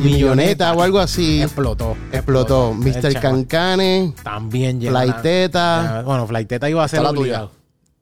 [0.00, 1.42] milloneta o algo así.
[1.42, 1.96] explotó.
[2.12, 2.72] Explotó.
[2.72, 3.20] El Mr.
[3.20, 4.98] Cancane, También llegó.
[4.98, 5.98] Flyteta.
[5.98, 7.52] Ah, Bueno, Flyteta iba a ser obligado.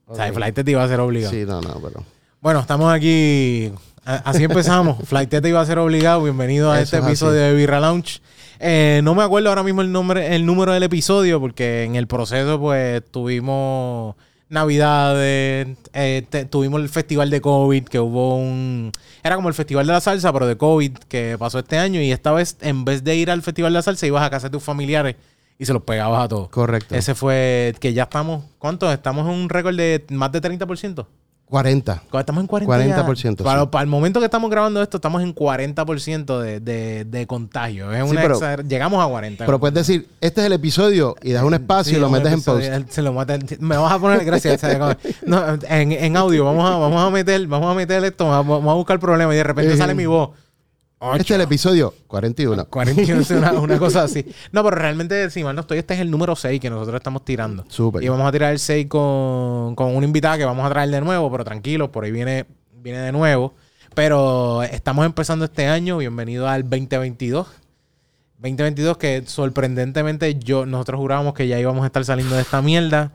[0.06, 1.32] O sea, iba a ser obligado.
[1.32, 2.04] Sí, no, no, pero.
[2.40, 3.72] Bueno, estamos aquí.
[4.04, 4.98] Así empezamos.
[5.08, 6.22] Flightete iba a ser obligado.
[6.22, 7.50] Bienvenido a Eso este es episodio así.
[7.50, 8.20] de Birra Lounge.
[8.60, 12.06] Eh, no me acuerdo ahora mismo el nombre, el número del episodio, porque en el
[12.06, 14.14] proceso, pues, tuvimos
[14.48, 18.92] Navidades, eh, te- tuvimos el festival de COVID, que hubo un.
[19.22, 22.00] Era como el festival de la salsa, pero de COVID, que pasó este año.
[22.00, 24.48] Y esta vez, en vez de ir al festival de la salsa, ibas a casa
[24.48, 25.16] de tus familiares
[25.58, 26.48] y se los pegabas a todos.
[26.50, 26.94] Correcto.
[26.94, 28.44] Ese fue que ya estamos.
[28.58, 28.92] ¿Cuántos?
[28.92, 31.06] Estamos en un récord de más de 30%.
[31.46, 32.02] 40.
[32.18, 33.06] Estamos en 40 ya.
[33.06, 33.68] 40%, Para, sí.
[33.70, 37.92] para el momento que estamos grabando esto, estamos en 40% de, de, de contagio.
[37.92, 39.46] Es Sí, una pero- exager- Llegamos a 40.
[39.46, 42.32] Pero puedes decir, este es el episodio y das un espacio Sí, y lo metes
[42.32, 42.66] en post.
[42.90, 44.60] Se lo mata- me vas a poner, gracias.
[45.24, 48.74] no, en, en audio, vamos a, vamos a meter, vamos a meter esto, vamos, a
[48.74, 50.30] buscar el problema y de repente sale mi voz.
[50.98, 52.68] Este es el episodio 41.
[52.68, 54.24] 41, una, una cosa así.
[54.52, 57.22] No, pero realmente, si mal no estoy, este es el número 6 que nosotros estamos
[57.22, 57.66] tirando.
[57.68, 58.02] Súper.
[58.02, 61.02] Y vamos a tirar el 6 con, con una invitada que vamos a traer de
[61.02, 63.52] nuevo, pero tranquilos, por ahí viene, viene de nuevo.
[63.94, 65.98] Pero estamos empezando este año.
[65.98, 67.46] Bienvenido al 2022.
[68.38, 73.12] 2022 que sorprendentemente yo nosotros jurábamos que ya íbamos a estar saliendo de esta mierda.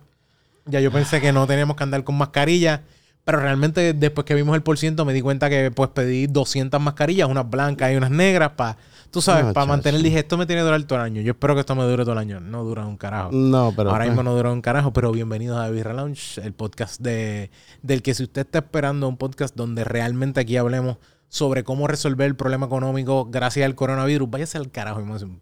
[0.66, 2.84] Ya yo pensé que no teníamos que andar con mascarilla.
[3.23, 6.81] Pero realmente después que vimos el por ciento me di cuenta que pues pedí 200
[6.81, 8.78] mascarillas, unas blancas y unas negras para,
[9.11, 10.02] tú sabes, No, para mantener.
[10.02, 11.22] Dije, esto me tiene que durar todo el año.
[11.22, 12.39] Yo espero que esto me dure todo el año.
[12.39, 13.31] No dura un carajo.
[13.31, 13.91] No, pero.
[13.91, 17.52] Ahora pues, mismo no dura un carajo, pero bienvenidos a Birra Lounge, el podcast de,
[17.83, 20.97] del que si usted está esperando un podcast donde realmente aquí hablemos
[21.31, 25.41] sobre cómo resolver el problema económico gracias al coronavirus, váyase al carajo, a hacer un,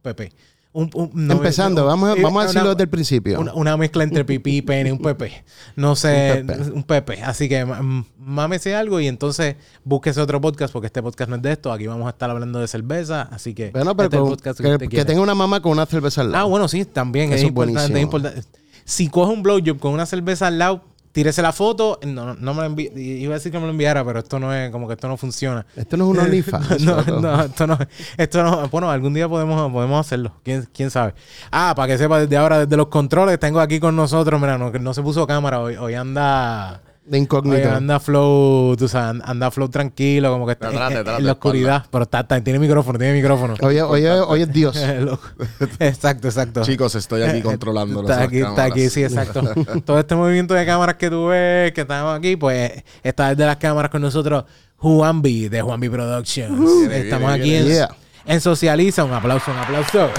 [0.00, 0.32] PP.
[0.78, 3.40] Un- un- no, Empezando, un- vamos, a- eh, vamos a una- decirlo desde el principio.
[3.40, 5.42] una, una mezcla entre pipí y pene, un PP.
[5.74, 7.22] No sé, Un PP.
[7.22, 7.64] Así que
[8.18, 11.72] mámese algo y entonces búsquese otro podcast porque este podcast no es de esto.
[11.72, 14.78] Aquí vamos a estar hablando de cerveza, así que bueno, pero este con- podcast que,
[14.78, 15.04] que quiere.
[15.06, 16.48] tenga una mamá con una cerveza al Ah, lado.
[16.50, 18.42] bueno, sí, también es Eso es importante, es importante.
[18.84, 20.82] Si coge un blowjob con una cerveza al lado,
[21.16, 21.98] tírese la foto.
[22.06, 24.70] No, no, me envi- Iba a decir que me lo enviara, pero esto no es,
[24.70, 25.64] como que esto no funciona.
[25.74, 26.82] Esto no es un OnlyFans.
[26.82, 27.78] No, no, esto no,
[28.18, 28.68] esto no.
[28.68, 30.32] Bueno, algún día podemos, podemos hacerlo.
[30.42, 31.14] ¿Quién, quién sabe?
[31.50, 34.38] Ah, para que sepa desde ahora, desde los controles, tengo aquí con nosotros.
[34.38, 35.76] Mira, no, no se puso cámara hoy.
[35.76, 36.82] Hoy anda.
[37.06, 37.70] De incógnito.
[37.70, 41.86] anda flow, tú sabes, anda flow tranquilo, como que está en- la oscuridad.
[41.90, 43.54] Pero está, está- tiene micrófono, tiene micrófono.
[43.62, 44.76] Oye, oye, oye, es Dios.
[45.78, 46.62] Exacto, exacto.
[46.62, 49.42] Chicos, estoy aquí controlando Está las aquí, está aquí, sí, exacto.
[49.84, 53.56] Todo este movimiento de cámaras que tú ves, que estamos aquí, pues está desde las
[53.56, 54.44] cámaras con nosotros
[54.76, 56.58] Juanbi de Juanbi Productions.
[56.58, 57.66] Viene, Estamos viene, aquí en.
[57.66, 57.88] Yeah.
[58.26, 59.04] en Socializa.
[59.04, 60.10] Un aplauso, un aplauso.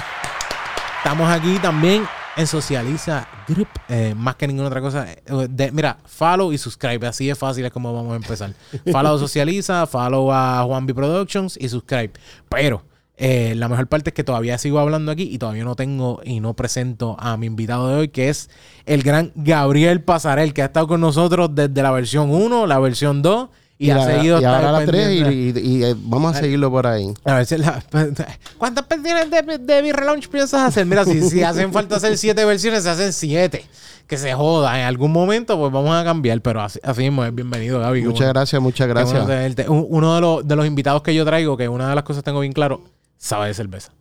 [0.97, 2.03] Estamos aquí también
[2.37, 3.67] en Socializa Group.
[3.89, 5.11] eh, más que ninguna otra cosa.
[5.11, 7.05] eh, de- mira, follow y subscribe.
[7.07, 8.53] Así es fácil, es como vamos a empezar.
[8.91, 12.11] Follow Socializa, follow a Juanbi Productions y subscribe.
[12.49, 12.83] Pero
[13.17, 16.39] eh, la mejor parte es que todavía sigo hablando aquí y todavía no tengo y
[16.39, 18.49] no presento a mi invitado de hoy, que es
[18.85, 23.23] el gran Gabriel Pasarel, que ha estado con nosotros desde la versión 1, la versión
[23.23, 23.49] 2
[23.79, 25.61] y, ha seguido y ahora la 3 y, pendiente.
[25.61, 27.13] y- y, eh, vamos a seguirlo por ahí.
[27.25, 27.83] A ver, si la-
[28.57, 30.85] ¿cuántas versiones de, de mi relaunch piensas hacer?
[30.85, 33.65] Mira, si, si hacen falta hacer siete versiones, se hacen siete.
[34.07, 34.79] Que se joda.
[34.79, 36.39] En algún momento, pues vamos a cambiar.
[36.41, 38.03] Pero así, así mismo es bienvenido, Gaby.
[38.03, 39.67] Muchas bueno- gracias, muchas bueno gracias.
[39.67, 42.39] Uno de los, de los invitados que yo traigo, que una de las cosas tengo
[42.39, 42.81] bien claro,
[43.17, 43.91] sabe de cerveza.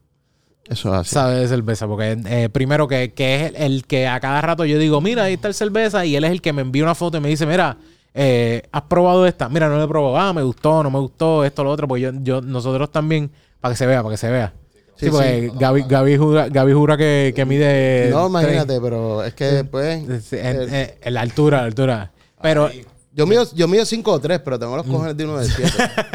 [0.68, 1.10] Eso es así.
[1.10, 1.86] Sabe de cerveza.
[1.88, 5.24] Porque eh, primero que, que es el, el que a cada rato yo digo, mira,
[5.24, 6.06] ahí está el cerveza.
[6.06, 7.76] Y él es el que me envía una foto y me dice, mira,
[8.16, 9.48] eh, ¿has probado esta?
[9.48, 10.16] Mira, no la he probado.
[10.18, 11.86] Ah, me gustó, no me gustó, esto, lo otro.
[11.86, 14.52] Pues yo, yo, nosotros también, para que se vea, para que se vea.
[14.96, 18.08] Sí, Sí, porque Gaby, Gaby jura, Gaby jura que, que mide...
[18.10, 20.02] No, imagínate, pero es que pues.
[20.24, 22.12] Sí, en, en- en la altura, la altura.
[22.40, 22.70] Pero
[23.12, 25.72] Yo mido, yo mido 5 o 3, pero tengo los cojones de uno de 7.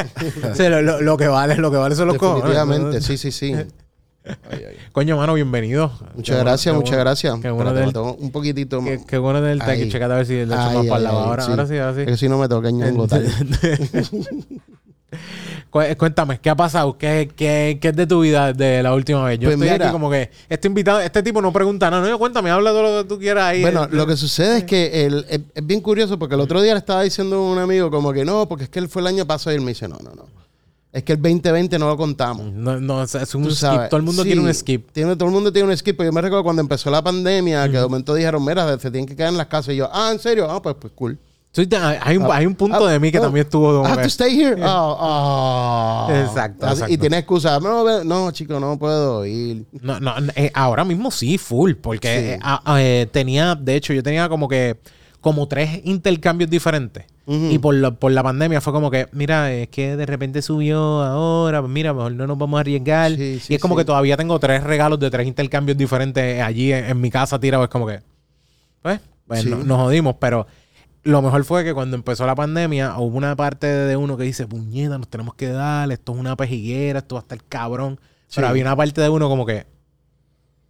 [0.55, 2.43] sí, lo, lo- lo que vale, lo que vale son los cojones.
[2.43, 3.55] Definitivamente, sí, sí, sí.
[4.91, 5.91] Coño, mano, bienvenido.
[6.15, 7.39] Muchas Qué gracias, bueno, muchas gracias.
[7.41, 8.89] Qué bueno, Espérate, del, un poquitito más.
[8.91, 9.79] qué, qué bueno del Ahí.
[9.79, 9.89] tequi.
[9.91, 11.19] Checate a ver si le echo más Ay, para el ay, lado.
[11.19, 11.49] Ahora, sí.
[11.51, 12.01] ahora sí, ahora sí.
[12.01, 12.69] Es que si no me toca.
[15.69, 16.97] Cu- Cuéntame, ¿qué ha pasado?
[16.97, 19.39] ¿Qué, qué, qué es de tu vida desde la última vez?
[19.39, 19.85] Yo Pues estoy mira.
[19.85, 22.03] aquí como que este invitado, este tipo no pregunta nada.
[22.03, 23.61] No, yo, cuéntame, habla todo lo que tú quieras ahí.
[23.61, 26.73] Bueno, lo que sucede es que el- es, es bien curioso porque el otro día
[26.73, 29.07] le estaba diciendo a un amigo como que no, porque es que él fue el
[29.07, 30.40] año pasado y él me dice, no, no, no.
[30.93, 32.51] Es que el 2020 no lo contamos.
[32.51, 33.59] No, no, es un Tú skip.
[33.61, 33.89] sabes.
[33.89, 34.91] Todo el mundo Sí, quiere un skip.
[34.91, 35.95] Tiene, todo el mundo tiene un skip.
[35.95, 39.05] Pero yo me recuerdo cuando empezó la pandemia, que de momento dijeron, mira, se tienen
[39.07, 39.73] que quedar en las casas.
[39.73, 40.51] Y yo, ah, ¿en serio?
[40.51, 41.17] Ah, pues, pues cool.
[42.01, 44.07] Hay, un, hay un punto Ah, de mí que oh, también estuvo I have to
[44.07, 44.61] stay here.
[44.63, 46.07] Oh, oh.
[46.09, 46.93] Exacto, Así- exacto.
[46.93, 47.59] Y tiene excusa.
[47.59, 49.65] No, no, chico, no puedo ir.
[49.81, 52.25] No, no, eh, ahora mismo sí, full, porque Sí.
[52.35, 54.77] eh, ah, ah, eh, tenía, de hecho, yo tenía como que
[55.21, 57.05] como tres intercambios diferentes.
[57.27, 61.01] Y por la, por la pandemia fue como que, mira, es que de repente subió
[61.01, 63.11] ahora, pues mira, mejor no nos vamos a arriesgar.
[63.15, 63.79] Sí, sí, y es como sí.
[63.81, 67.65] que todavía tengo tres regalos de tres intercambios diferentes allí en, en mi casa tirados.
[67.65, 68.01] Es como que,
[68.81, 70.45] pues, pues no- nos jodimos, pero
[71.03, 74.45] lo mejor fue que cuando empezó la pandemia hubo una parte de uno que dice,
[74.45, 77.97] puñeta, nos tenemos que dar, esto es una pejiguera, esto va a estar cabrón.
[78.35, 79.65] Pero había una parte de uno como que,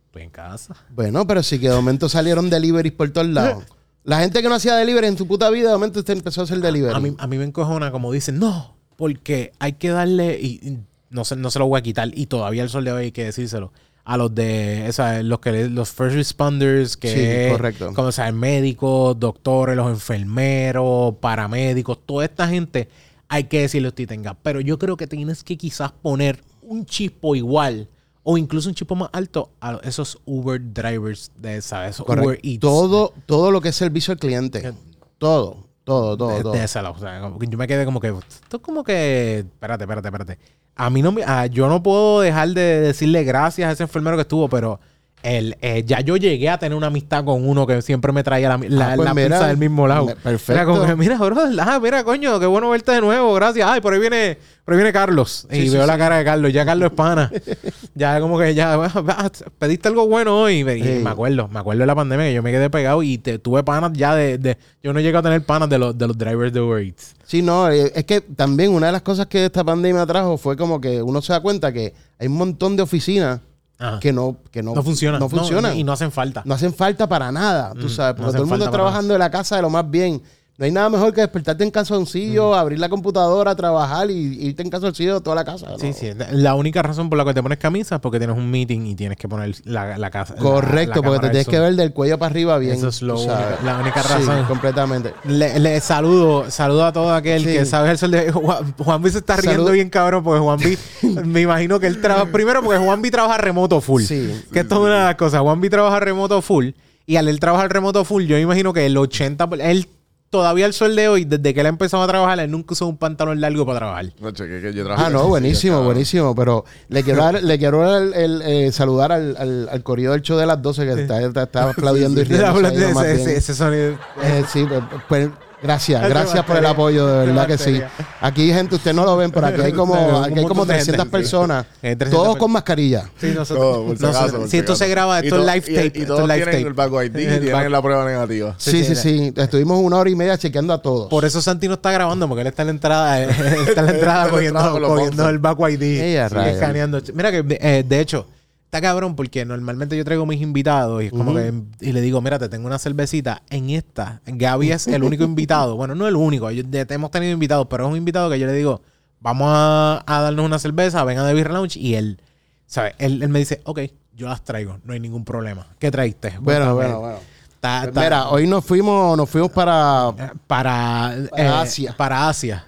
[0.05, 0.75] estoy en casa.
[0.91, 3.63] Bueno, pero sí que de momento salieron deliveries por todos lados.
[4.03, 6.43] La gente que no hacía delivery en su puta vida, de momento usted empezó a
[6.45, 6.95] hacer delivery.
[6.95, 10.79] A mí, a mí me encojona como dicen, no, porque hay que darle, y, y
[11.09, 13.11] no, se, no se lo voy a quitar, y todavía el sol de hoy hay
[13.11, 13.71] que decírselo,
[14.03, 17.93] a los de, o sea, los que los first responders, que Sí, es, correcto.
[17.93, 22.89] como o sea, médicos, doctores, los enfermeros, paramédicos, toda esta gente,
[23.27, 24.33] hay que decirle que tenga.
[24.33, 27.87] Pero yo creo que tienes que quizás poner un chispo igual,
[28.23, 31.95] o incluso un chispo más alto, a esos Uber drivers de, ¿sabes?
[31.95, 32.07] Esos.
[32.07, 32.59] Uber Eats.
[32.59, 34.73] todo, todo lo que es servicio al cliente.
[35.17, 36.53] Todo, todo, todo, de, todo.
[36.53, 36.95] de lado.
[36.95, 38.07] O sea, como que yo me quedé como que.
[38.09, 39.39] Esto es como que.
[39.39, 40.39] Espérate, espérate, espérate.
[40.75, 41.23] A mí no me.
[41.23, 44.79] a- yo no puedo dejar de decirle gracias a ese enfermero que estuvo, pero.
[45.23, 48.49] El, eh, ya yo llegué a tener una amistad con uno que siempre me traía
[48.49, 50.05] la, la, Ah, pues la mira, pizza del mismo lado.
[50.07, 50.53] me- perfecto.
[50.53, 53.67] Era como que, mira, bro, ah, mira, coño, qué bueno verte de nuevo, gracias.
[53.69, 55.45] Ay, por ahí viene, por ahí viene Carlos.
[55.51, 57.31] y Sí, sí, veo la cara de Carlos, ya Carlos es pana.
[57.95, 60.61] ya como que ya, ah, pediste algo bueno hoy.
[60.61, 61.01] Y Sí.
[61.03, 63.63] me acuerdo, me acuerdo de la pandemia que yo me quedé pegado y te, tuve
[63.63, 66.51] panas ya de, de- Yo no llegué a tener panas de los, de los drivers
[66.51, 67.13] de Uber Eats.
[67.25, 70.57] Sí, no, eh, es que también una de las cosas que esta pandemia trajo fue
[70.57, 73.39] como que uno se da cuenta que hay un montón de oficinas
[73.81, 73.99] Ajá.
[73.99, 75.19] que no, que no, no funcionan.
[75.19, 75.75] No funcionan.
[75.75, 76.43] y no hacen falta.
[76.45, 79.31] No hacen falta para nada, tú Mm, sabes, porque todo el mundo trabajando de la
[79.31, 80.21] casa de lo más bien.
[80.61, 84.69] No hay nada mejor que despertarte en calzoncillo, abrir la computadora, trabajar y irte en
[84.69, 85.71] calzoncillo toda la casa.
[85.71, 85.79] ¿no?
[85.79, 86.11] Sí, sí.
[86.33, 88.93] La única razón por la que te pones camisa es porque tienes un meeting y
[88.93, 90.35] tienes que poner la, la casa.
[90.35, 92.75] Correcto, la porque te tienes que ver del cuello para arriba bien.
[92.75, 93.33] Eso es lo único-
[93.65, 94.45] la única Sí, razón.
[94.45, 95.15] completamente.
[95.23, 97.53] Le, le saludo, saludo a todo aquel Sí.
[97.53, 99.73] que sabe el sol de Juan, Juanvi se está riendo Salud.
[99.73, 100.77] bien cabrón porque Juanvi
[101.25, 104.03] me imagino que él trabaja primero porque Juanvi trabaja remoto full.
[104.03, 104.43] Sí.
[104.53, 105.41] Que esto es una de las cosas.
[105.41, 106.67] Juanvi trabaja remoto full
[107.07, 109.87] y al él trabajar remoto full, yo imagino que el 80 por- él
[110.31, 112.97] todavía el sol de hoy desde que él empezó a trabajar, él nunca usó un
[112.97, 114.05] pantalón largo para trabajar.
[114.19, 116.33] No, cheque, que yo Ah, no, buenísimo, buenísimo.
[116.33, 120.13] Pero le quiero dar, le quiero dar el, el, eh, saludar al, al, al corrido
[120.13, 123.05] del show de las 12 que está, está, está aplaudiendo y riéndose ahí lo más
[123.05, 123.97] ese, ese- ese sonido.
[124.23, 125.29] Eh, sí, pues, pues,
[125.61, 127.81] gracias, gracias por el apoyo, de verdad que sí.
[128.19, 129.93] Aquí, gente, ustedes no lo ven, pero aquí hay como,
[130.23, 131.17] aquí hay como montón de 300 gente.
[131.17, 133.09] personas, Hay 300 todos con mascarilla.
[133.19, 133.75] Sí, nosotros.
[133.97, 135.99] Si nosotros- acaso, por si esto se graba, esto es live y- tape.
[135.99, 136.67] Y, esto es todos live tienen tape.
[136.67, 138.55] el back ID y El tienen la prueba negativa.
[138.57, 139.33] Sí, Sí, sí.
[139.35, 141.09] Estuvimos una hora y media chequeando a todos.
[141.09, 143.29] Por eso Santi no está grabando, porque él está en la entrada, él
[143.67, 145.83] está en la entrada cogiendo, el back ID.
[145.83, 147.01] Escaneando.
[147.13, 148.27] Mira que, eh, de hecho,
[148.71, 152.21] está cabrón porque normalmente yo traigo mis invitados y es como que, y le digo,
[152.21, 153.41] mira, te tengo una cervecita.
[153.49, 155.75] En esta, Gaby es el único invitado.
[155.75, 158.47] Bueno, no el único, yo- de- hemos tenido invitados, pero es un invitado que yo
[158.47, 158.81] le digo,
[159.19, 162.21] vamos a, a darnos una cerveza, venga de Beer Lounge y él,
[162.65, 162.93] ¿sabes?
[162.97, 163.81] Él, él me dice, ok,
[164.15, 165.67] yo las traigo, no hay ningún problema.
[165.77, 166.35] ¿Qué traíste?
[166.39, 167.17] Bueno, bueno, bueno.
[167.59, 171.93] Pues mira, hoy nos fuimos, nos fuimos para eh, para, Para eh, Asia.
[171.97, 172.65] Para Asia.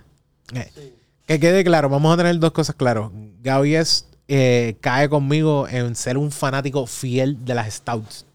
[0.54, 0.94] Eh,
[1.26, 3.10] Que quede claro, vamos a tener dos cosas claras.
[3.42, 8.26] Gaby es, eh, cae conmigo en ser un fanático fiel de las stouts.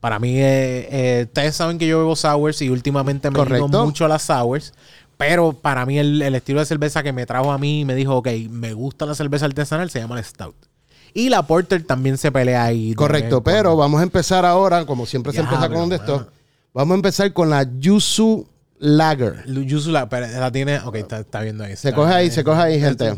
[0.00, 3.84] Para mí, eh, eh, ustedes saben que yo bebo sours y últimamente me digo Correcto.
[3.84, 4.72] mucho a las sours.
[5.16, 8.16] Pero para mí el, el estilo de cerveza que me trajo a mí me dijo,
[8.16, 10.54] ok, me gusta la cerveza artesanal, se llama la stout.
[11.14, 12.90] Y la porter también se pelea ahí.
[12.90, 13.76] de Correcto, pero cuando.
[13.78, 16.18] vamos a empezar ahora, como siempre se empieza con de esto.
[16.18, 16.30] mano.
[16.74, 18.46] Vamos a empezar con la Yuzu
[18.78, 19.44] Lager.
[19.46, 21.74] Yuzu la, pero la tiene, ok, está, está viendo ahí.
[21.74, 22.34] Se coge ahí, bien.
[22.34, 23.14] se coge ahí, gente.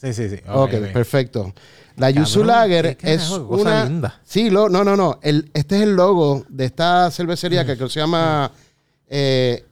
[0.00, 0.36] Sí, sí, sí.
[0.48, 0.92] Ok, ok.
[0.92, 1.52] perfecto.
[1.96, 3.84] La Yuzu Lager es cosa una.
[3.84, 4.20] linda.
[4.24, 5.18] Sí, lo, no, no, no.
[5.22, 8.50] El, este es el logo de esta cervecería que creo que se llama
[9.08, 9.66] eh,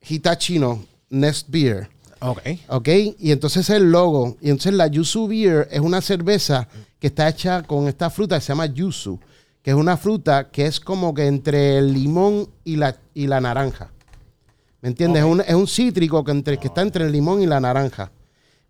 [0.00, 1.88] Hitachino Nest Beer.
[2.20, 2.40] Ok.
[2.68, 2.88] ¿Ok?
[3.20, 4.36] Y entonces el logo.
[4.40, 6.66] Y entonces la Yuzu Beer es una cerveza
[6.98, 9.20] que está hecha con esta fruta que se llama Yuzu,
[9.62, 13.40] que es una fruta que es como que entre el limón y la, y la
[13.40, 13.92] naranja.
[14.80, 15.22] ¿Me entiendes?
[15.22, 18.10] Es, un, es un cítrico que, entre, que está entre el limón y la naranja.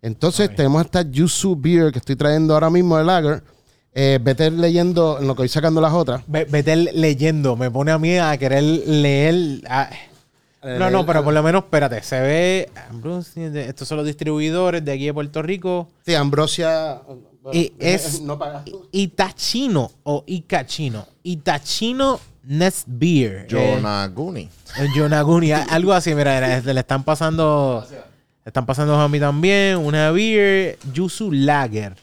[0.01, 3.43] Entonces tenemos esta Yuzu Beer que estoy trayendo ahora mismo de Lager.
[3.93, 6.21] Eh, vete leyendo en lo que voy sacando las otras.
[6.27, 7.55] Ve- Vete leyendo.
[7.55, 9.61] Me pone a mí a querer leer.
[10.61, 12.01] No, no, pero por lo menos, espérate.
[12.03, 12.69] Se ve.
[12.89, 15.87] Ambrosia, de- Estos son los distribuidores de aquí de Puerto Rico.
[16.05, 17.01] Sí, Ambrosia.
[17.51, 18.63] Y es- No pagas.
[18.91, 21.05] Itachino o Icachino.
[21.23, 23.47] Itachino Nest Beer.
[23.49, 24.49] Eh, Yonaguni.
[24.77, 27.85] El Yonaguni, algo así, mira, era- le están pasando.
[27.89, 27.97] Le
[28.49, 29.77] están pasando a mí también.
[29.77, 31.95] Una beer, Yuzu Lager.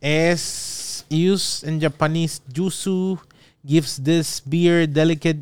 [0.00, 2.40] Es used in Japanese.
[2.52, 3.18] Yuzu
[3.66, 5.40] gives this beer delicate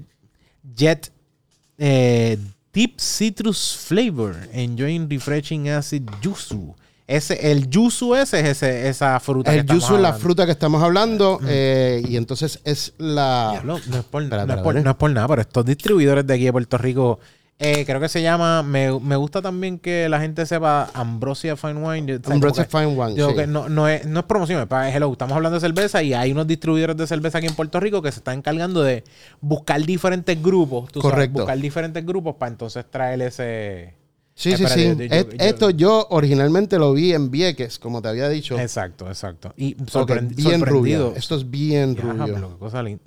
[0.74, 1.10] jet
[1.78, 2.38] eh,
[2.72, 6.74] Deep Citrus Flavor, Enjoying Refreshing Acid Yuzu.
[7.08, 10.44] Ese, el yuzu ese es ese- esa fruta que El estamos yuzu es la fruta
[10.44, 13.50] que estamos hablando eh, y entonces es la...
[13.52, 16.34] Diablo, no, es por, no es por- no es por nada, pero estos distribuidores de
[16.34, 17.20] aquí de Puerto Rico,
[17.58, 21.74] eh, creo que se llama, me, me gusta también que la gente sepa Ambrosia Fine
[21.74, 22.20] Wine.
[22.26, 23.34] Ambrosia Fine Wine, yo sí.
[23.36, 25.10] que no, no, es, no es promoción, es para hello.
[25.10, 28.12] Estamos hablando de cerveza y hay unos distribuidores de cerveza aquí en Puerto Rico que
[28.12, 29.04] se están encargando de
[29.40, 30.92] buscar diferentes grupos.
[30.92, 31.38] tú sabes, Correcto.
[31.40, 33.94] buscar diferentes grupos para entonces traer ese.
[34.34, 34.88] Sí, sí, Espérate, sí.
[34.98, 38.58] yo- yo- Et- yo- Esto yo originalmente lo vi en Vieques, como te había dicho.
[38.60, 39.54] Exacto, exacto.
[39.56, 40.66] Y sorpre- bien sorprendido.
[41.06, 41.12] rubio.
[41.16, 42.48] Esto es bien Diablo, rubio.
[42.50, 43.02] qué cosa linda.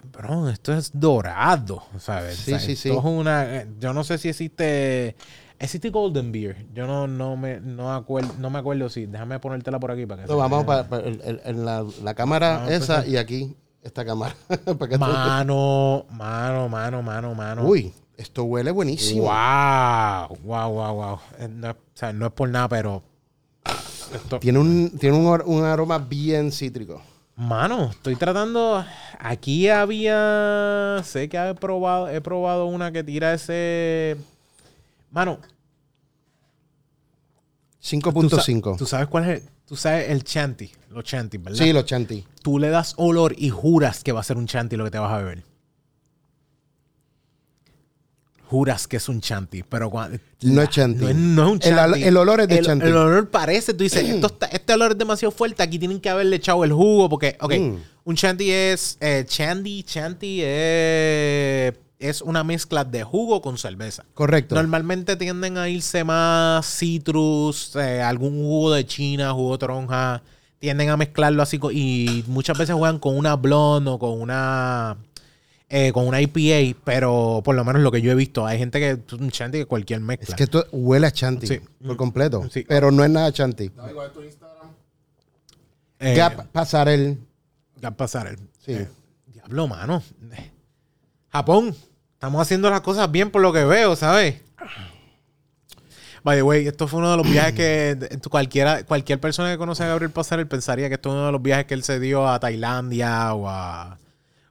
[0.00, 2.36] Cabrón, esto es dorado, ¿sabes?
[2.36, 2.96] Sí, O sea, sí, esto sí.
[2.96, 5.16] es una, eh, yo no sé si existe
[5.58, 6.66] existe Golden Beer.
[6.74, 10.22] Yo no no me no acuerdo no me acuerdo si déjame ponértela por aquí para
[10.24, 10.88] que No, vamos vea.
[10.88, 13.08] para, en la, la cámara a esa empezar.
[13.08, 14.34] y aquí esta cámara.
[14.48, 17.64] Para que tú- Mano, mano, mano, mano, mano.
[17.66, 19.22] Uy, esto huele buenísimo.
[19.22, 21.18] Wow, wow, wow, wow.
[21.50, 23.02] No, es- o sea, no es por nada, pero
[24.14, 27.00] esto, Tiene un, tiene un, un aroma bien cítrico.
[27.36, 28.84] Mano, estoy tratando.
[29.18, 31.02] Aquí había.
[31.04, 34.16] Sé que he probado, he probado una que tira ese.
[35.10, 35.46] Mano, tú,
[38.30, 38.78] sa- 5.5.
[38.78, 39.42] tú sabes cuál es.
[39.42, 41.58] el- Tú sabes el chanty, los chanty, ¿verdad?
[41.58, 42.24] Sí, los chanti.
[42.40, 44.98] Tú le das olor y juras que va a ser un chanty lo que te
[45.00, 45.42] vas a beber.
[48.48, 51.00] Juras que es un chanty, pero cuando, No es chanty.
[51.04, 52.86] No, es- no es un El al- el olor es de el, chanty.
[52.86, 56.08] El olor parece, tú dices, esto está- este olor es demasiado fuerte, aquí tienen que
[56.08, 57.74] haberle echado el jugo, porque, ok, Mm.
[58.04, 64.04] un chanty es, eh, chandy, chanty es, es una mezcla de jugo con cerveza.
[64.14, 64.54] Correcto.
[64.54, 70.22] Normalmente tienden a irse más citrus, eh, algún jugo de china, jugo de toronja.
[70.58, 74.96] Tienden a mezclarlo así y muchas veces juegan con una blonde o con una
[75.68, 78.78] eh, con una IPA, pero por lo menos lo que yo he visto, hay gente
[78.78, 80.28] que un chanty que cualquier mezcla.
[80.28, 81.60] Es que esto huele a chanti Sí.
[81.84, 82.48] por completo.
[82.50, 82.64] Sí.
[82.68, 83.70] Pero no es nada chanti.
[85.98, 87.18] Eh, Gap Pasarel.
[87.80, 88.36] Gap Pasarel.
[88.64, 88.72] Sí.
[88.72, 88.88] Eh,
[89.26, 90.02] diablo, mano.
[91.30, 91.74] Japón.
[92.14, 94.40] Estamos haciendo las cosas bien por lo que veo, ¿sabes?
[96.24, 99.84] By the way, esto fue uno de los viajes que cualquiera, cualquier persona que conoce
[99.84, 102.26] a Gabriel Pasarel pensaría que esto es uno de los viajes que él se dio
[102.28, 103.98] a Tailandia o a...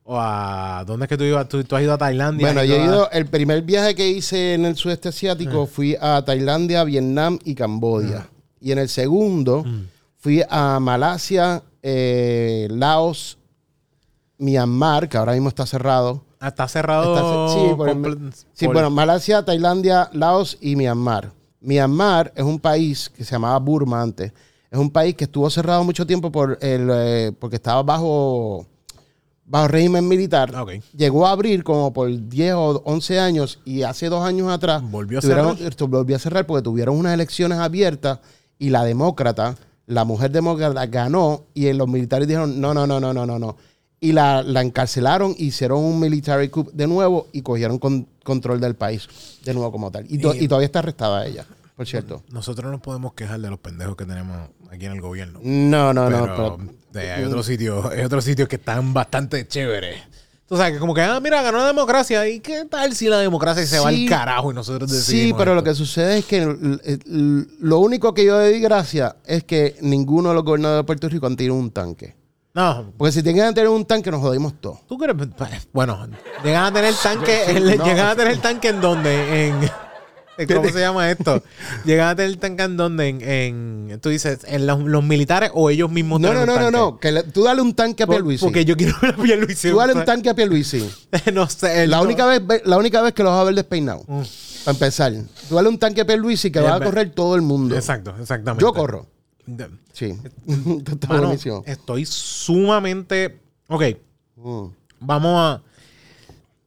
[0.08, 1.50] O a ¿Dónde es que tú ibas?
[1.50, 2.46] Tú, tú has ido a Tailandia.
[2.46, 5.68] Bueno, yo he a- ido, el primer viaje que hice en el sudeste asiático Ah.
[5.72, 8.28] fui a Tailandia, Vietnam y Camboya.
[8.62, 9.88] Y en el segundo Mm.
[10.20, 13.40] fui a Malasia, eh, Laos,
[14.38, 16.24] Myanmar, que ahora mismo está cerrado.
[16.40, 17.16] Ah, Está cerrado.
[17.16, 21.32] Está sí, por el- Sí, bueno, Malasia, Tailandia, Laos y Myanmar.
[21.62, 24.32] Myanmar es un país que se llamaba Burma antes.
[24.70, 28.68] Es un país que estuvo cerrado mucho tiempo por el, eh, porque estaba bajo,
[29.46, 30.56] bajo régimen militar.
[30.56, 30.72] Ok.
[30.96, 35.20] Llegó a abrir como por 10 o 11 años y hace dos años atrás Volvió
[35.20, 35.56] a cerrar.
[35.62, 38.20] esto volvió a cerrar porque tuvieron unas elecciones abiertas
[38.58, 43.14] y la demócrata, la mujer demócrata ganó y los militares dijeron no, no, no, no,
[43.14, 43.56] no, no, no.
[44.02, 48.75] Y la, la encarcelaron, hicieron un military coup de nuevo y cogieron con- control del
[48.75, 49.08] país
[49.44, 50.06] de nuevo como tal.
[50.10, 52.24] Y, to- Y- y todavía está arrestada ella, por cierto.
[52.29, 55.39] Nosotros nos podemos quejar de los pendejos que tenemos aquí en el gobierno.
[55.44, 56.24] No, no, no.
[56.25, 56.58] pero,
[57.03, 60.01] eh, hay otros sitios, hay otros sitios que están bastante chéveres.
[60.48, 62.27] Tú sabes que como que, ah, mira, ganó la democracia.
[62.29, 65.55] ¿Y qué tal si la democracia se va al carajo y nosotros decidimos Sí, pero
[65.55, 69.75] lo que sucede es que el- lo único que yo le di gracia es que
[69.82, 72.15] ninguno de los gobernadores de Puerto Rico han tenido un tanque.
[72.53, 74.86] No, Porque si tenían que tener un tanque, nos jodimos todos.
[74.88, 75.17] tú crees,
[75.74, 76.08] bueno,
[76.44, 77.84] llegan a tener tanque, No.
[77.86, 79.70] llegan a tener tanque en donde, en-
[80.54, 81.42] ¿cómo se llama esto?
[81.86, 83.22] Llegan a tener tanque en donde, en,
[83.92, 87.00] en- tú dices, en los, los militares o ellos mismos No, no, no, no, no.
[87.00, 88.44] Que le- tú dale un tanque a Por- Pierluisi.
[88.46, 89.70] Porque yo quiero ver a Pierluisi.
[89.72, 90.89] Tú dale un tanque a Pierluisi.
[91.34, 91.88] no sé.
[91.88, 94.04] La no- única, vez, la única vez que los vas a ver despeinado.
[94.08, 94.22] Mm.
[94.65, 95.13] Para empezar.
[95.48, 97.75] Tú dale un tanque a Pierluisi que va a correr todo el mundo.
[97.75, 98.62] Exacto, exactamente.
[98.63, 99.08] Yo corro.
[99.46, 100.13] De- Sí.
[100.92, 101.32] Está Mano,
[101.65, 103.39] estoy sumamente.
[103.68, 103.84] Ok,
[104.38, 104.65] Mm.
[105.00, 105.62] vamos a.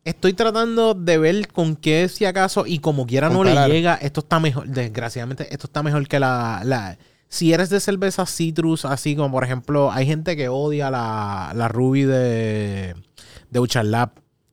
[0.09, 3.69] Estoy tratando de ver con qué, si acaso, y como quiera no Comparar.
[3.69, 4.67] le llega, esto está mejor.
[4.69, 6.63] Desgraciadamente, esto está mejor que la.
[6.65, 6.99] la-
[7.31, 11.69] si eres de cerveza citrus, así como por ejemplo, hay gente que odia la, la
[11.69, 12.95] Ruby de,
[13.51, 14.11] de Uchalab.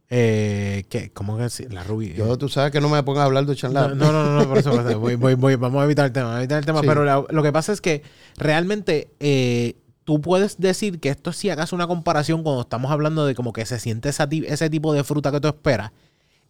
[0.09, 2.13] Eh, que, ¿Cómo que La Ruby.
[2.13, 3.95] Yo, tú sabes que no me pongas a hablar de No, Chanlab.
[3.95, 4.99] no, no, no, no, por eso, por eso.
[4.99, 5.55] Voy, voy, voy.
[5.55, 6.81] Vamos a evitar el tema, a evitar el tema.
[6.81, 6.87] Sí.
[6.87, 8.03] Pero la- lo que pasa es que
[8.37, 13.25] realmente eh, tú puedes decir que esto es si hagas una comparación cuando estamos hablando
[13.25, 15.91] de como que se siente esa ese tipo de fruta que tú esperas.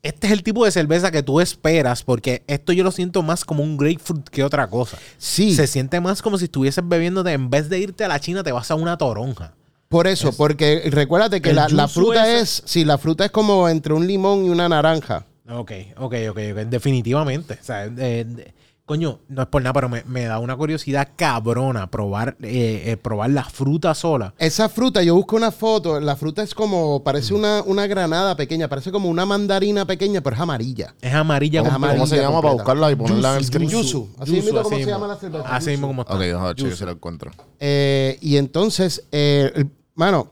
[0.04, 3.44] Este es el tipo de cerveza que tú esperas porque esto yo lo siento más
[3.44, 5.00] como un grapefruit que otra cosa.
[5.18, 5.56] Sí.
[5.56, 8.52] Se siente más como si estuvieses bebiéndote, en vez de irte a la China, te
[8.52, 9.54] vas a una toronja.
[9.90, 13.94] Por eso, porque recuérdate que la, fruta ese- es, sí, la fruta es como entre
[13.94, 15.26] un limón y una naranja.
[15.50, 16.58] Ok, ok, ok, ok.
[16.68, 17.58] Definitivamente.
[17.60, 18.54] O sea, eh,
[18.86, 22.98] coño, no es por nada, pero me, me da una curiosidad cabrona probar, eh, eh,
[22.98, 24.34] probar la fruta sola.
[24.38, 27.38] Esa fruta, yo busco una foto, la fruta es como, parece Mm.
[27.38, 30.94] una, una granada pequeña, parece como una mandarina pequeña, pero es amarilla.
[31.02, 33.70] Es amarilla amarilla ¿Cómo se llama para buscarla y ponerla en el screen?
[33.70, 34.10] Yuzu.
[34.20, 35.14] Así mismo como así se llama mismo.
[35.14, 35.56] la cerveza.
[35.56, 36.14] Así mismo como está.
[36.14, 36.76] Ok, vamos a ver Yuzu.
[36.76, 37.32] si lo encuentro.
[37.60, 39.66] Eh, y entonces, eh,
[39.96, 40.30] mano,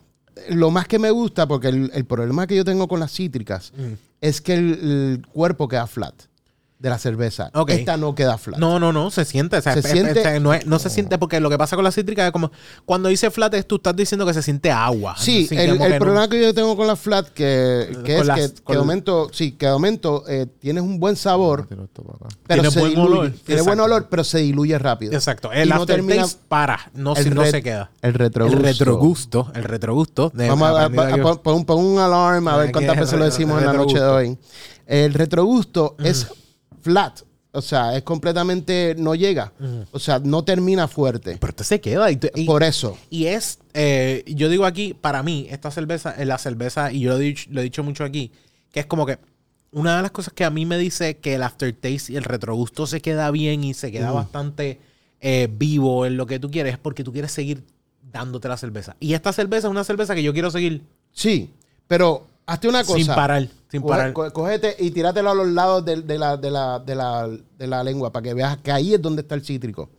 [0.49, 3.71] lo más que me gusta, porque el, el problema que yo tengo con las cítricas
[3.75, 3.93] Mm.
[4.21, 6.13] es que el, el cuerpo queda flat
[6.83, 7.49] de la cerveza.
[7.69, 8.59] Esta no queda flat.
[8.59, 9.55] No, no, no, se siente.
[9.55, 11.85] o sea, Se es- siente- no, es- no se siente porque lo que pasa con
[11.85, 12.51] la cítrica es como
[12.83, 15.15] cuando dice flat es tú estás diciendo que se siente agua.
[15.17, 18.19] Sí, el, como el que no- problema que yo tengo con la flat que, que
[18.19, 21.67] es las- que, que de momento, sí, que de momento eh, tienes un buen sabor,
[21.69, 21.87] pero
[22.47, 23.07] Tiene se buen diluye.
[23.07, 23.31] olor.
[23.31, 23.83] Tiene buen Exacto.
[23.85, 25.13] olor, pero se diluye rápido.
[25.13, 25.53] Exacto.
[25.53, 27.91] El Y no termina- para, no, el si- no se queda.
[28.01, 28.57] El retrogusto.
[28.57, 29.51] El retrogusto.
[29.55, 30.31] El retrogusto.
[30.35, 33.59] de- Vamos a, a- pon, un alarm a ver Aquí cuántas es veces lo decimos
[33.61, 34.37] en la noche de hoy.
[34.85, 36.27] El retrogusto es
[36.83, 37.21] flat.
[37.55, 38.95] O sea, es completamente.
[38.97, 39.53] No llega.
[39.91, 41.37] O sea, no termina fuerte.
[41.39, 42.09] Pero este se queda.
[42.11, 42.97] Y, y- Por eso.
[43.09, 47.11] y es, eh, yo digo aquí, para mí, esta cerveza, es la cerveza, y yo
[47.11, 48.31] lo he, dicho, lo he dicho mucho aquí,
[48.71, 49.19] que es como que
[49.71, 52.85] una de las cosas que a mí me dice que el aftertaste y el retrogusto
[52.87, 54.79] se queda bien y se queda bastante
[55.21, 57.63] eh, vivo en lo que tú quieres, es porque tú quieres seguir
[58.11, 58.95] dándote la cerveza.
[58.99, 61.51] Y esta cerveza es una cerveza que yo quiero seguir Sí.
[61.87, 62.97] Pero hazte una cosa.
[62.97, 64.13] sin parar, sin parar.
[64.13, 67.83] cógete y tíratelo a los lados de, de la, de, la, de, la, de la
[67.83, 69.89] lengua para que veas que ahí es donde está el cítrico.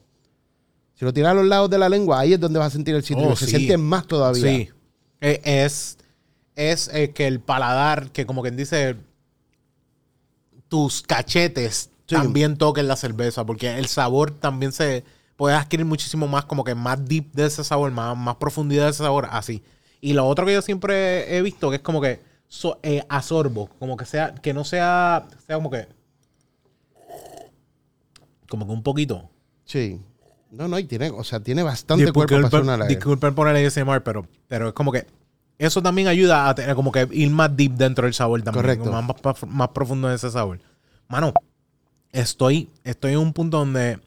[0.95, 2.95] Si lo tiras a los lados de la lengua, ahí es donde vas a sentir
[2.95, 3.31] el cítrico.
[3.31, 3.57] Oh, Se sí.
[3.57, 4.43] siente más todavía.
[4.43, 4.69] Sí.
[5.21, 5.99] Eh, es
[6.57, 8.97] es eh, que el paladar, que como quien dice,
[10.69, 12.17] tus cachetes Sí.
[12.17, 15.05] también toquen la cerveza, porque el sabor también se
[15.37, 18.91] puede adquirir muchísimo más, como que más deep de ese sabor, más, más profundidad de
[18.91, 19.63] ese sabor, así.
[20.03, 22.21] Y lo otro que yo siempre he visto, que es como que
[22.55, 25.89] so- eh, a sorbo, como que sea, que no sea, sea como que,
[28.49, 29.29] como que un poquito.
[29.65, 30.01] Sí.
[30.51, 33.67] No, no, y tiene, o sea, tiene bastante cuerpo para hacer una disculpen por el
[33.67, 35.07] ASMR, pero, pero es como que
[35.59, 38.63] eso también ayuda a tener como que ir más deep dentro del sabor también.
[38.63, 38.93] Correcto.
[38.93, 40.61] Más, más, más profundo en ese sabor.
[41.09, 41.33] Mano,
[42.13, 43.99] estoy, estoy en un punto donde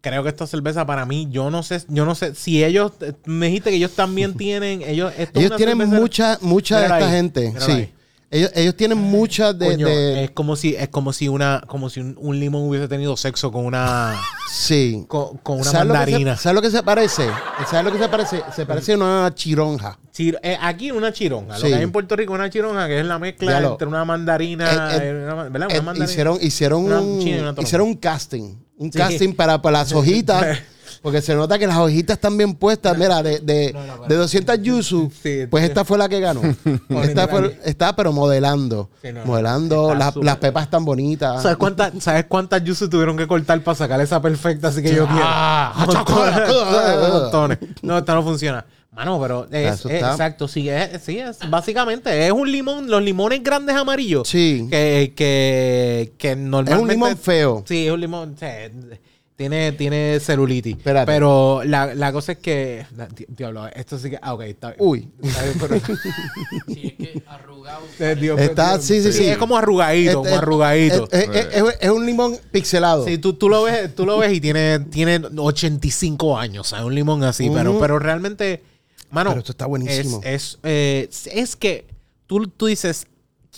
[0.00, 2.92] creo que esta cerveza para mí, yo no sé, yo no sé si ellos,
[3.24, 7.54] me dijiste que ellos también tienen, ellos, Ellos tienen mucha, mucha de esta ahí, gente.
[7.58, 7.72] Sí.
[7.72, 7.92] ahí.
[8.30, 9.66] Ellos, ellos tienen muchas de.
[9.68, 12.86] Coño, de- es como si, es como si una, como si un, un limón hubiese
[12.86, 14.20] tenido sexo con una,
[14.52, 15.06] sí.
[15.08, 16.36] con, con una ¿Sabes lo que se- mandarina.
[16.36, 17.26] ¿Sabes lo que se parece?
[17.70, 18.42] ¿Sabes lo que se parece?
[18.54, 19.98] Se parece a una chironja.
[20.12, 21.54] Chir- eh, aquí una chironja.
[21.54, 21.68] Lo Sí.
[21.68, 24.04] que hay en Puerto Rico una chironja, que es la mezcla Ya lo- entre una
[24.04, 25.68] mandarina, Eh, eh, eh, una, ma- ¿verdad?
[25.70, 26.04] Una Eh, mandarina.
[26.10, 27.62] hicieron hicieron, Una un, china y una toronja.
[27.62, 28.56] hicieron un casting.
[28.76, 28.98] Un Sí.
[28.98, 30.58] casting para, para las hojitas.
[31.02, 32.96] Porque se nota que las hojitas están bien puestas.
[32.98, 35.68] Mira, de, de, No, no, pero- de 200 yuzu, Sí, pues sí.
[35.68, 36.42] esta fue la que ganó.
[37.02, 38.90] esta fue, está, pero modelando.
[39.02, 39.26] Sí, no, no.
[39.26, 39.94] modelando.
[39.94, 41.42] Las, las pepas están bonitas.
[41.42, 44.68] ¿Sabes cuántas, ¿Sabes cuántas yuzu tuvieron que cortar para sacar esa perfecta?
[44.68, 45.22] Así que yo quiero.
[45.24, 47.08] Ah, Montones.
[47.12, 47.58] Montones.
[47.82, 48.64] No, esta no funciona.
[48.90, 53.00] Mano, pero es, es- está- exacto, sí, es, sí, es básicamente es un limón, los
[53.00, 54.26] limones grandes amarillos.
[54.26, 54.66] Sí.
[54.68, 56.82] Que, que, que Es normalmente.
[56.82, 57.62] un limón feo.
[57.68, 58.34] Sí, es un limón.
[58.40, 58.46] sí,
[59.38, 60.76] tiene, tiene celulitis.
[60.76, 61.06] Espérate.
[61.06, 62.84] Pero la, la cosa es que.
[62.96, 64.18] la- di- Diablo, esto sí que.
[64.20, 64.76] Ah, ok, está bien.
[64.80, 65.08] Uy.
[65.22, 65.76] Está bien, pero-
[66.74, 67.82] Sí, es que arrugado.
[68.00, 69.28] Eh, Dios, Está- Dios, sí, sí, sí.
[69.28, 71.08] Es como arrugadito, como Es- es- arrugadito.
[71.12, 73.04] Es, es- es- es un limón pixelado.
[73.06, 76.84] Sí, tú, tú lo ves, tú lo ves y tiene, tiene 85 años, ¿sabes?
[76.84, 77.80] Un limón así, pero, Ujú.
[77.80, 78.64] pero realmente,
[79.12, 79.30] mano.
[79.30, 80.20] Pero esto está buenísimo.
[80.24, 81.86] Es, es, eh, es que
[82.26, 83.06] tú, tú dices,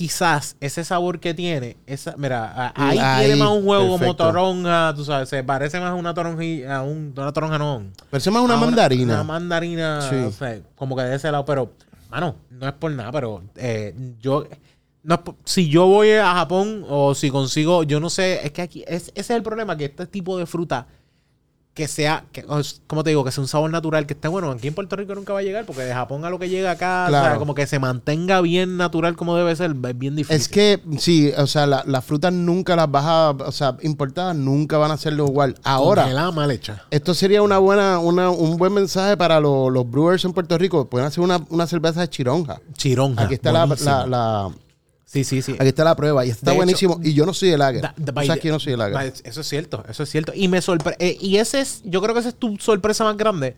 [0.00, 4.16] quizás ese sabor que tiene, esa, mira, a- ahí, Ahí, tiene más un huevo como
[4.16, 7.82] toronja, tú sabes, se parece más a una toronjilla, a un, una toronja no.
[8.08, 9.12] Parece más una a mandarina.
[9.16, 10.16] Una mandarina, Sí.
[10.16, 11.74] o sea, como que de ese lado, pero,
[12.08, 14.46] mano, no es por nada, pero eh, yo,
[15.02, 18.52] no es por- si yo voy a Japón o si consigo, yo no sé, es
[18.52, 20.86] que aquí, es, ese es el problema, que este tipo de fruta,
[21.80, 22.44] que sea, que,
[22.86, 25.14] como te digo, que sea un sabor natural, que esté bueno, aquí en Puerto Rico
[25.14, 27.38] nunca va a llegar, porque de Japón a lo que llega acá, o sea, Claro.
[27.38, 30.36] como que se mantenga bien natural como debe ser, es bien difícil.
[30.36, 34.36] Es que, sí, o sea, la- las frutas nunca las vas a, o sea, importadas
[34.36, 35.54] nunca van a hacerlo igual.
[35.64, 36.84] Ahora, Congelada, mal hecha.
[36.90, 40.88] esto sería una buena, una, un buen mensaje para los, los brewers en Puerto Rico.
[40.88, 42.60] Pueden hacer una, una cerveza de chironja.
[42.74, 43.24] Chironja.
[43.24, 43.90] Aquí está la, buenísimo.
[43.90, 44.50] la- la-
[45.12, 45.56] Sí, sí, sí.
[45.58, 47.00] aquí está la prueba y está De hecho, buenísimo.
[47.02, 47.84] y yo no soy de lager.
[48.14, 49.12] O sea, que yo no soy de lager.
[49.24, 50.32] Eso es cierto, eso es cierto.
[50.34, 51.16] Y me sorprende.
[51.20, 53.56] y ese es, yo creo que esa es tu sorpresa más grande.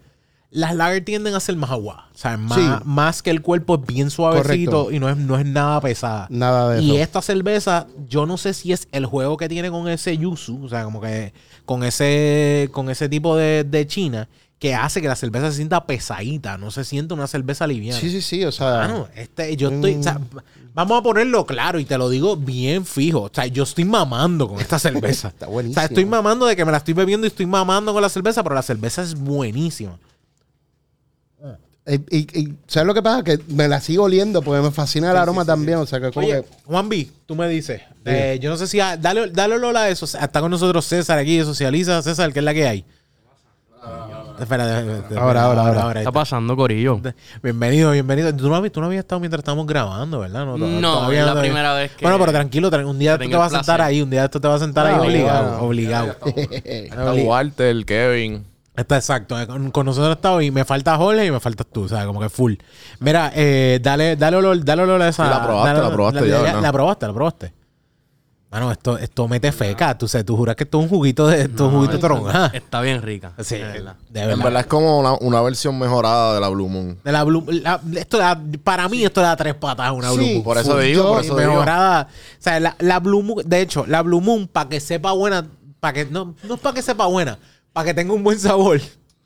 [0.51, 2.09] las lager tienden a ser más agua.
[2.15, 2.65] O sea, más, Sí.
[2.85, 4.93] más que el cuerpo es bien suavecito Correcto.
[4.93, 6.27] y no es, no es nada pesada.
[6.31, 7.03] Nada de Y eso.
[7.03, 10.69] esta cerveza, yo no sé si es el juego que tiene con ese yuzu, o
[10.69, 11.33] sea, como que
[11.65, 14.29] con ese, con ese tipo de, de china,
[14.63, 17.99] que hace que la cerveza se sienta pesadita, no se siente una cerveza liviana.
[17.99, 18.45] Sí, sí, sí.
[18.45, 19.97] O sea, Mano, este, yo estoy.
[19.97, 20.21] o sea,
[20.73, 23.23] vamos a ponerlo claro y te lo digo bien fijo.
[23.23, 25.29] O sea, yo estoy mamando con esta cerveza.
[25.35, 25.81] Está O buenísimo.
[25.81, 28.45] sea, estoy mamando de que me la estoy bebiendo y estoy mamando con la cerveza,
[28.45, 29.99] pero la cerveza es buenísima.
[31.85, 33.25] y, y- y ¿sabes lo que pasa?
[33.25, 35.79] Que me la sigo oliendo porque me fascina el Sí, aroma sí, sí, también.
[35.79, 36.49] O sea, que como Oye, que...
[36.67, 37.81] Juan B, tú me dices.
[38.05, 38.79] eh, yo no sé si.
[38.79, 40.05] dale, dale Lola a eso.
[40.05, 42.01] Está con nosotros César aquí, de Socializa.
[42.03, 42.85] César, ¿qué es la que hay?
[44.41, 45.93] Espera, espera, Ahora, ahora, ahora.
[45.95, 46.13] ¿Qué está.
[46.13, 47.01] pasando, Corillo?
[47.43, 48.35] Bienvenido, bienvenido.
[48.35, 50.47] Tú no, habías, tú no habías estado mientras estábamos grabando, ¿verdad?
[50.47, 53.53] No, es la primera vez que- Bueno, pero tranquilo, tra- un día esto te vas
[53.53, 56.17] a sentar ahí, un día esto te vas a sentar Ah, ahí obligado, obligado.
[56.65, 58.45] Está Walter, Kevin.
[58.75, 59.39] Está exacto.
[59.39, 60.51] eh, Con, nosotros está hoy.
[60.51, 62.55] Me falta Jorge y me faltas tú, o sea, como que full.
[63.01, 65.27] Mira, eh, dale, dale olor, dale olor a esa.
[65.27, 67.53] Y la probaste, dale la probaste la, ya, la probaste, la probaste.
[68.53, 69.97] Mano, esto, esto mete feca.
[69.97, 71.99] Tú, sabes, tú juras que esto es un juguito de, esto es un juguito de
[71.99, 72.51] toronja.
[72.53, 73.33] Está bien rica.
[73.43, 73.97] Sí, de verdad.
[74.11, 74.45] de En verdad.
[74.45, 76.99] verdad es como una, una versión mejorada de la Blue Moon.
[77.03, 78.19] De la Blue- la- esto
[78.63, 80.43] para mí esto le da tres patas a una Sí, Blue Moon.
[80.45, 81.51] Por eso digo, Yo- por eso digo.
[81.51, 82.09] mejorada.
[82.11, 85.47] O sea, la, la Blue Moon, de hecho, la Blue Moon, para que sepa buena,
[85.81, 87.39] para que, no, no es para que sepa buena,
[87.73, 88.81] para que tenga un buen sabor.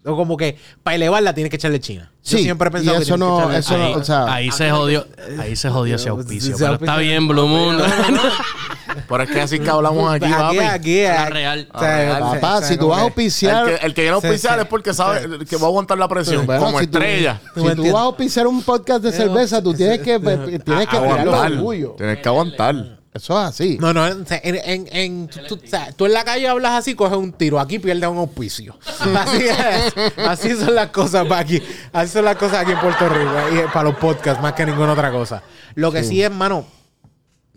[0.09, 2.13] O como que para elevarla tiene que echarle china.
[2.23, 4.71] Yo Sí, siempre he pensado y eso que no- eso no- o sea- ahí se
[4.71, 5.05] jodió,
[5.41, 6.55] ahí se jodió ese auspicio.
[6.57, 7.77] Pero auspicio- está bien, Blue Moon.
[9.09, 10.59] Pero es que así que hablamos aquí, aquí, papi.
[10.59, 11.69] aquí, La aquí, real.
[11.73, 12.23] o sea, La real.
[12.23, 13.69] o sea, Papá, o sea, si tú vas a auspiciar...
[13.69, 16.09] El que, el que viene a auspiciar es porque sabe que va a aguantar la
[16.09, 16.47] presión.
[16.47, 17.41] Bueno, como si tú- estrella.
[17.55, 20.19] Tú Si tú vas a auspiciar un podcast de cerveza, tú tienes que,
[20.65, 21.53] tienes que Aguantar.
[21.53, 21.95] orgullo.
[21.97, 22.97] Tienes que aguantar.
[23.15, 23.79] Eso es así.
[23.81, 27.17] No, no, en, en, en- tú, o sea, tú en la calle hablas así, coges
[27.17, 27.59] un tiro.
[27.59, 28.77] Aquí pierdes un auspicio.
[29.17, 30.19] Así es.
[30.19, 31.63] Así son las cosas para aquí.
[31.95, 33.31] Así son las cosas aquí en Puerto Rico.
[33.55, 35.43] Y para los podcasts, más que ninguna otra cosa.
[35.77, 36.67] Lo que sí, es, hermano,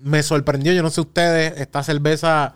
[0.02, 0.74] me sorprendió.
[0.74, 2.54] Yo no sé ustedes, esta cerveza,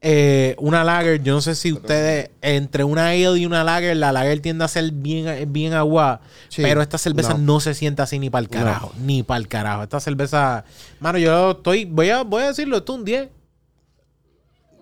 [0.00, 4.12] eh, una lager, yo no sé si ustedes, entre una ale y una lager, la
[4.12, 6.20] lager tiende a ser bien, bien agua.
[6.48, 6.62] Sí.
[6.62, 7.38] Pero esta cerveza No.
[7.38, 7.60] no.
[7.60, 8.92] se siente así ni para el carajo.
[9.00, 9.82] Ni para el carajo.
[9.82, 10.64] Esta cerveza,
[11.00, 13.28] mano, yo estoy, voy a, voy a decirlo, esto es un 10.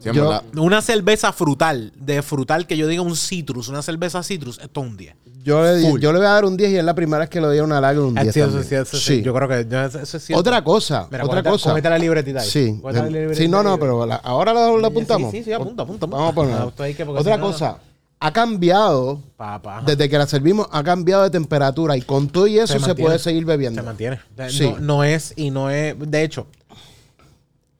[0.00, 0.44] Sí, en Yo- verdad.
[0.56, 4.86] Una cerveza frutal, de frutal que yo diga un citrus, una cerveza citrus, esto es
[4.88, 5.14] un 10.
[5.44, 7.28] Yo le, di- yo le voy a dar un 10 y es la primera vez
[7.28, 9.16] que le doy una lager un 10 Ah, sí, eso sí, eso sí.
[9.16, 9.22] Sí.
[9.22, 10.38] Yo creo que yo- eso es cierto.
[10.40, 11.70] Otra cosa, Mira, otra cosa.
[11.70, 12.48] cógete la libretita ahí.
[12.48, 15.30] Sí, Cógete la libretita sí, no, no, pero la- ahora la, la apuntamos.
[15.32, 16.16] Sí, sí, sí, apunta, apunta, apunta.
[16.16, 16.54] Vamos a poner.
[16.54, 17.78] Ah, Otra si no, cosa,
[18.20, 19.82] ha cambiado, Papá.
[19.84, 23.02] desde que la servimos, ha cambiado de temperatura y con todo y eso se, mantiene.
[23.02, 23.80] puede seguir bebiendo.
[23.80, 24.20] Se mantiene.
[24.36, 24.74] No, Sí.
[24.80, 25.96] no es, y no es.
[25.98, 26.46] De hecho,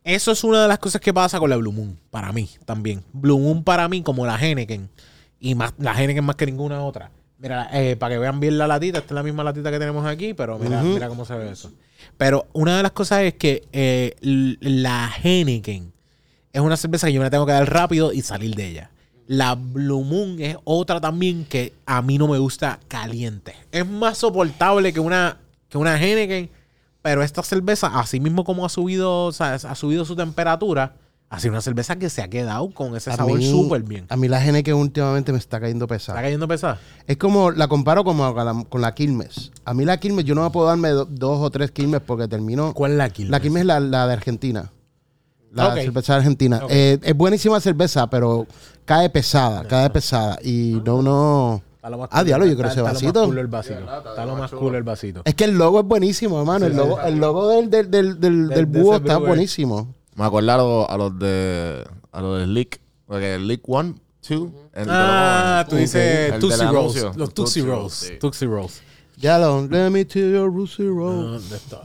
[0.05, 3.05] eso es una de las cosas que pasa con la Blue Moon, para mí también.
[3.13, 4.89] Blue Moon para mí, como la Henneken,
[5.39, 7.11] y más, la Henneken más que ninguna otra.
[7.43, 10.07] Mira, eh, para que vean bien la latita, esta es la misma latita que tenemos
[10.07, 11.73] aquí, pero mira, mira cómo se ve eso.
[12.17, 15.93] Pero una de las cosas es que eh, la Henneken
[16.53, 18.91] es una cerveza que yo me la tengo que dar rápido y salir de ella.
[19.27, 23.57] La Blue Moon es otra también que a mí no me gusta caliente.
[23.73, 26.49] Es más soportable que una, que una Henneken,
[27.03, 30.95] pero esta cerveza, así mismo como ha subido, o sea, ha subido su temperatura,
[31.35, 34.05] ha sido una cerveza que se ha quedado con ese A sabor súper bien.
[34.11, 36.21] A mí la que últimamente me está cayendo ¿Está pesada.
[36.21, 36.79] cayendo pesada?
[37.07, 39.51] Es como, la comparo como con la, con la Quilmes.
[39.65, 42.29] A mí la Quilmes, yo no me puedo darme do- dos o tres Quilmes porque
[42.29, 42.75] termino...
[42.75, 43.31] ¿Cuál es la Quilmes?
[43.31, 44.71] La Quilmes es la, la de Argentina.
[45.53, 45.75] La Ok.
[45.77, 46.61] cerveza de argentina.
[46.69, 48.47] Eh, es buenísima cerveza, pero
[48.85, 50.39] cae pesada, cae pesada.
[50.43, 51.63] Y no, no...
[51.83, 53.25] Está Ah, diablo, yo quiero Está- ese está lo más vasito.
[53.27, 54.09] cool el vasito.
[54.11, 55.23] Está lo más cool el vasito.
[55.25, 56.67] Es que el logo es buenísimo, hermano.
[56.67, 59.95] el, logo, el logo del, del, del, del, De- del de búho está buenísimo.
[60.15, 62.81] Me acuerdo a los, a los de a los de Leak.
[63.07, 63.95] Porque el Leak 1,
[64.29, 64.49] 2.
[64.89, 67.17] Ah, tú dices Tootsie Rolls.
[67.17, 68.13] Los Tootsie Rolls.
[68.21, 68.81] Tootsie Rolls.
[69.19, 71.41] Ya lo, let me tell you, Russell Roll.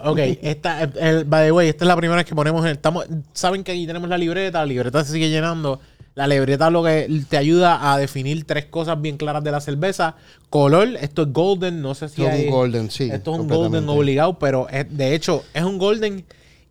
[0.06, 2.66] Ok, esta, el, by the way, esta es la primera vez que ponemos.
[2.66, 5.80] en- estamos, Saben que aquí tenemos la libreta, la libreta se sigue llenando.
[6.16, 10.16] La libreta lo que te ayuda a definir tres cosas bien claras de la cerveza.
[10.50, 13.48] Color, esto es golden, no sé si Esto es un golden, sí, Esto es un
[13.48, 16.26] golden obligado, pero es- de hecho es un golden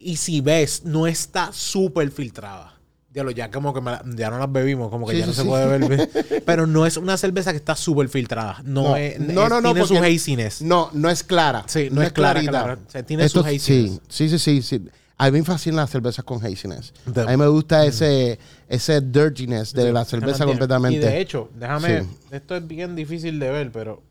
[0.07, 2.73] y si ves, no está súper filtrada.
[3.13, 5.39] Diablo, ya como que la- ya no las bebimos, como que Sí, ya no sí,
[5.41, 6.43] se puede ver.
[6.47, 8.61] pero no es una cerveza que está súper filtrada.
[8.65, 10.63] No, No, es, no, no, no, tiene su porque- haziness.
[10.63, 11.65] No, no es clara.
[11.67, 12.51] Sí, no es clara, clarita.
[12.51, 12.79] clara.
[12.87, 14.01] O sea, tiene Esto- sus haziness.
[14.09, 14.85] sí, sí, sí, sí.
[15.19, 16.93] A mí me fascinan las cervezas con haziness.
[17.17, 18.39] A mí me gusta ese,
[18.69, 20.99] ese dirtiness de la cerveza completamente.
[20.99, 24.03] Y de hecho, déjame, esto es bien difícil de ver, pero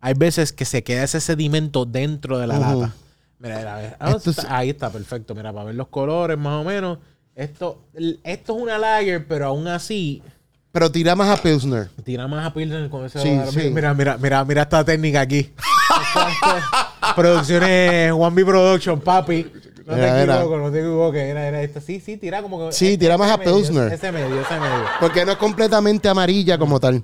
[0.00, 2.94] hay veces que se queda ese sedimento dentro de la lata.
[3.42, 3.96] Mira, mira, a ver.
[3.98, 5.34] Ah, está- es- ahí está, perfecto.
[5.34, 6.98] Mira, para ver los colores más o menos.
[7.34, 7.86] Esto,
[8.24, 10.22] esto es una lager, pero aún así
[10.70, 11.88] Pero tira más a Pilsner.
[12.04, 13.70] Tira más a Pilsner con ese Sí, sí.
[13.70, 15.50] Mira, mira, mira, mira esta técnica aquí.
[17.16, 19.50] Producciones One B Production, papi.
[19.86, 21.22] No te equivoco, no te equivoques.
[21.22, 21.80] Era, era esta.
[21.80, 22.72] Sí, sí, tira como que.
[22.72, 23.92] Sí, tira más a medio, Pilsner.
[23.92, 24.84] Ese medio, ese medio.
[25.00, 27.02] Porque no es completamente amarilla como tal.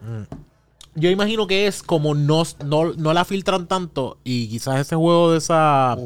[0.98, 5.32] Yo imagino que es como no, no, no la filtran tanto y quizás ese juego
[5.32, 5.96] de esa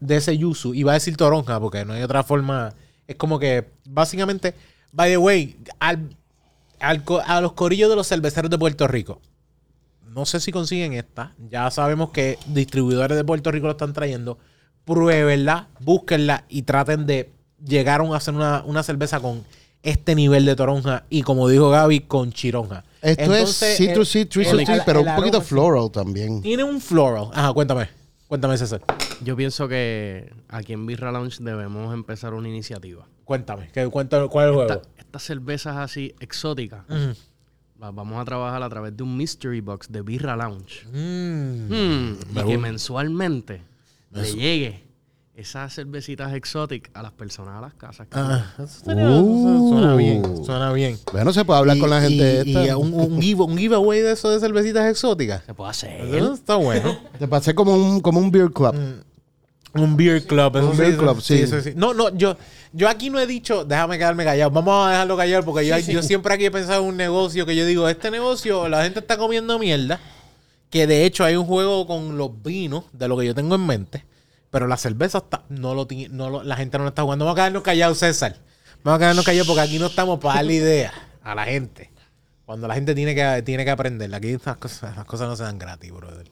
[0.00, 2.74] de ese yuzu, iba a decir toronja porque no hay otra forma,
[3.06, 4.54] es como que básicamente,
[4.92, 6.16] by the way, al,
[6.80, 9.20] al a los corillos de los cerveceros de Puerto Rico,
[10.08, 14.38] no sé si consiguen esta, ya sabemos que distribuidores de Puerto Rico lo están trayendo,
[14.84, 17.30] pruébenla, búsquenla y traten de
[17.64, 19.44] llegar a hacer una, una cerveza con
[19.82, 22.84] este nivel de toronja y como dijo Gaby, con chironja.
[23.02, 25.90] Esto Entonces, es citrus, el- citrus, el- citrus, el- pero el un poquito aroma, floral
[25.90, 26.40] también.
[26.40, 27.28] Tiene un floral.
[27.34, 27.88] Ajá, cuéntame.
[28.28, 28.80] Cuéntame, César.
[29.22, 33.06] Yo pienso que aquí en Birra Lounge debemos empezar una iniciativa.
[33.24, 33.70] Cuéntame.
[33.72, 34.72] ¿qué, cuéntame ¿Cuál es el juego?
[34.72, 36.84] Esta- estas cervezas así exóticas
[37.78, 40.86] las vamos a trabajar a través de un mystery box de Birra Lounge.
[40.92, 41.68] Mm.
[41.72, 43.62] Hmm, y que mensualmente
[44.12, 44.84] le llegue
[45.34, 48.06] esas cervecitas exóticas a las personas a las casas.
[48.12, 49.68] Ah, eso sería- Uh.
[49.70, 50.44] suena bien.
[50.44, 50.98] Suena bien.
[51.10, 52.66] Bueno, se puede hablar Y- con la gente y, esta.
[52.66, 55.42] y un, un, give- un giveaway de eso de cervecitas exóticas.
[55.46, 56.14] Se puede hacer.
[56.14, 56.96] Eso está bueno.
[57.18, 58.74] Te pasé como un, como un beer club.
[59.74, 60.54] Un beer club.
[60.56, 61.44] Eso Un sí, beer club, sí.
[61.76, 62.36] No, no, yo,
[62.74, 64.50] yo aquí no he dicho, déjame quedarme callado.
[64.50, 67.56] Vamos a dejarlo callado porque yo, yo siempre aquí he pensado en un negocio que
[67.56, 69.98] yo digo, este negocio, la gente está comiendo mierda.
[70.68, 73.66] Que de hecho hay un juego con los vinos de lo que yo tengo en
[73.66, 74.04] mente.
[74.52, 77.24] Pero la cerveza está, no lo tiene, no lo- la gente no lo está jugando.
[77.24, 78.36] Vamos a quedarnos callados, César.
[78.84, 80.92] Vamos a quedarnos callados porque aquí no estamos para darle idea
[81.24, 81.90] a la gente.
[82.44, 84.14] Cuando la gente tiene que, tiene que aprender.
[84.14, 86.28] Aquí estas cosas, las cosas no se dan gratis, brother.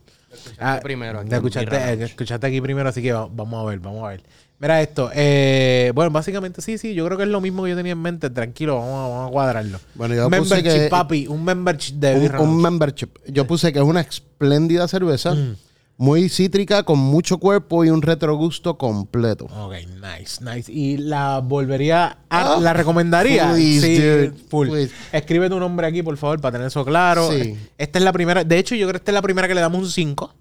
[0.61, 4.05] Ah, primero aquí escuchaste, eh, escuchaste aquí primero, así que va- vamos a ver, vamos
[4.05, 4.23] a ver.
[4.61, 5.11] Mira esto.
[5.15, 8.03] eh, bueno, básicamente sí, sí, yo creo que es lo mismo que yo tenía en
[8.03, 8.29] mente.
[8.31, 9.81] Tranquilo, vamos a, vamos a cuadrarlo.
[9.95, 13.09] Bueno, yo puse membership, que- papi, un membership de un, un membership.
[13.29, 15.57] Yo puse que es una espléndida cerveza, Mm.
[16.01, 19.45] Muy cítrica, con mucho cuerpo y un retrogusto completo.
[19.45, 20.73] Ok, nice, nice.
[20.73, 23.51] Y la volvería a, Ah, la recomendaría.
[23.53, 24.69] please, sí, dude, full.
[24.71, 24.95] please.
[25.13, 27.31] Escribe tu nombre aquí, por favor, para tener eso claro.
[27.31, 27.55] Sí.
[27.77, 28.45] Esta es la primera.
[28.45, 30.35] De hecho, yo creo que esta es la primera que le damos un 5.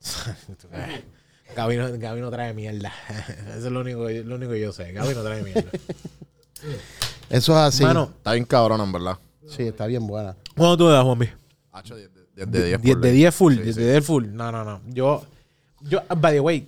[1.56, 2.92] Gaby no, Gaby no trae mierda.
[3.56, 4.90] Eso es lo único, lo único que yo sé.
[4.92, 5.70] Gaby no trae mierda.
[7.28, 7.84] Eso es así.
[7.84, 9.18] Mano, Está bien cabrón, en verdad.
[9.48, 10.36] sí, está bien buena.
[10.56, 11.26] ¿cuándo tú le das, Juanmi?
[11.72, 12.50] Hacho, 10 de 10.
[12.50, 13.18] de 10 10 por de ley.
[13.18, 13.54] 10 full.
[13.56, 13.82] Sí, 10 sí.
[13.82, 14.26] de 10 full.
[14.32, 14.80] No, no, no.
[14.88, 15.24] Yo,
[15.82, 16.66] yo, by the way,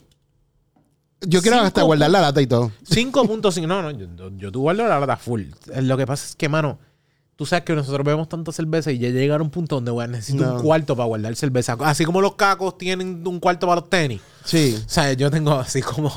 [1.22, 2.72] Yo quiero Cinco hasta guardar la lata y todo.
[2.88, 3.66] 5.5.
[3.66, 5.42] No, no, yo, yo, tú guardo la lata full.
[5.82, 6.78] Lo que pasa es que, mano,
[7.36, 10.12] tú sabes que nosotros bebemos tanta cerveza y ya llega a un punto donde bueno,
[10.12, 10.54] necesito No.
[10.56, 11.76] un cuarto para guardar cerveza.
[11.80, 14.20] Así como los cacos tienen un cuarto para los tenis.
[14.44, 14.76] Sí.
[14.84, 16.10] O sea, yo tengo así como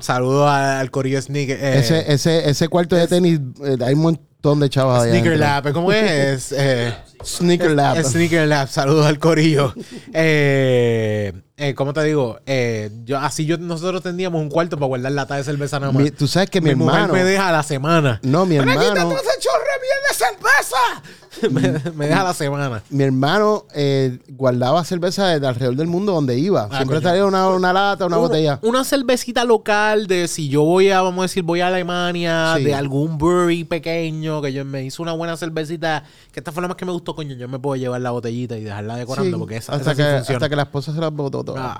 [0.00, 1.58] saludo al, al corillo Sneaker.
[1.60, 5.10] eh, ese, ese, ese cuarto de tenis, eh, hay un montón de chavos ahí.
[5.10, 5.38] Sneaker.
[5.38, 5.72] Lab.
[5.72, 6.52] ¿Cómo es?
[6.52, 6.92] Eh,
[7.24, 7.96] Sneaker Lab.
[7.98, 8.68] es Sneaker Lab.
[8.68, 9.72] Saludos al corillo.
[10.12, 12.40] Eh, eh, ¿Cómo te digo?
[12.44, 16.02] Eh, yo, así yo, nosotros tendríamos un cuarto para guardar lata de cerveza nada más.
[16.02, 17.14] Mi- tú sabes que mi, mi mujer hermano.
[17.14, 18.18] me deja a la semana.
[18.24, 19.14] No, mi ¡Mira, hermano.
[20.12, 21.02] Cerveza!
[21.50, 22.82] me, me deja la semana.
[22.90, 26.64] Mi hermano eh, guardaba cerveza de alrededor del mundo donde iba.
[26.70, 27.00] Ah, Siempre coño.
[27.08, 28.58] traía una, una lata, una Uno- botella.
[28.62, 32.64] Una cervecita local de si yo voy a, vamos a decir, voy a Alemania, Sí.
[32.64, 36.68] de algún brewery pequeño, que yo me hizo una buena cervecita, que esta fue la
[36.68, 39.40] más que me gustó, coño, yo me puedo llevar la botellita y dejarla decorando, Sí,
[39.40, 40.36] porque esa, hasta, esa sí que, funciona.
[40.36, 41.78] hasta que la esposa se las botó todas.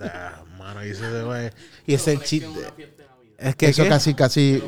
[0.00, 1.52] Ah, mano, y ese, se-
[1.86, 2.48] y ese chiste.
[3.38, 3.88] Es que Eso ¿qué?
[3.90, 4.62] casi, casi.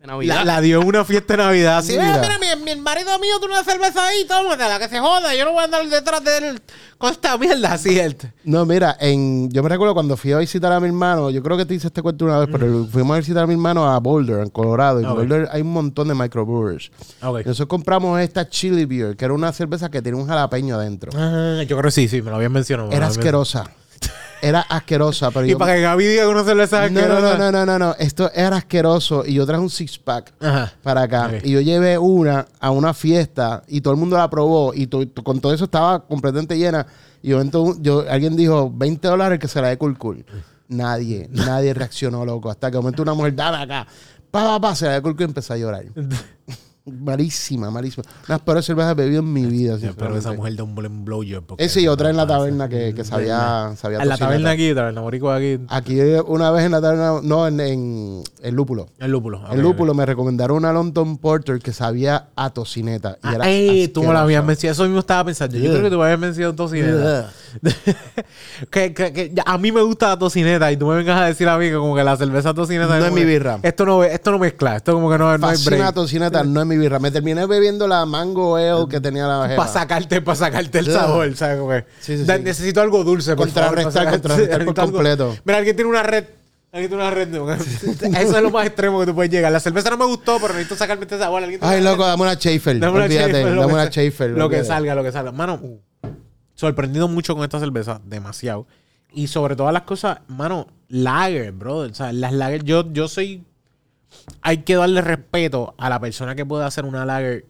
[0.00, 0.36] De Navidad.
[0.36, 1.78] la, la dio en una fiesta de Navidad.
[1.78, 2.20] Así, Mira.
[2.20, 5.34] mira, mira, mi, mi marido mío tiene una cerveza ahí, tómatela, que se joda.
[5.34, 6.62] Yo no voy a andar detrás de él
[6.98, 7.98] con esta mierda así.
[7.98, 8.16] Él.
[8.44, 11.56] No, mira, en, yo me recuerdo cuando fui a visitar a mi hermano, yo creo
[11.56, 13.98] que te hice este cuento una vez, pero fuimos a visitar a mi hermano a
[13.98, 15.00] Boulder, en Colorado.
[15.00, 15.16] Y en Ok.
[15.16, 16.92] Boulder hay un montón de microbrewers.
[17.20, 17.38] Ok.
[17.44, 21.10] Nosotros compramos esta Chili Beer, que era una cerveza que tiene un jalapeño adentro.
[21.16, 22.88] Ah, yo creo que sí, sí, me lo habían mencionado.
[22.88, 23.68] me Era asquerosa.
[24.40, 25.58] Era asquerosa, pero Y yo...
[25.58, 27.38] para que Gaby diga que una cerveza es No, no, no, asquerosa.
[27.38, 27.94] no, no, no, no.
[27.98, 29.24] Esto era asqueroso.
[29.26, 30.72] Y yo traje un six pack Ajá.
[30.82, 31.30] para acá.
[31.42, 34.72] Y yo llevé una a una fiesta y todo el mundo la probó.
[34.74, 36.86] Y to- to- con todo eso estaba completamente llena.
[37.22, 40.24] Y yo, entonces, yo, alguien dijo 20 dólares que se la dé cool cool.
[40.68, 42.50] Nadie, nadie reaccionó, loco.
[42.50, 43.86] Hasta que de momento una mujer, dame acá.
[44.30, 45.84] Pa, pa, pa, se la dé cool cool y empecé a llorar.
[46.90, 48.04] malísima, malísima.
[48.26, 49.76] Las peores cervezas que he bebido en mi vida.
[49.78, 50.20] Yo espero que sinceramente.
[50.20, 51.54] esa mujer de un blowjob.
[51.58, 55.00] Ese y otra en la taberna que, que sabía, sabía En la taberna aquí, taberna
[55.00, 55.58] boricua aquí.
[55.68, 58.88] Aquí una vez en la taberna, no, en, en el lúpulo.
[58.98, 59.42] El lúpulo.
[59.50, 63.16] El lúpulo me recomendaron una London Porter que sabía a tocineta.
[63.22, 64.22] Y Ah, era ey, tú me asquerosa.
[64.24, 64.72] habías mencionado.
[64.72, 65.56] Eso mismo estaba pensando.
[65.56, 67.30] Yo creo que tú me habías mencionado tocineta.
[68.70, 71.48] que, que- que a mí me gusta la tocineta y tú me vengas a decir
[71.48, 73.58] a mí que como que la cerveza tocineta No es mi birra.
[73.62, 74.76] Esto no, esto no mezcla.
[74.76, 75.94] Esto como que no, no Fascina break.
[75.94, 76.98] tocineta, no es mi birra.
[76.98, 79.56] Me terminé bebiendo la mango ale que tenía la jeva.
[79.64, 81.58] Para sacarte, para sacarte el sabor, ¿sabes?
[81.58, 82.42] Como que, Sí, sí, da- sí.
[82.42, 85.36] Necesito algo dulce, por favor, Contrarrestar, para contrarrestar por algo- completo.
[85.44, 86.24] Mira, alguien tiene una red.
[86.70, 87.28] Alguien tiene una red.
[87.28, 87.50] ¿no?
[88.18, 89.50] Eso es lo más extremo que tú puedes llegar.
[89.50, 91.42] La cerveza no me gustó, pero necesito sacarme este sabor.
[91.42, 92.78] Alguien tiene Ay, una loco, dame una Schaefer.
[92.78, 94.30] Dame una Olvídate, Schaefer, lo dame que una sea- Schaefer.
[94.30, 94.64] Lo que olvídate.
[94.68, 95.32] salga, lo que salga.
[95.32, 95.60] Mano,
[96.54, 98.00] sorprendido mucho con esta cerveza.
[98.04, 98.66] Demasiado.
[99.12, 101.90] Y sobre todas las cosas, mano, lager, brother.
[101.90, 103.44] O sea, las lager, yo, yo soy.
[104.42, 107.46] Hay que darle respeto a la persona que puede hacer una lager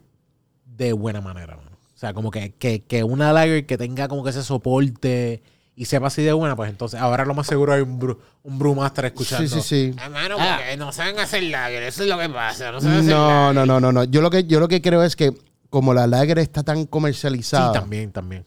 [0.65, 1.69] de buena manera, mano.
[1.95, 5.43] O sea, como que, que, que una lager que tenga como que ese soporte
[5.75, 8.59] y sepa así de buena, pues entonces ahora lo más seguro hay un, bru- un
[8.59, 9.47] brewmaster escuchando.
[9.47, 9.99] Sí, sí, sí.
[10.01, 12.71] Hermano, porque no saben hacer lager, eso es lo que pasa.
[12.71, 14.03] No saben hacer No, no, no, no, no.
[14.05, 15.33] Yo lo que, yo lo que creo es que
[15.69, 18.45] como la lager está tan Sí, comercializada, también, también.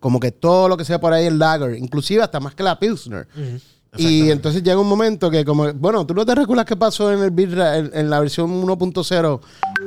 [0.00, 2.78] como que todo lo que sea por ahí es lager, inclusive hasta más que la
[2.78, 3.26] Pilsner.
[3.98, 7.20] Y entonces llega un momento que como, bueno, tú no te recuerdas qué pasó en
[7.22, 9.40] el birra, en, en la versión 1.0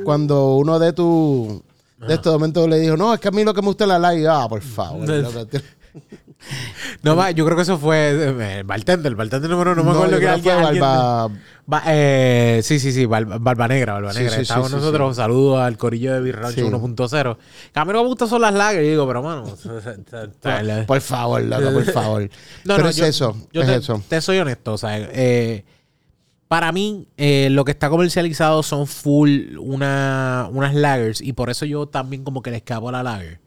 [0.04, 1.62] cuando uno de tu
[2.06, 3.88] de estos momentos le dijo, no, es que a mí lo que me gusta es
[3.88, 4.28] la lager.
[4.28, 5.06] Ah, por favor.
[5.06, 5.62] Del-.
[7.02, 9.90] No, va, yo creo que eso fue eh, el bartender, el bartender número uno, no
[9.90, 11.28] me acuerdo que alguien, fue alguien- Barba-
[11.72, 14.34] Va- eh, sí, sí, sí, Barba, Barba Negra, Barba Negra.
[14.36, 15.16] sí, Estaba sí, nosotros.
[15.16, 16.62] Saludos al corillo de Birrancho Sí.
[16.62, 17.36] 1.0.
[17.72, 18.84] Que a mí no me gustan son las lagers.
[18.86, 19.44] Y digo, pero mano.
[20.86, 22.22] Por favor, loco, por favor.
[22.64, 24.02] No, Pero no, es yo- eso, yo es te, eso.
[24.08, 25.64] te soy honesto, o sea, eh,
[26.48, 31.64] para mí eh, lo que está comercializado son full una, unas lagers y por eso
[31.66, 33.40] yo también como que le escapo a la lager.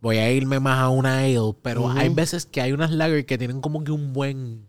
[0.00, 3.38] Voy a irme más a una ale, pero hay veces que hay unas lagers que
[3.38, 4.66] tienen como que un buen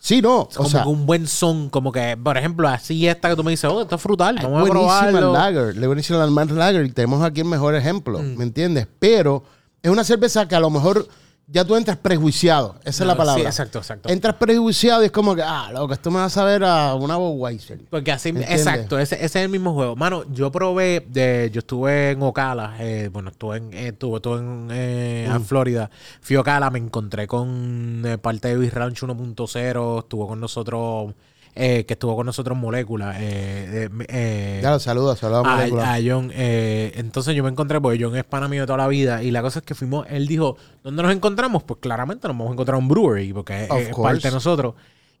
[0.00, 3.30] Sí, no, o como sea, que un buen son, como que, por ejemplo, así esta
[3.30, 5.32] que tú me dices, oh, esto es frutal, vamos a probarlo.
[5.32, 8.36] lager, le buenísima el Mad Lager y tenemos aquí el mejor ejemplo, Mm.
[8.36, 8.86] ¿me entiendes?
[9.00, 9.42] Pero
[9.82, 11.08] es una cerveza que a lo mejor
[11.50, 13.40] ya tú entras prejuiciado, esa es la palabra.
[13.40, 14.08] Sí, exacto, exacto.
[14.10, 17.16] Entras prejuiciado y es como que, ah, loco, esto me va a saber a una
[17.16, 17.80] Budweiser.
[17.88, 18.58] Porque así, ¿Entiendes?
[18.58, 19.96] exacto, ese, ese es el mismo juego.
[19.96, 24.38] Mano, yo probé, de, yo estuve en Ocala, eh, bueno, estuve en, eh, estuve, estuve
[24.40, 25.36] en, eh, Mm.
[25.36, 30.28] en Florida, fui a Ocala, me encontré con eh, parte de Big Ranch 1.0, estuvo
[30.28, 31.14] con nosotros,
[31.54, 35.56] eh, que estuvo con nosotros Molécula, eh, eh, eh, Ya lo saludo, saludo a a,
[35.56, 35.86] Molecular.
[35.88, 36.30] a John.
[36.34, 39.22] eh, entonces yo me encontré, porque John es pana mío de toda la vida.
[39.22, 41.62] Y la cosa es que fuimos, él dijo, ¿dónde nos encontramos?
[41.64, 44.12] Pues claramente nos vamos a encontrar en un brewery, porque es, Of es course.
[44.14, 44.74] parte de nosotros.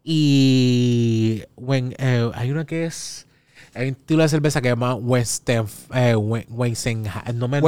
[0.04, 3.26] Y when, eh, hay una que es,
[3.74, 7.58] hay un estilo de cerveza que se llama Western, eh, We- Weisenha- no me.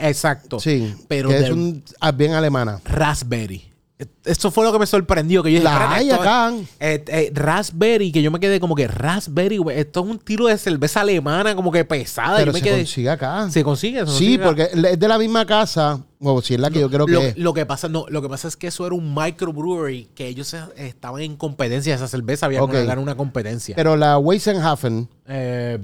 [0.00, 0.58] Exacto.
[0.60, 2.80] Sí, pero que es un, ah, bien alemana.
[2.84, 3.69] raspberry.
[4.24, 5.42] Eso fue lo que me sorprendió.
[5.42, 6.52] Que yo dije, La "Espérate, hay acá.
[6.80, 10.46] eh, eh, raspberry, que yo me quedé como que raspberry, güey, esto es un tiro
[10.46, 12.36] de cerveza alemana, como que pesada.
[12.38, 13.50] Pero yo me se quedé, consigue acá.
[13.50, 14.00] ¿Se consigue?
[14.00, 14.38] ¿Se Sí, consigue?
[14.44, 17.20] porque es de la misma casa, o si es la que yo creo que lo,
[17.22, 17.38] es.
[17.38, 20.54] lo que pasa, no, lo que pasa es que eso era un microbrewery, que ellos
[20.76, 22.72] estaban en competencia, esa cerveza había Ok.
[22.72, 23.74] que una competencia.
[23.74, 25.78] Pero la Weisenhafen, Eh,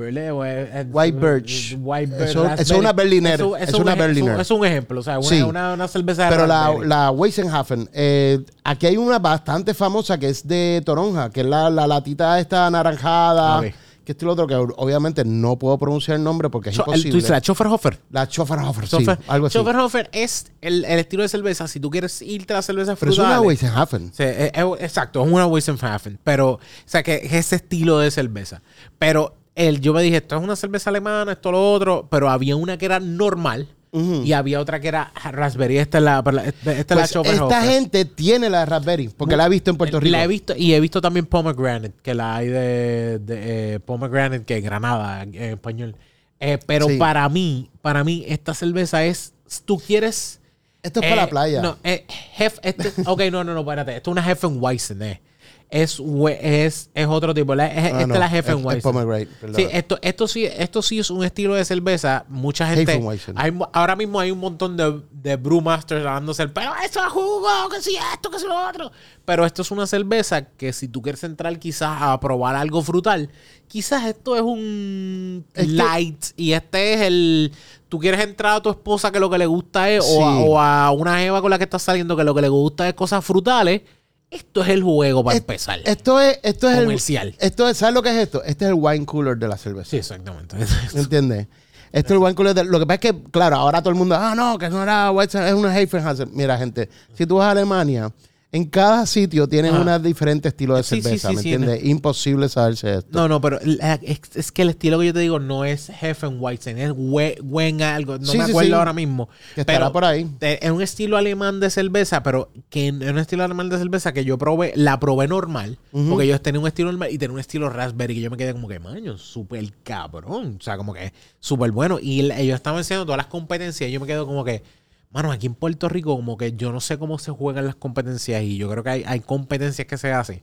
[0.93, 1.77] White Birch.
[1.81, 3.35] White Birch, Eso- es una Berliner.
[3.35, 4.41] Eso- Es una un Berliner.
[4.41, 5.41] Es un ejemplo, o sea, una, Sí.
[5.43, 10.29] una, una cerveza de pero la, la Weisenhafen, eh, aquí hay una bastante famosa que
[10.29, 13.63] es de Toronja, que es la, la latita esta anaranjada.
[14.07, 16.81] Que este y lo otro, que obviamente no puedo pronunciar el nombre porque es el-
[16.81, 17.11] imposible.
[17.11, 18.01] tú dices la Schofferhofer.
[18.11, 19.59] la Schofferhofer, sí, algo así.
[19.59, 21.67] Schofferhofer es el, el estilo de cerveza.
[21.69, 24.13] Si tú quieres irte a la cerveza Pero es una frutales, Weisenhafen.
[24.15, 26.19] Sí, es- es- exacto, es una Weizenhafen.
[26.23, 28.63] Pero, o sea, que es ese estilo de cerveza.
[28.99, 32.07] Pero el, yo me dije, esto es una cerveza alemana, esto lo otro.
[32.09, 35.79] Pero había una que era normal y había otra que era raspberry.
[35.79, 39.49] Esta es la, esta es la Pues esta gente tiene la Raspberry, porque la he
[39.49, 40.13] visto en Puerto Rico.
[40.13, 44.45] La he visto, y he visto también pomegranate, que la hay de, de eh, pomegranate,
[44.45, 45.97] que es granada en español.
[46.41, 46.99] Eh, pero Sí.
[46.99, 49.33] para mí, para mí, esta cerveza es,
[49.65, 50.41] tú quieres...
[50.83, 51.63] Esto es para Eh, la playa.
[51.63, 52.05] No, eh,
[52.39, 53.97] Hef- este- ok, no, no, no, espérate.
[53.97, 55.21] Esto es una Hefenweizen, eh.
[55.69, 56.01] Es,
[56.41, 57.55] es, es otro tipo.
[57.55, 59.29] La, es, Ah, esta no, es la es- es pomegranate.
[59.57, 62.25] Sí, esto, esto, sí, esto sí es un estilo de cerveza.
[62.29, 62.93] Mucha gente.
[63.37, 67.49] Hay ahora mismo hay un montón de, de brewmasters dándose el pero eso es jugo,
[67.75, 68.93] que si esto, que si lo otro.
[69.25, 73.29] Pero esto es una cerveza que si tú quieres entrar quizás a probar algo frutal,
[73.67, 77.53] quizás esto es un light y este es el.
[77.89, 80.61] Tú quieres entrar a tu esposa que lo que le gusta es, o, a, o
[80.61, 83.25] a una jeva con la que estás saliendo que lo que le gusta es cosas
[83.25, 83.83] frutales.
[84.31, 85.81] Esto es el juego para Es- empezar.
[85.85, 87.29] Esto es, esto es Comercial.
[87.29, 88.43] El, esto es, ¿sabes lo que es esto?
[88.45, 89.91] Este es el wine cooler de la cerveza.
[89.91, 90.57] sí, exactamente.
[90.95, 91.47] ¿Me entiendes?
[91.93, 93.95] Esto es el wine cooler de, Lo que pasa es que, claro, ahora todo el
[93.97, 96.31] mundo, ah, no, que no era Weizen, es una Hefenhazen.
[96.33, 98.13] Mira, gente, si tú vas a Alemania,
[98.57, 99.97] En cada sitio tienen Ajá.
[99.97, 101.85] un diferente estilo de Sí, cerveza, sí, ¿me entiendes?
[101.85, 103.11] Imposible saberse esto.
[103.13, 105.91] No, no, pero la- es, es que el estilo que yo te digo no es
[105.91, 109.29] Hefeweizen, es Wen algo, no me acuerdo ahora mismo.
[109.55, 110.27] Que estará pero por ahí.
[110.41, 114.25] Es un estilo alemán de cerveza, pero que es un estilo alemán de cerveza que
[114.25, 115.79] yo probé, la probé normal,
[116.09, 118.53] porque ellos tenían un estilo normal y tenían un estilo raspberry que yo me quedé
[118.53, 121.99] como que, maño, súper cabrón, o sea, como que súper bueno.
[122.01, 124.63] Y el- ellos estaban enseñando todas las competencias y yo me quedo como que,
[125.11, 128.43] mano, aquí en Puerto Rico como que yo no sé cómo se juegan las competencias
[128.43, 130.43] y yo creo que hay, hay competencias que se hacen.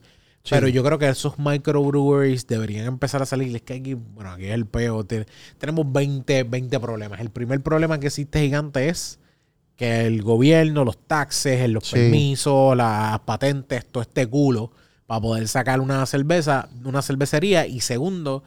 [0.50, 3.54] Pero yo creo que esos microbreweries deberían empezar a salir.
[3.56, 5.02] Es que aquí, bueno, aquí es el peo.
[5.04, 5.26] te-
[5.58, 7.20] tenemos 20, 20 problemas.
[7.20, 9.18] El primer problema que existe gigante es
[9.76, 11.94] que el gobierno, los taxes, los Sí.
[11.94, 14.70] permisos, las patentes, todo este culo
[15.06, 17.66] para poder sacar una cerveza, una cervecería.
[17.66, 18.44] Y segundo,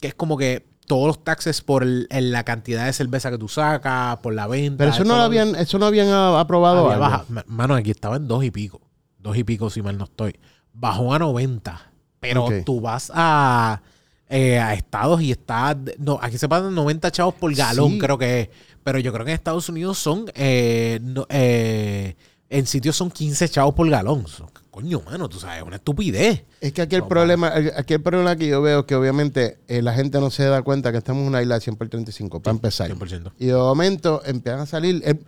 [0.00, 3.38] que es como que todos los taxes por el- en la cantidad de cerveza que
[3.38, 4.78] tú sacas, por la venta.
[4.78, 6.90] Pero eso no lo habían, eso no habían ah, aprobado.
[6.90, 7.42] había algo.
[7.46, 8.80] Mano, aquí estaba en dos y pico.
[9.16, 10.34] Dos y pico, si mal no estoy.
[10.72, 11.80] Bajó a 90.
[12.18, 13.80] Pero tú vas a,
[14.28, 15.76] eh, a estados y está.
[15.98, 17.98] No, aquí se pagan 90 chavos por galón, Sí.
[18.00, 18.48] creo que es.
[18.82, 20.24] Pero yo creo que en Estados Unidos son.
[20.34, 22.16] eh, no- eh,
[22.48, 24.24] en sitios son 15 chavos por galón.
[24.70, 26.44] Coño, mano, tú sabes, una estupidez.
[26.60, 29.58] Es que aquí el No, problema, aquí el problema que yo veo es que obviamente
[29.66, 31.88] eh, la gente no se da cuenta que estamos en una isla de 100 por
[31.88, 32.88] 35, para empezar.
[32.90, 33.32] 100%.
[33.38, 35.02] Y de momento empiezan a salir.
[35.04, 35.18] eh,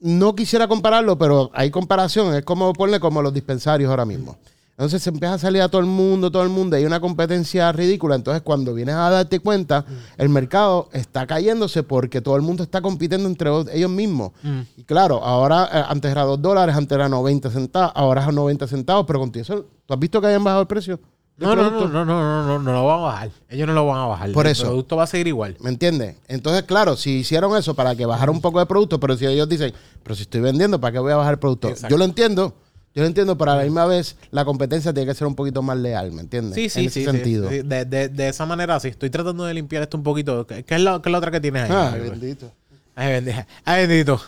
[0.00, 2.34] no quisiera compararlo, pero hay comparación.
[2.34, 4.38] Es como ponle como los dispensarios ahora mismo.
[4.72, 6.74] Entonces se empieza a salir a todo el mundo, todo el mundo.
[6.76, 8.14] Hay una competencia ridícula.
[8.14, 9.84] Entonces, cuando vienes a darte cuenta,
[10.16, 14.32] el mercado está cayéndose porque todo el mundo está compitiendo entre ellos mismos.
[14.42, 14.60] Mm.
[14.78, 18.66] Y claro, ahora eh, antes era 2 dólares, antes era 90 centavos, ahora es 90
[18.66, 19.04] centavos.
[19.06, 20.98] Pero contigo, eso- ¿tú has visto que hayan bajado el precio?
[21.36, 23.30] No, no, no, no, no, no, no, no lo van a bajar.
[23.48, 24.32] Ellos no lo van a bajar.
[24.32, 24.64] Por el eso.
[24.64, 25.56] producto va a seguir igual.
[25.60, 26.16] ¿Me entiendes?
[26.28, 29.48] Entonces, claro, si hicieron eso para que bajara un poco de producto, pero si ellos
[29.48, 31.68] dicen, pero si estoy vendiendo, ¿para qué voy a bajar el producto?
[31.68, 31.88] Exacto.
[31.94, 32.54] Yo lo entiendo,
[32.94, 35.62] yo lo entiendo, pero a la misma vez la competencia tiene que ser un poquito
[35.62, 36.54] más leal, ¿me entiendes?
[36.56, 37.06] Sí, sí, en ese sí.
[37.06, 37.48] sentido.
[37.48, 37.62] sí.
[37.62, 38.88] De, de- de esa manera, sí.
[38.88, 40.46] Estoy tratando de limpiar esto un poquito.
[40.46, 41.70] ¿Qué, qué es, la, qué es la otra que tienes ahí?
[41.72, 42.52] Ah, Ay, bendito.
[42.96, 43.38] Ay, bendito.
[43.64, 44.20] Ay, bendito.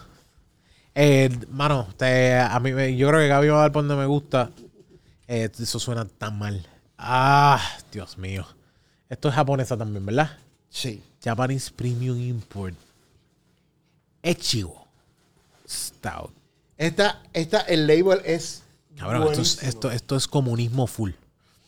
[0.95, 4.07] Eh, mano, te- a mí, yo creo que Gaby va a dar por donde me
[4.07, 4.51] gusta.
[5.27, 6.67] Eh, eso suena tan mal.
[6.99, 7.61] Ah,
[7.91, 8.47] Dios mío.
[9.09, 10.37] Esto es japonesa también, ¿verdad?
[10.71, 11.03] Sí.
[11.25, 12.75] Japanese Premium Import.
[14.23, 14.87] Echigo.
[15.69, 16.31] Stout.
[16.83, 18.62] Esta, esta, el label es.
[18.97, 21.12] Cabrón, esto es, esto, esto es comunismo full.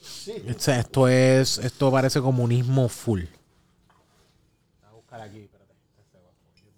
[0.03, 0.33] Sí.
[0.47, 3.23] Esto es, esto parece comunismo full.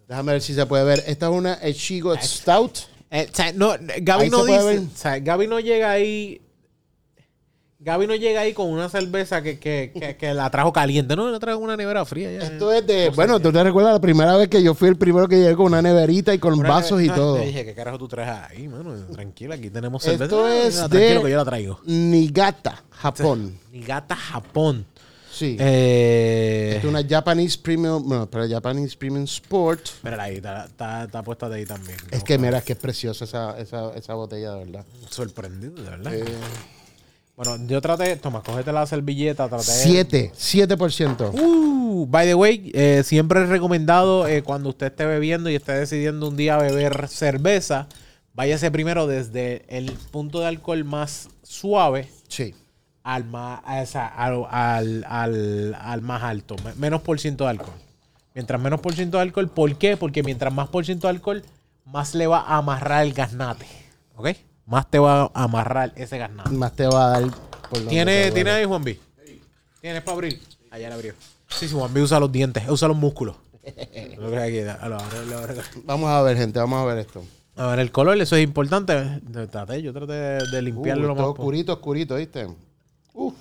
[0.07, 1.03] Déjame ver si se puede ver.
[1.07, 2.79] Esta es una Echigo Stout.
[3.11, 4.65] Eh, o sea, no, Gaby Ahí no dice.
[4.65, 4.79] ver.
[4.81, 6.41] O sea, Gaby no llega ahí.
[7.87, 11.15] Gaby no llega ahí con una cerveza que, que, que, que la trajo caliente.
[11.15, 12.33] No, la trajo una nevera fría.
[12.33, 12.39] Ya.
[12.49, 13.11] Esto es de.
[13.11, 15.67] Bueno, ¿tú te recuerdas la primera vez que yo fui el primero que llegué con
[15.67, 17.37] una neverita y con Una vasos y todo?
[17.37, 18.93] Te dije, ¿qué carajo tú traes ahí, mano?
[19.13, 20.47] Tranquila, aquí tenemos Esto cerveza.
[20.49, 21.81] Ah, es Tranquilo de- que yo la traigo.
[21.85, 23.57] Nigata, Japón.
[23.71, 24.85] Nigata Japón.
[25.31, 25.57] Sí.
[25.61, 28.03] Eh, es una Japanese Premium.
[28.09, 30.03] Bueno, pero Japanese Premium Sport.
[30.03, 31.99] Mírala ahí, está, está, está puesta de ahí también.
[32.11, 34.85] Es que mira, es que es preciosa esa, esa, esa botella, de verdad.
[35.09, 36.15] Sorprendido, de verdad.
[36.15, 36.25] Eh,
[37.37, 39.65] Bueno, yo traté, toma, cógete la servilleta, traté.
[39.65, 41.33] 7, 7%.
[41.39, 45.73] Uh, by the way, eh, siempre es recomendado eh, cuando usted esté bebiendo y esté
[45.73, 47.89] decidiendo un día beber cerveza,
[48.33, 52.55] váyase primero desde el punto de alcohol más suave Sí.
[53.03, 53.61] al más,
[53.95, 57.75] al, al- al- al más alto, me- menos por ciento de alcohol.
[58.35, 59.99] Mientras menos por ciento de alcohol, ¿por qué?
[59.99, 61.43] Porque mientras más por ciento de alcohol,
[61.85, 63.67] más le va a amarrar el gaznate.
[64.17, 64.29] ¿Ok?
[64.67, 66.51] Más te va a amarrar ese gaznate.
[66.51, 67.31] Más te va a dar
[67.71, 68.51] por ¿Tiene, te ¿tiene duele.
[68.51, 69.01] ahí, Juan B?
[69.81, 70.41] ¿Tienes para abrir?
[70.71, 71.15] Allá la abrió.
[71.49, 73.37] Sí, sí, Juan B usa los dientes, usa los músculos.
[75.85, 77.25] Vamos a ver, gente, vamos a ver esto.
[77.57, 79.21] A ver, el color, eso es importante.
[79.51, 82.47] Traté, yo traté de, de limpiarlo Uh, lo más es oscurito, oscurito, ¿viste?
[83.15, 83.35] Uf,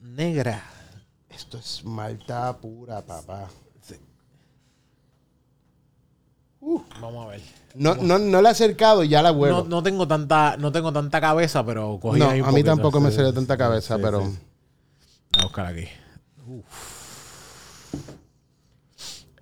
[0.00, 0.62] Negra.
[1.30, 3.48] esto es malta pura, papá.
[7.00, 7.40] Vamos a ver.
[7.74, 9.64] No, no, no la he acercado y ya la No, huelo.
[9.68, 12.70] no tengo tanta, no tengo tanta cabeza, pero cogí No, ahí un a mí poquito.
[12.72, 14.20] tampoco me sale tanta cabeza, sí, pero...
[14.22, 14.38] sí.
[15.32, 15.84] Voy a buscar aquí.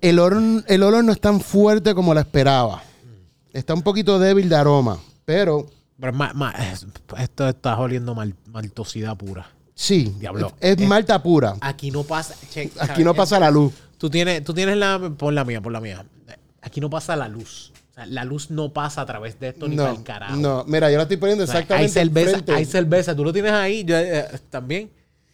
[0.00, 2.82] El olor, el olor no es tan fuerte como la esperaba.
[3.52, 5.66] Está un poquito débil de aroma, pero
[5.98, 6.12] Pero
[6.72, 6.86] es-
[7.18, 9.50] esto está oliendo mal, maltosidad pura.
[9.74, 10.52] sí, Diablo.
[10.60, 11.56] es, es malta pura.
[11.60, 12.34] Aquí no pasa.
[12.52, 13.72] che, Aquí no pasa la luz.
[13.96, 15.00] Tú tienes, tú tienes la.
[15.18, 16.04] Por la mía, por la mía.
[16.62, 17.72] Aquí no pasa la luz.
[17.98, 20.36] O sea, la luz no pasa a través de esto ni para el carajo.
[20.36, 23.16] no, mira, yo la estoy poniendo O sea, exactamente hay cerveza, hay cerveza.
[23.16, 23.82] Tú lo tienes ahí.
[23.84, 24.88] Yo, eh, también.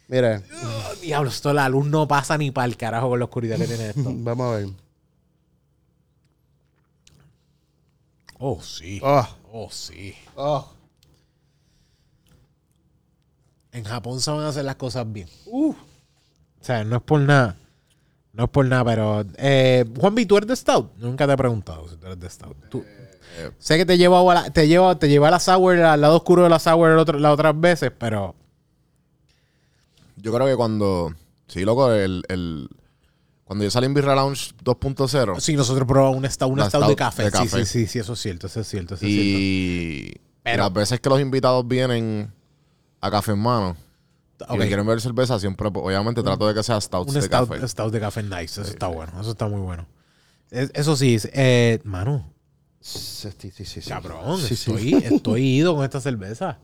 [0.09, 3.59] Mira, Oh, diablo, esto la luz no pasa ni para el carajo con la oscuridad
[3.59, 4.03] que tiene esto.
[4.07, 4.69] vamos a ver.
[8.39, 8.99] Oh, sí.
[9.03, 10.15] Oh, Oh, sí.
[10.35, 10.67] Oh.
[13.73, 15.29] En Japón saben hacer las cosas bien.
[15.47, 15.75] O
[16.61, 17.57] sea, no es por nada.
[18.35, 19.25] No es por nada, pero...
[19.39, 20.93] Eh, Juanvi, ¿tú eres de Stout?
[20.99, 22.57] Nunca te he preguntado si tú eres de Stout.
[22.69, 22.85] Tú-
[23.59, 26.17] sé que te lleva a la, te lleva, te lleva a la Sour, al lado
[26.17, 28.35] oscuro de la Sour el otro- las otras veces, pero...
[30.17, 31.13] Yo creo que cuando.
[31.49, 32.23] Sí, loco, el.
[32.29, 32.69] el
[33.45, 35.39] cuando yo salí en Birra Lounge 2.0.
[35.39, 36.57] Sí, nosotros probamos un Stout,
[36.89, 37.25] de café.
[37.25, 37.49] de Sí, café.
[37.49, 39.39] sí, sí, sí, eso es cierto, eso es cierto, eso es cierto.
[39.39, 42.33] Y Pero- las veces que los invitados vienen
[43.03, 43.77] a Café en Mano
[44.49, 44.59] Ok.
[44.59, 47.69] me quieren ver cerveza, siempre, obviamente, trato de que sea stouts Un de stout, café.
[47.69, 48.61] stout de café nice.
[48.61, 49.13] Eso está bueno.
[49.21, 49.87] Eso está muy bueno.
[50.51, 52.31] Es- eso sí, es- eh, mano,
[52.81, 53.81] Sí, sí, sí, sí.
[53.89, 54.71] cabrón, Sí, sí.
[54.73, 56.59] estoy, estoy ido con esta cerveza.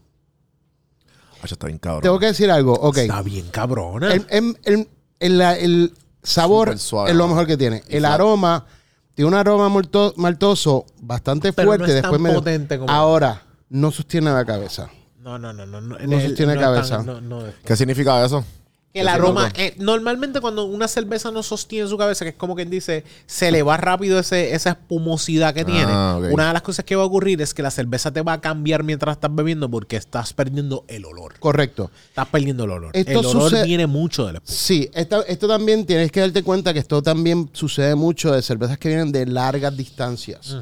[1.42, 2.02] Oye, está bien cabrón.
[2.02, 2.74] Tengo que decir algo.
[2.74, 2.98] Ok.
[2.98, 4.12] Está bien cabrona.
[4.12, 4.88] El, el- el-
[5.20, 7.82] el- el sabor suave, es lo mejor que tiene.
[7.88, 8.66] El aroma
[9.14, 11.96] tiene un aroma malto- maltoso bastante Pero no fuerte.
[11.96, 14.90] es tan después potente como- Ahora, no sostiene la cabeza.
[15.22, 15.80] No, no, no, no.
[15.80, 16.96] No, No sostiene es cabeza.
[16.98, 18.44] tan- no, no ¿Qué significa eso?
[18.92, 22.70] el aroma, eh, normalmente cuando una cerveza no sostiene su cabeza, que es como quien
[22.70, 25.86] dice, se le va rápido ese, esa espumosidad que tiene.
[25.86, 26.18] Ah.
[26.32, 28.40] Una de las cosas que va a ocurrir es que la cerveza te va a
[28.40, 31.38] cambiar mientras estás bebiendo porque estás perdiendo el olor.
[31.38, 31.88] Correcto.
[32.08, 32.90] Estás perdiendo el olor.
[32.92, 34.58] Esto el olor viene mucho del espuma.
[34.58, 38.76] Sí, esta- esto también tienes que darte cuenta que esto también sucede mucho de cervezas
[38.76, 40.56] que vienen de largas distancias.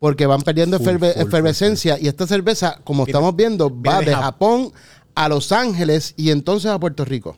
[0.00, 0.78] Porque van perdiendo.
[0.78, 1.96] Full, eferve- full, full, efervescencia.
[2.00, 4.72] Y esta cerveza, como Viene- estamos viendo, va de de Jap- Japón
[5.14, 7.36] a Los Ángeles y entonces a Puerto Rico.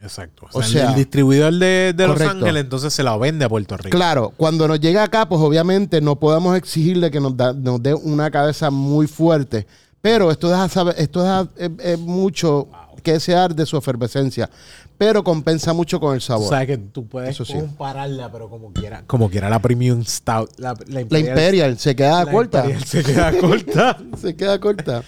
[0.00, 0.46] Exacto.
[0.52, 2.20] O O sea, sea, el distribuidor de, de Los.
[2.20, 3.96] Ángeles entonces se la vende a Puerto Rico.
[3.96, 7.94] Claro, cuando nos llega acá, pues obviamente no podemos exigirle que nos, da- nos dé
[7.94, 9.66] una cabeza muy fuerte.
[10.02, 12.68] Pero esto deja, saber, esto deja eh, eh, mucho
[13.02, 14.50] que desear de su efervescencia.
[14.98, 16.48] Pero compensa mucho con el O sabor.
[16.48, 17.52] sea que tú puedes Eso sí.
[17.54, 19.04] compararla, pero como quiera.
[19.06, 20.50] Como quiera la Premium Stout.
[20.58, 22.58] La, la la Imperial, se queda la corta.
[22.60, 23.98] Imperial se queda corta.
[24.20, 25.02] Se queda corta.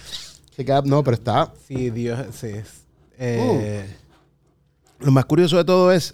[0.55, 1.51] Se queda, no, pero está.
[1.67, 2.19] sí, Dios.
[2.39, 2.47] Sí.
[2.47, 2.83] es-
[3.17, 3.85] eh,
[4.99, 6.13] Lo más curioso de todo es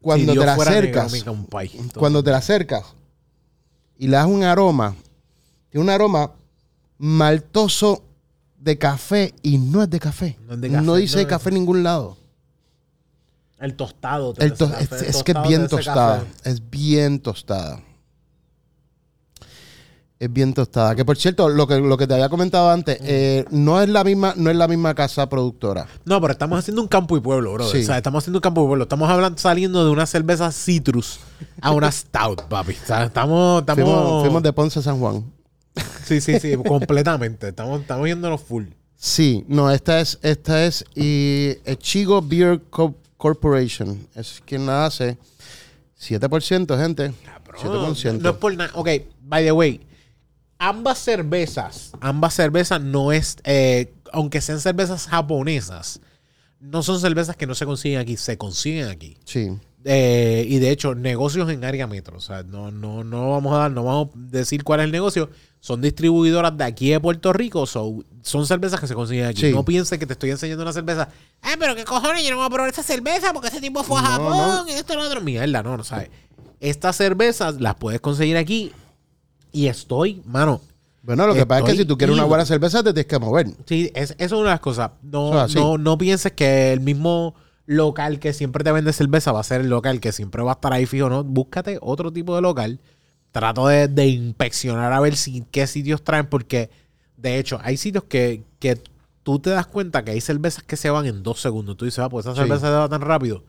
[0.00, 1.12] cuando si te la acercas.
[1.12, 1.36] negro,
[1.98, 2.84] Cuando te la acercas
[3.98, 4.96] y le das un aroma,
[5.70, 6.32] tiene un aroma
[6.98, 8.02] maltoso
[8.58, 10.38] de café y no es de café.
[10.46, 12.16] No es de café, No dice no café en ningún lado.
[13.62, 14.34] El tostado.
[14.38, 16.24] El to- es, el es que es bien tostada.
[16.44, 17.80] Es bien tostada.
[20.18, 20.94] Es bien tostada.
[20.94, 24.04] Que por cierto, lo que, lo que te había comentado antes, eh, no es la
[24.04, 25.88] misma, no es la misma casa productora.
[26.04, 27.68] No, pero estamos haciendo un campo y pueblo, bro.
[27.68, 27.78] Sí.
[27.78, 28.84] O sea, estamos haciendo un campo y pueblo.
[28.84, 31.18] Estamos hablando, saliendo de una cerveza citrus
[31.60, 32.72] a una stout, papi.
[32.80, 33.84] O sea, estamos, estamos...
[33.84, 35.24] Fuimos, fuimos de Ponce a San Juan.
[36.04, 37.48] Sí, sí, sí, completamente.
[37.48, 38.66] Estamos, estamos yéndonos full.
[38.94, 44.08] Sí, no, esta es, esta es y Chigo Beer Co- Corporation.
[44.16, 45.16] Es quien la hace.
[45.96, 47.14] 7%, gente.
[47.62, 48.18] No, 7%.
[48.18, 48.72] no es por nada.
[48.74, 48.88] Ok,
[49.20, 49.80] by the way.
[50.58, 56.00] Ambas cervezas, ambas cervezas no es, eh, aunque sean cervezas japonesas,
[56.58, 59.16] no son cervezas que no se consiguen aquí, se consiguen aquí.
[59.24, 59.52] Sí.
[59.84, 62.16] Eh, y de hecho, negocios en área metro.
[62.16, 64.92] O sea, no, no, no vamos a dar, no vamos a decir cuál es el
[64.92, 65.28] negocio.
[65.60, 67.66] Son distribuidoras de aquí de Puerto Rico.
[67.66, 69.40] so- son cervezas que se consiguen aquí.
[69.40, 69.50] Sí.
[69.52, 71.08] No piensen que te estoy enseñando una cerveza.
[71.42, 73.98] Ah, pero qué cojones, yo no voy a probar esta cerveza porque ese tipo fue
[73.98, 75.20] a No, Japón y esto y lo otro.
[75.20, 76.10] Mierda, no, no sabes.
[76.60, 78.72] Estas cervezas las puedes conseguir aquí.
[79.52, 80.60] Y estoy, mano.
[81.02, 83.18] Bueno, lo que pasa es que si tú quieres una buena cerveza, te tienes que
[83.18, 83.48] mover.
[83.66, 84.92] Sí, es, eso es una de las cosas.
[85.02, 87.34] No, no, no pienses que el mismo
[87.66, 90.54] local que siempre te vende cerveza va a ser el local que siempre va a
[90.54, 91.22] estar ahí fijo, ¿no?
[91.24, 92.80] Búscate otro tipo de local.
[93.30, 96.70] Trato de, de inspeccionar a ver si qué sitios traen, porque
[97.16, 98.78] de hecho hay sitios que, que
[99.22, 101.76] tú te das cuenta que hay cervezas que se van en dos segundos.
[101.76, 102.40] Tú dices, ah, pues esa Sí.
[102.42, 103.44] cerveza se va tan rápido.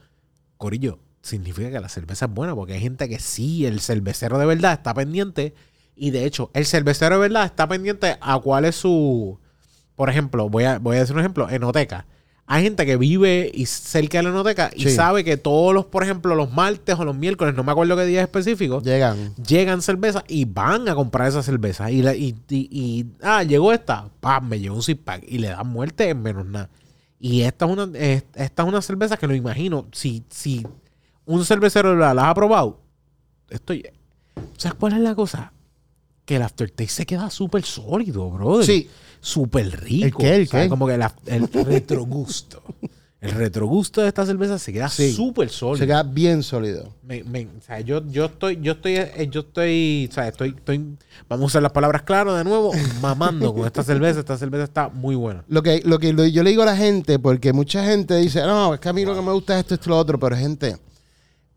[0.57, 4.45] Corillo, significa que la cerveza es buena, porque hay gente que sí, el cervecero de
[4.45, 5.53] verdad está pendiente.
[5.95, 9.37] Y de hecho, el cervecero de verdad está pendiente a cuál es su.
[9.95, 12.05] Por ejemplo, voy a, voy a decir un ejemplo: enoteca.
[12.45, 14.89] Hay gente que vive y cerca de la enoteca y Sí.
[14.91, 18.05] sabe que todos los, por ejemplo, los martes o los miércoles, no me acuerdo qué
[18.05, 19.33] día específico, Llegan.
[19.35, 21.89] llegan cervezas y van a comprar esa cerveza.
[21.89, 25.37] Y, la- y, y- y, ah, llegó esta, pam, me llegó un six pack y
[25.37, 26.69] le dan muerte en menos nada.
[27.17, 30.67] Y esta es una, es- esta es una cerveza que lo imagino, si, si
[31.25, 32.81] un cervecero la, la ha probado,
[33.49, 33.87] estoy.
[34.57, 35.53] ¿Sabes cuál es la cosa?
[36.25, 38.65] Que el aftertaste se queda súper sólido, brother.
[38.65, 38.89] Sí.
[39.25, 40.05] Súper rico.
[40.05, 40.35] ¿El qué?
[40.35, 40.67] ¿El qué?
[40.69, 42.61] Como que el, retrogusto.
[43.21, 45.13] El retrogusto de esta cerveza se queda Sí.
[45.13, 45.77] súper sólido.
[45.77, 46.93] Se queda bien sólido.
[47.03, 50.49] Me, me- o sea, yo, yo estoy, yo estoy, eh, yo estoy, o sea, estoy,
[50.49, 50.97] estoy,
[51.29, 54.19] vamos a usar las palabras claras de nuevo, mamando con esta cerveza.
[54.19, 55.45] Esta cerveza está muy buena.
[55.47, 58.41] Lo que, lo que lo- yo le digo a la gente, porque mucha gente dice,
[58.41, 60.35] no, es que a mí lo que me gusta es esto, esto, lo otro, pero
[60.35, 60.75] gente,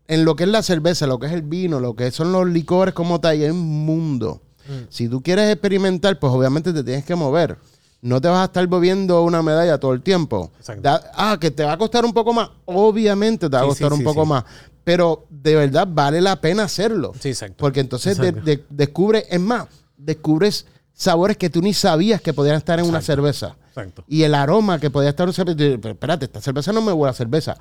[0.07, 2.47] en lo que es la cerveza, lo que es el vino, lo que son los
[2.47, 4.41] licores como tal, hay un mundo.
[4.89, 7.57] Si tú quieres experimentar, pues obviamente te tienes que mover.
[8.01, 10.51] No te vas a estar moviendo una medalla todo el tiempo.
[10.81, 12.49] Da- ah, que te va a costar un poco más.
[12.65, 14.43] Obviamente te va a Sí, costar sí, un sí, poco más.
[14.83, 17.13] Pero de verdad vale la pena hacerlo.
[17.19, 17.55] Sí, exacto.
[17.57, 22.79] Porque entonces de- descubres, es más, descubres sabores que tú ni sabías que podían estar
[22.79, 23.55] en una cerveza.
[23.69, 24.03] Exacto.
[24.07, 25.63] Y el aroma que podía estar en una cerveza.
[25.73, 27.57] y, Pero espérate, esta cerveza no me huele a cerveza.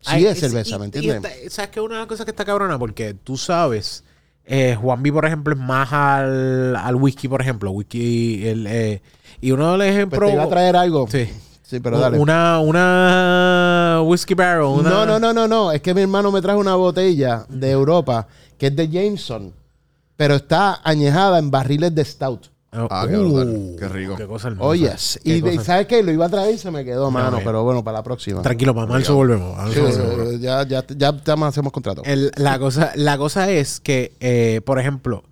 [0.00, 1.32] Sí Ay, es cerveza, y- ¿me y entiendes?
[1.32, 1.80] esta- ¿Sabes qué?
[1.80, 4.04] Una cosa que está cabrona, porque tú sabes,
[4.46, 7.70] eh, Juan B, por ejemplo, es más al, al whisky, por ejemplo.
[7.70, 9.02] Whisky, el, eh,
[9.40, 10.28] y uno de los Pues ejemplos.
[10.28, 11.06] te iba a traer algo.
[11.10, 11.28] Sí.
[11.62, 12.18] Sí, pero dale.
[12.18, 14.64] Una, una whisky barrel.
[14.66, 15.72] Una, No, no, no, no, no.
[15.72, 18.28] Es que mi hermano me trajo una botella de Europa
[18.58, 19.52] que es de Jameson,
[20.16, 22.50] pero está añejada en barriles de Stout.
[22.76, 23.76] Oh, Ah, qué brutal.
[23.78, 24.16] Qué rico.
[24.16, 24.66] Qué cosa hermosa.
[24.68, 25.20] Oyes.
[25.22, 26.02] Qué Y cosa- ¿sabes qué?
[26.02, 27.38] Lo iba a traer y se me quedó, mano.
[27.44, 28.42] Pero bueno, para la próxima.
[28.42, 29.56] Tranquilo, para marzo volvemos.
[29.72, 30.40] Sí, volvemos.
[30.40, 32.02] ya, ya, ya, ya más hacemos contrato.
[32.04, 35.22] El- la, cosa, la cosa es que, eh, por ejemplo,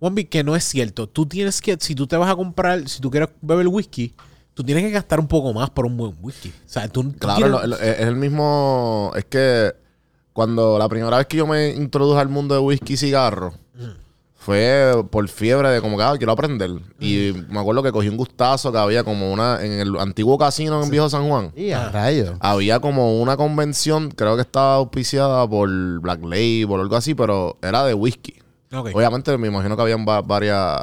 [0.00, 1.06] Juanvi, que no es cierto.
[1.08, 4.14] Tú tienes que, si tú te vas a comprar, si tú quieres beber whisky,
[4.54, 6.48] tú tienes que gastar un poco más por un buen whisky.
[6.48, 9.12] O sea, tú, tú Claro, tienes- lo- lo- es el mismo.
[9.16, 9.74] Es que
[10.32, 13.54] cuando la primera vez que yo me introduje al mundo de whisky y cigarro
[14.46, 16.70] fue por fiebre de como que ah, quiero aprender.
[17.00, 19.60] Y me acuerdo que cogí un gustazo que había como una.
[19.64, 21.50] En el antiguo casino en Viejo San Juan.
[21.56, 22.36] Y a rayos.
[22.38, 25.68] Había como una convención, creo que estaba auspiciada por
[26.00, 28.34] Black Label o algo así, pero era de whisky.
[28.72, 30.80] Ok, Obviamente me imagino que habían va- varias,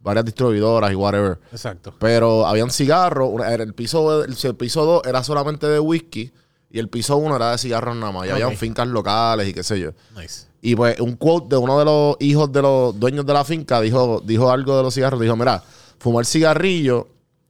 [0.00, 1.38] varias distribuidoras y whatever.
[1.52, 1.94] Exacto.
[1.98, 3.32] Pero habían cigarros.
[3.46, 6.32] El piso, el, el piso 2 era solamente de whisky.
[6.70, 8.26] Y el piso 1 era de cigarros nada más.
[8.26, 8.56] Y habían Ok.
[8.56, 9.90] fincas locales y qué sé yo.
[10.16, 10.46] Nice.
[10.66, 13.82] Y pues un quote de uno de los hijos de los dueños de la finca
[13.82, 15.20] dijo, dijo algo de los cigarros.
[15.20, 15.62] Dijo, mira,
[15.98, 17.06] fumar cigarrillo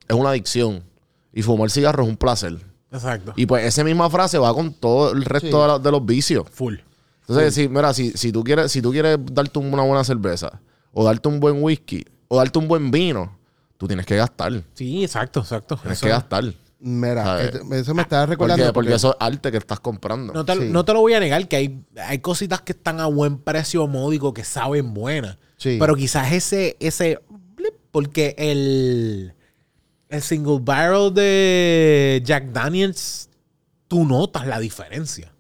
[0.09, 0.83] es una adicción.
[1.33, 2.59] Y fumar cigarro es un placer.
[2.91, 3.33] Exacto.
[3.37, 5.53] Y pues esa misma frase va con todo el resto Sí.
[5.63, 6.45] de, la- de los vicios.
[6.51, 6.75] Full.
[7.21, 10.61] Entonces, si, mira, si, si, tú quieres, si tú quieres darte una buena cerveza,
[10.93, 13.39] o darte un buen whisky, o darte un buen vino,
[13.79, 14.61] tú tienes que gastar.
[14.75, 15.77] Sí, exacto, exacto.
[15.77, 16.45] Tienes Eso- que gastar.
[16.87, 18.65] Mira, este- eso me estaba Porque, recordando.
[18.67, 20.35] porque porque- eso es arte que estás comprando.
[20.35, 20.69] No te, Sí.
[20.71, 23.87] no te lo voy a negar que hay, hay cositas que están a buen precio
[23.87, 25.39] módico que saben buenas.
[25.57, 25.79] Sí.
[25.81, 27.21] Pero quizás ese, ese
[27.57, 29.33] blip, porque el,
[30.11, 33.31] el single barrel de Jack Daniels,
[33.89, 35.33] tú notas la diferencia.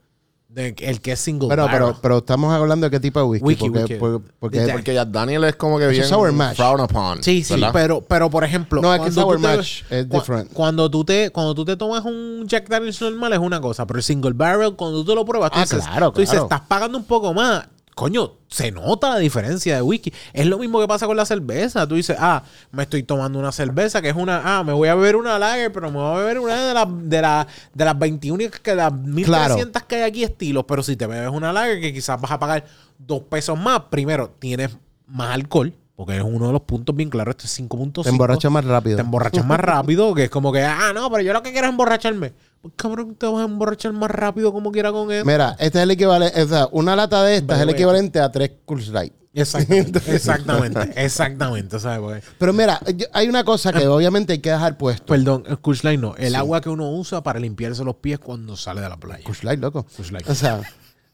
[0.54, 1.80] De el que es single pero, barrel.
[1.80, 3.44] pero, pero estamos hablando de qué tipo de whisky.
[3.44, 3.96] Whisky, porque, whisky.
[3.98, 4.76] porque- porque- De Jack.
[4.76, 6.54] Porque ya Daniel es como que bien sour mash.
[6.56, 7.22] frowned upon.
[7.24, 7.70] Sí, sí, ¿verdad?
[7.72, 10.52] pero, pero por ejemplo, No, es que cuando sour tú te- mash es different.
[10.52, 13.98] Cuando tú te, cuando tú te tomas un Jack Daniels normal es una cosa, pero
[13.98, 16.60] el single barrel, cuando tú te lo pruebas, tú, Ah, dices, claro, tú dices, estás
[16.60, 17.66] pagando un poco más.
[17.94, 20.12] Coño, se nota la diferencia de whisky.
[20.32, 21.86] Es lo mismo que pasa con la cerveza.
[21.86, 22.42] Tú dices, ah,
[22.72, 25.72] me estoy tomando una cerveza que es una, ah, me voy a beber una lager,
[25.72, 28.92] pero me voy a beber una de las de la, de las 21 que las
[28.92, 30.64] 1300 que hay aquí estilos.
[30.66, 32.64] Pero si te bebes una lager que quizás vas a pagar
[32.98, 34.76] dos pesos más, primero tienes
[35.06, 37.36] más alcohol, porque es uno de los puntos bien claros.
[37.36, 38.02] Esto es 5.5.
[38.02, 38.96] te emborrachas más rápido.
[38.96, 41.68] Te emborrachas más rápido, que es como que, ah, no, pero yo lo que quiero
[41.68, 42.32] es emborracharme.
[42.76, 45.24] Cabrón, te vas a emborrachar más rápido como quiera con eso.
[45.24, 46.42] Mira, este es el equivalente.
[46.42, 49.12] O sea, una lata de esta es el equivalente a tres Coors Light.
[49.36, 52.22] Exactamente, exactamente, exactamente, ¿sabes?
[52.38, 55.06] Pero mira, yo- hay una cosa que obviamente hay que dejar puesto.
[55.06, 56.14] Perdón, Kush Light no.
[56.16, 59.24] El agua que uno usa para limpiarse los pies cuando sale de la playa.
[59.42, 59.84] Light, loco.
[59.96, 60.28] Kush Light.
[60.30, 60.60] O sea,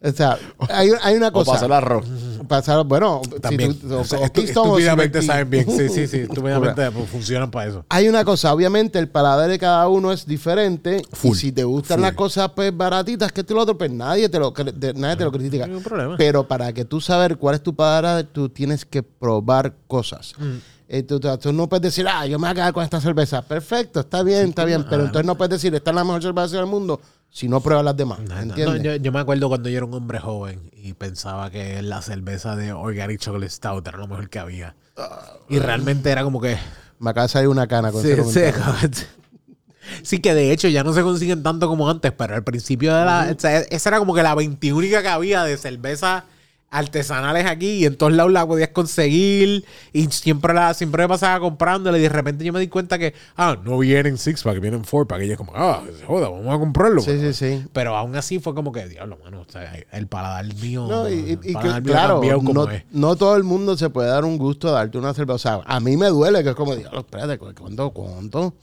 [0.02, 0.38] o sea
[0.68, 1.54] hay, hay una O cosa.
[1.56, 2.06] hacer arroz.
[2.48, 3.78] Pasar, bueno, si También.
[3.78, 5.66] tú- o- O sea, o estu- o estúpidamente saben bien.
[5.70, 6.16] Sí, sí, sí.
[6.20, 7.84] Estúpidamente pues, funcionan para eso.
[7.88, 11.02] Hay una cosa, obviamente el paladar de cada uno es diferente.
[11.12, 12.02] Full, y si te gustan full.
[12.06, 14.52] las cosas pues, baratitas que tú lo otro, pues nadie te lo,
[14.96, 15.66] nadie te lo critica.
[15.66, 16.16] No hay problema.
[16.16, 20.32] Pero para que tú saber cuál es tu paladar, tú tienes que probar cosas.
[20.38, 21.02] Mm.
[21.06, 23.42] Tú, tú- tú no puedes decir, ah, yo me voy a quedar con esta cerveza.
[23.42, 24.84] Perfecto, está bien, está bien.
[24.90, 27.84] Pero entonces no puedes decir, esta es la mejor cerveza del mundo si no pruebas
[27.84, 28.18] las demás.
[28.20, 28.82] No, no, ¿Entiendes?
[28.82, 32.02] no, yo, yo me acuerdo cuando yo era un hombre joven y pensaba que la
[32.02, 34.74] cerveza de Organic Chocolate Stout era lo mejor que había.
[35.48, 36.58] Y realmente era como que...
[36.98, 38.52] Me acaba de salir una cana con Sí, ese
[40.02, 43.04] sí, que de hecho ya no se consiguen tanto como antes, pero al principio de
[43.04, 43.34] la...
[43.34, 46.24] o sea, esa era como que la 21 que había de cerveza
[46.70, 51.40] artesanales aquí y en todos lados la podías conseguir y siempre la siempre me pasaba
[51.40, 54.84] comprándola y de repente yo me di cuenta que ah no vienen six pack vienen
[54.84, 57.64] four pack y ella es como ah se joda vamos a comprarlo Sí, sí, sí.
[57.72, 61.12] pero aún así fue como que diablo mano o sea, el paladar mío No, y,
[61.14, 62.20] y- el y que, claro,
[62.92, 65.34] no todo el mundo se puede dar un gusto de darte una cerveza.
[65.34, 68.54] O sea, a mí me duele que es como, diablo, espérate, ¿cuánto, cuánto?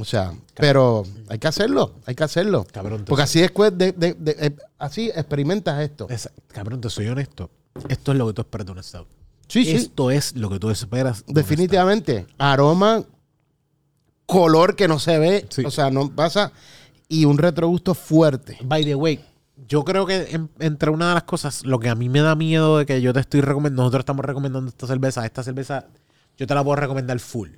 [0.00, 2.64] O sea, pero hay que hacerlo, hay que hacerlo.
[2.72, 6.06] Cabrón, Porque así después de, de- de- eh, así experimentas esto.
[6.08, 7.50] Esa- cabrón te soy honesto
[7.88, 9.06] esto es lo que tú esperas de un stout
[9.48, 12.26] Sí, sí, esto es lo que tú esperas de definitivamente.
[12.38, 13.04] Aroma,
[14.26, 15.64] color que no se ve, Sí.
[15.64, 16.52] o sea, no pasa,
[17.08, 18.58] y un retrogusto fuerte.
[18.62, 19.24] By the way,
[19.66, 22.34] yo creo que en- entre una de las cosas, lo que a mí me da
[22.34, 25.86] miedo de que yo te estoy recomendando, nosotros estamos recomendando esta cerveza, esta cerveza
[26.36, 27.48] yo te la puedo recomendar full.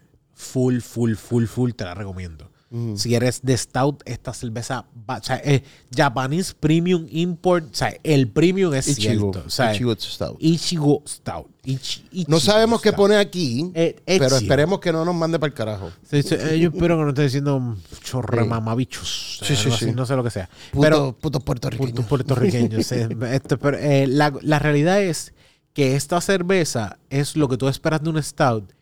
[0.41, 2.49] Full, full, full, full, te la recomiendo.
[2.95, 5.63] Si eres de Stout, esta cerveza, va, o sea, es
[5.93, 9.33] Japanese Premium Import, o sea, el premium es Ichigo.
[9.33, 9.43] cierto.
[9.45, 10.37] O sea, Ichigo Stout.
[10.41, 11.49] Ichigo Stout.
[11.65, 15.55] Ichi- No sabemos qué pone aquí, Eh, pero esperemos que no nos mande para el
[15.55, 15.91] carajo.
[16.09, 18.49] Sí, sí, eh, yo espero que no esté diciendo chorre Sí.
[18.49, 19.41] mamabichos.
[19.43, 20.49] Sí, eh, sí, No sé lo que sea.
[20.71, 21.91] Puto, pero putos puertorriqueños.
[21.93, 22.87] puntos puertorriqueños.
[22.87, 22.95] sí.
[23.33, 25.35] Este, pero, eh, la, la realidad es
[25.75, 28.73] que esta cerveza es lo que tú esperas de un stout.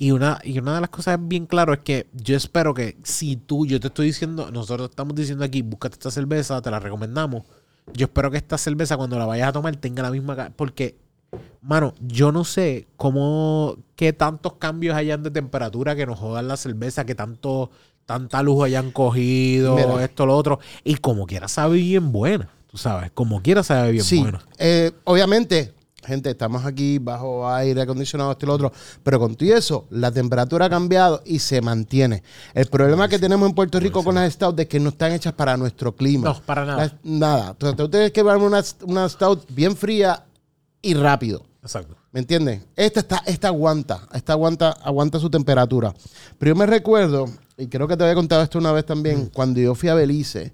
[0.00, 3.34] Y una, y una de las cosas bien claro es que yo espero que si
[3.36, 7.42] tú, yo te estoy diciendo, nosotros estamos diciendo aquí, búscate esta cerveza, te la recomendamos.
[7.94, 10.50] Yo espero que esta cerveza cuando la vayas a tomar tenga la misma...
[10.54, 10.96] Porque,
[11.62, 16.56] mano, yo no sé cómo, qué tantos cambios hayan de temperatura que nos jodan la
[16.56, 17.70] cerveza, que tanto,
[18.06, 20.04] tanta luz hayan cogido, Mira.
[20.04, 20.60] esto, lo otro.
[20.84, 24.42] Y como quiera sabe bien buena, tú sabes, como quiera sabe bien Sí, buena.
[24.58, 25.72] eh, obviamente,
[26.08, 28.72] gente, estamos aquí bajo aire acondicionado, esto y lo otro,
[29.04, 32.22] pero con todo eso, la temperatura ha cambiado y se mantiene.
[32.54, 35.32] El problema que tenemos en Puerto Rico con las stouts es que no están hechas
[35.34, 36.30] para nuestro clima.
[36.30, 36.78] No, para nada.
[36.82, 37.50] Las- nada.
[37.50, 40.24] Entonces, tú tienes que llevar una, una stout bien fría
[40.82, 41.44] y rápido.
[41.62, 41.96] Exacto.
[42.10, 42.62] ¿Me entiendes?
[42.74, 45.92] Esta, está, esta aguanta, esta aguanta, aguanta su temperatura.
[46.38, 47.26] Pero yo me recuerdo,
[47.58, 50.52] y creo que te había contado esto una vez también, cuando yo fui a Belice,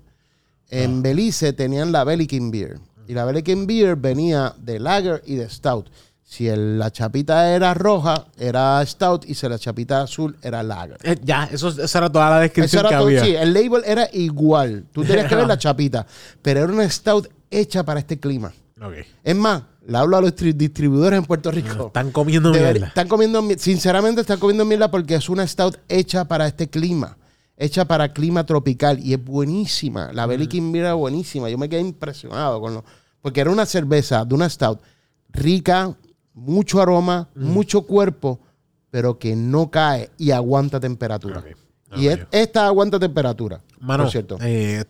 [0.69, 2.81] en Belice tenían la Belikin Beer.
[3.07, 5.89] Y la Belikin Beer venía de Lager y de Stout.
[6.27, 10.97] Si el- la chapita era roja, era Stout, y si la chapita azul, era Lager.
[11.03, 13.25] Eh, ya, eso, esa era toda la descripción era que todo, había.
[13.25, 14.85] sí, el label era igual.
[14.93, 16.07] Tú tenías que ver la chapita.
[16.43, 18.53] Pero era una Stout hecha para este clima.
[19.23, 21.87] Es más, le hablo a los tri- distribuidores en Puerto Rico.
[21.87, 22.89] Están comiendo mierda.
[22.89, 27.17] están comiendo, mi- sinceramente están comiendo mierda porque es una stout hecha para este clima,
[27.57, 30.13] hecha para clima tropical y es buenísima.
[30.13, 31.49] La Belikin Beer era buenísima.
[31.51, 32.85] Yo me quedé impresionado con lo,
[33.23, 34.81] porque era una cerveza de una stout
[35.31, 35.95] rica,
[36.35, 38.41] mucho aroma, mucho cuerpo,
[38.91, 41.41] pero que no cae y aguanta temperatura.
[41.97, 43.63] Y es- esta aguanta temperatura.
[43.81, 44.39] Mano, por cierto.
[44.41, 44.85] eh,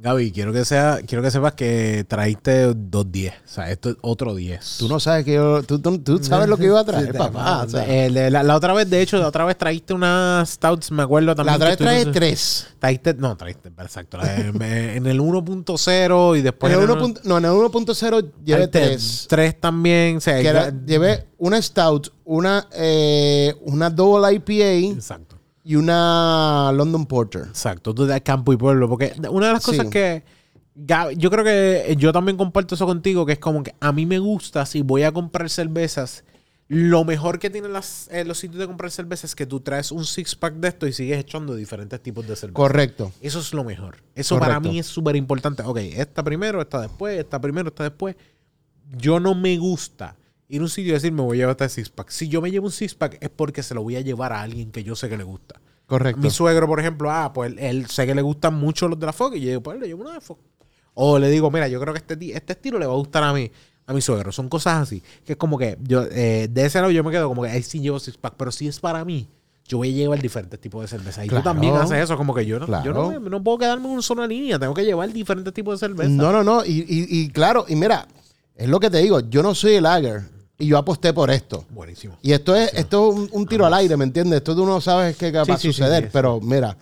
[0.00, 3.34] Gaby, quiero que sea, quiero que sepas que traíste dos 10.
[3.34, 4.76] O sea, esto es otro 10.
[4.78, 7.64] Tú no sabes que yo, tú, tú- tú sabes lo que iba a traer, papá.
[7.64, 10.50] o sea, Eh, de- la, la otra vez, de hecho, la otra vez traíste unas
[10.50, 11.52] stouts, me acuerdo también.
[11.52, 12.68] la otra vez trae tú- tres.
[12.78, 14.18] Traíste, no, traíste, exacto.
[14.18, 16.72] la de- en el 1.0 y después.
[16.72, 19.26] En el en el 1 punto- no, en el 1.0 llevé traíste tres.
[19.28, 20.18] Tres también.
[20.18, 25.27] O sea, Que ya- era- llevé una Stout, una, eh, una Double IPA Exacto.
[25.68, 27.42] Y una London Porter.
[27.42, 28.88] Exacto, tú de campo y pueblo.
[28.88, 29.90] Porque una de las cosas Sí.
[29.90, 30.24] que
[31.18, 34.18] yo creo que yo también comparto eso contigo, que es como que a mí me
[34.18, 36.24] gusta, si voy a comprar cervezas,
[36.68, 39.92] lo mejor que tienen las, eh, los sitios de comprar cervezas es que tú traes
[39.92, 42.54] un six pack de esto y sigues echando diferentes tipos de cerveza.
[42.54, 43.12] Correcto.
[43.20, 43.98] Eso es lo mejor.
[44.14, 45.62] Eso para mí es súper importante.
[45.66, 48.16] Ok, esta primero, esta después, esta primero, esta después.
[48.96, 50.16] Yo no me gusta
[50.48, 52.08] ir a un sitio y decir me voy a llevar este six pack.
[52.10, 54.40] Si yo me llevo un six pack es porque se lo voy a llevar a
[54.42, 55.60] alguien que yo sé que le gusta.
[55.86, 56.20] Correcto.
[56.20, 59.12] Mi suegro, por ejemplo, ah, pues él, sé que le gustan mucho los de la
[59.12, 60.40] Fox y yo digo, pues le llevo una de Fox.
[60.94, 63.32] O le digo, mira, yo creo que este, este estilo le va a gustar a
[63.32, 63.50] mí,
[63.86, 64.32] a mi suegro.
[64.32, 65.02] Son cosas así.
[65.24, 67.62] Que es como que yo, eh, de ese lado yo me quedo como que ahí
[67.62, 69.28] sí llevo six pack, pero si es para mí,
[69.66, 71.24] yo voy a llevar diferentes tipos de cerveza.
[71.24, 71.42] Y Claro.
[71.42, 73.20] tú también haces eso, como que yo no, yo no, Claro.
[73.20, 76.10] me- no puedo quedarme en una sola línea, tengo que llevar diferentes tipos de cerveza.
[76.10, 76.64] No, no, no.
[76.64, 78.08] Y, y- y claro, y mira,
[78.56, 79.20] es lo que te digo.
[79.20, 80.22] Yo no soy el lager
[80.58, 81.64] y yo aposté por esto.
[81.70, 82.18] Buenísimo.
[82.22, 84.38] Y esto es, esto es un, un tiro al aire, ¿me entiendes?
[84.38, 86.10] Esto tú no sabes qué va Sí, a suceder, sí, sí.
[86.12, 86.76] pero mira.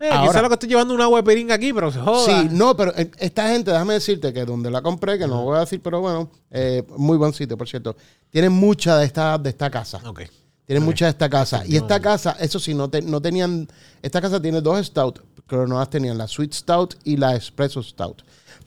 [0.00, 2.26] Eh, Ahora- quizá lo que estoy llevando una hueperinga aquí, pero se joda.
[2.42, 5.56] Sí, no, pero eh, esta gente, déjame decirte que donde la compré, que no voy
[5.56, 7.96] a decir, pero bueno, eh, muy buen sitio, por cierto.
[8.28, 10.00] Tienen mucha de esta, de esta casa.
[10.04, 10.22] Ok.
[10.66, 11.62] Tienen mucha de esta casa.
[11.66, 13.68] Y esta casa, eso sí, no, te- no tenían.
[14.02, 17.82] Esta casa tiene dos stout, pero no las tenían, la Sweet Stout y la Espresso
[17.82, 18.22] Stout.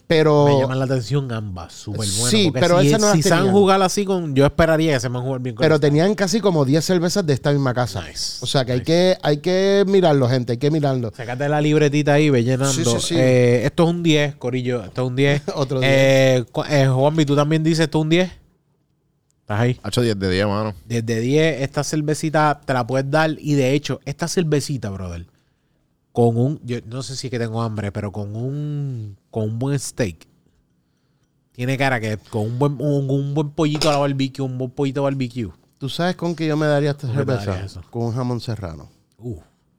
[0.08, 0.46] Pero.
[0.46, 2.16] Me llaman la atención ambas, súper buenas.
[2.30, 3.54] Sí, porque pero si, esas no si saben tenían.
[3.54, 4.34] jugar así con.
[4.34, 5.88] Yo esperaría que se van a jugar bien con Pero esta.
[5.88, 8.08] tenían casi como 10 cervezas de esta misma casa.
[8.08, 8.38] Nice.
[8.42, 11.12] O sea que hay que, hay que mirarlo, gente, hay que mirarlo.
[11.16, 12.72] Sacate la libretita ahí, ve llenando.
[12.72, 13.16] Sí, sí, sí.
[13.18, 14.84] Eh, esto es un 10, Corillo.
[14.86, 15.42] Esto es un 10.
[15.56, 15.92] Otro 10.
[15.94, 18.32] Eh, eh, Juanvi, tú también dices esto es un 10.
[19.42, 19.80] ¿Estás ahí?
[19.84, 20.74] Hacho 10 de 10, mano.
[20.86, 23.32] Desde 10, esta cervecita te la puedes dar.
[23.40, 25.26] Y de hecho, esta cervecita, brother,
[26.12, 26.60] con un.
[26.66, 29.18] Yo no sé si es que tengo hambre, pero con un.
[29.38, 30.26] Con un buen steak.
[31.52, 34.72] Tiene cara que con un buen, un, un buen pollito a la barbecue, un buen
[34.72, 35.52] pollito barbecue.
[35.78, 37.82] ¿Tú sabes con qué yo me daría esta ¿Con qué te cerveza?
[37.92, 38.90] Con un jamón serrano.
[39.20, 39.38] Uh,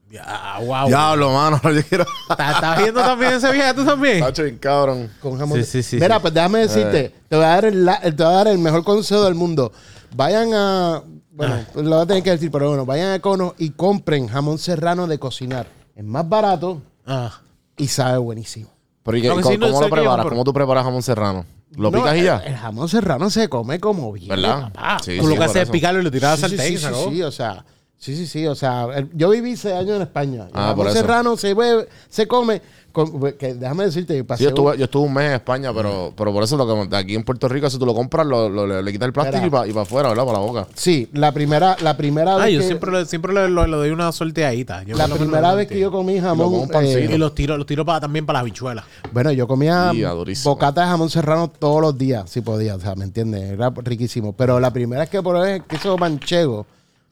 [0.09, 0.87] ya, wow.
[0.87, 1.59] Diablo, mano.
[1.73, 2.05] Yo quiero.
[2.29, 4.23] ¿Estás viendo también ese viaje tú también?
[4.23, 5.11] Hacho, bien cabrón.
[5.19, 5.57] Con jamón.
[5.57, 6.21] Sí, sí, sí, Mira, sí.
[6.21, 8.85] pues déjame decirte, te, voy a dar el, la- te voy a dar el mejor
[8.85, 9.73] consejo del mundo.
[10.15, 11.65] Vayan a, bueno, Ah.
[11.73, 14.57] pues lo voy a tener que decir, pero bueno, vayan a Cono y compren jamón
[14.57, 15.67] serrano de cocinar.
[15.97, 17.41] Es más barato Ah,
[17.75, 18.69] y sabe buenísimo.
[19.11, 20.13] Pero ¿y qué- Lo sí no cómo, lo preparas?
[20.13, 21.45] acuerdo- ¿Cómo tú preparas jamón serrano?
[21.75, 22.37] ¿Lo No, picas y ya?
[22.37, 24.27] El, el jamón serrano se come como bien.
[24.29, 24.71] ¿Verdad?
[25.03, 26.67] Sí, Tú lo que haces es picarlo y lo tiras a sí, sartén.
[26.67, 27.09] sí, sí, ¿no?
[27.11, 27.65] sí, o sea,
[27.97, 30.43] sí, sí, sí, o sea, el- yo viví seis años en España.
[30.45, 30.95] Ah, el jamón por eso.
[30.97, 32.61] serrano se, bebe- se come
[33.05, 36.57] pues, déjame decirte yo, estuve, yo estuve un mes en España, pero, pero por eso
[36.57, 39.45] lo que aquí en Puerto Rico, si tú lo compras, lo, le, quitas el plástico
[39.45, 40.25] y para y pa afuera, ¿verdad?
[40.25, 40.67] Para la boca.
[40.75, 42.53] Sí, la primera, la primera ah, vez.
[42.53, 44.83] yo que, siempre, le, doy una sorteadita.
[44.83, 46.69] Yo la primera vez que yo comí jamón.
[46.71, 48.85] Lo eh, y los tiro, los tiro también para las bichuelas.
[49.11, 52.95] Bueno, yo comía ah, bocata de jamón serrano todos los días, si podía, o sea,
[52.95, 53.51] ¿me entiendes?
[53.51, 54.33] Era riquísimo.
[54.33, 56.65] Pero la primera vez que probé queso manchego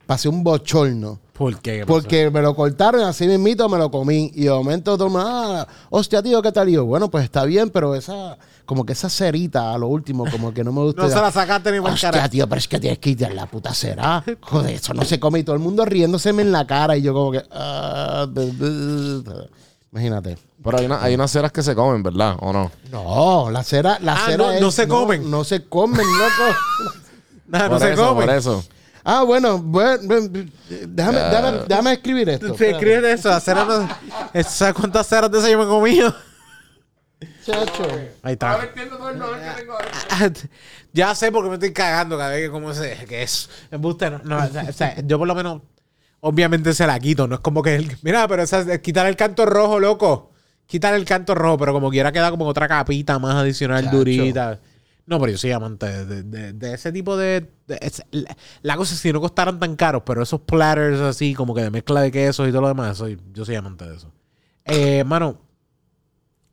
[0.08, 1.20] pasé un bochorno.
[1.34, 1.86] ¿Por qué?
[1.86, 4.32] Porque me lo cortaron, así mismito me lo comí.
[4.34, 6.70] Y de momento todo ah, hostia, tío, ¿qué tal?
[6.70, 10.26] Y yo, bueno, pues está bien, pero esa, como que esa cerita a lo último,
[10.32, 11.04] como que no me gusta.
[11.04, 12.28] no se la sacaste ni por Hostia, cara.
[12.28, 14.24] tío, pero es que tienes que ir la puta cera.
[14.42, 15.40] Joder, eso no se come.
[15.40, 16.98] Y todo el mundo riéndoseme en la cara.
[16.98, 17.44] Y yo, como que.
[17.52, 18.26] Ah,
[19.92, 20.38] Imagínate.
[20.64, 22.36] Pero hay, una, hay, unas ceras que se comen, ¿verdad?
[22.40, 22.72] ¿O no?
[22.92, 24.00] No, la cera.
[24.02, 25.30] La ah, cera no, no, se comen.
[25.30, 26.58] No, se comen, loco.
[27.48, 28.26] no, no se comen.
[28.26, 28.64] Por eso.
[29.10, 30.28] Ah, bueno, bueno, bueno
[30.70, 32.52] déjame, déjame, déjame, escribir esto.
[32.52, 33.56] Te escribes eso, hacer
[34.44, 36.14] ¿Sabes cuántas ceras de eso yo me he comido?
[37.46, 37.88] Chacho.
[38.22, 38.60] Ahí está.
[38.60, 38.68] Ah,
[40.10, 40.30] ah,
[40.92, 44.10] ya sé porque me estoy cagando cada vez que como ese, que es embuste.
[44.10, 45.62] No, no o sea, yo por lo menos,
[46.20, 47.30] obviamente se la quito.
[47.30, 50.34] No es como que, el, mira, pero esa, quitar el canto rojo, loco.
[50.66, 54.60] Quitar el canto rojo, pero como quiera queda como otra capita más adicional durita.
[55.08, 57.50] No, pero yo soy amante de, de, de ese tipo de.
[57.66, 57.80] de
[58.62, 61.72] la, cosa es si no costaran tan caros, pero esos platters así, como que de
[61.72, 64.12] mezcla de quesos y todo lo demás, soy, yo soy amante de eso.
[64.66, 65.40] Eh, mano,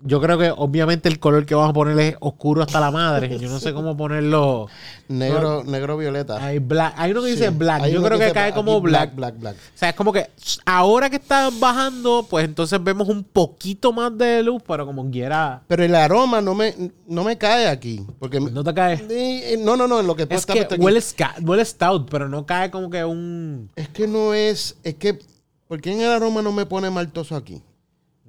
[0.07, 3.39] yo creo que obviamente el color que vamos a poner es oscuro hasta la madre.
[3.39, 4.69] Yo no sé cómo ponerlo.
[5.09, 6.45] negro, negro violeta.
[6.45, 6.93] Hay black.
[6.99, 7.87] Hay uno que dice black.
[7.87, 9.15] Yo creo que, cae como black.
[9.15, 10.29] Black, black, O sea, es como que
[10.67, 15.63] ahora que están bajando, pues entonces vemos un poquito más de luz, pero como quiera.
[15.69, 16.75] Pero el aroma no me,
[17.07, 18.05] no me cae aquí.
[18.19, 19.03] Porque no te cae.
[19.09, 20.03] Eh, no, no, no.
[20.03, 21.03] Lo que es que huele,
[21.43, 23.71] huele stout, pero no cae como que un.
[23.75, 24.77] Es que no es.
[24.83, 25.19] Es que.
[25.67, 27.63] ¿Por qué en el aroma no me pone maltoso aquí?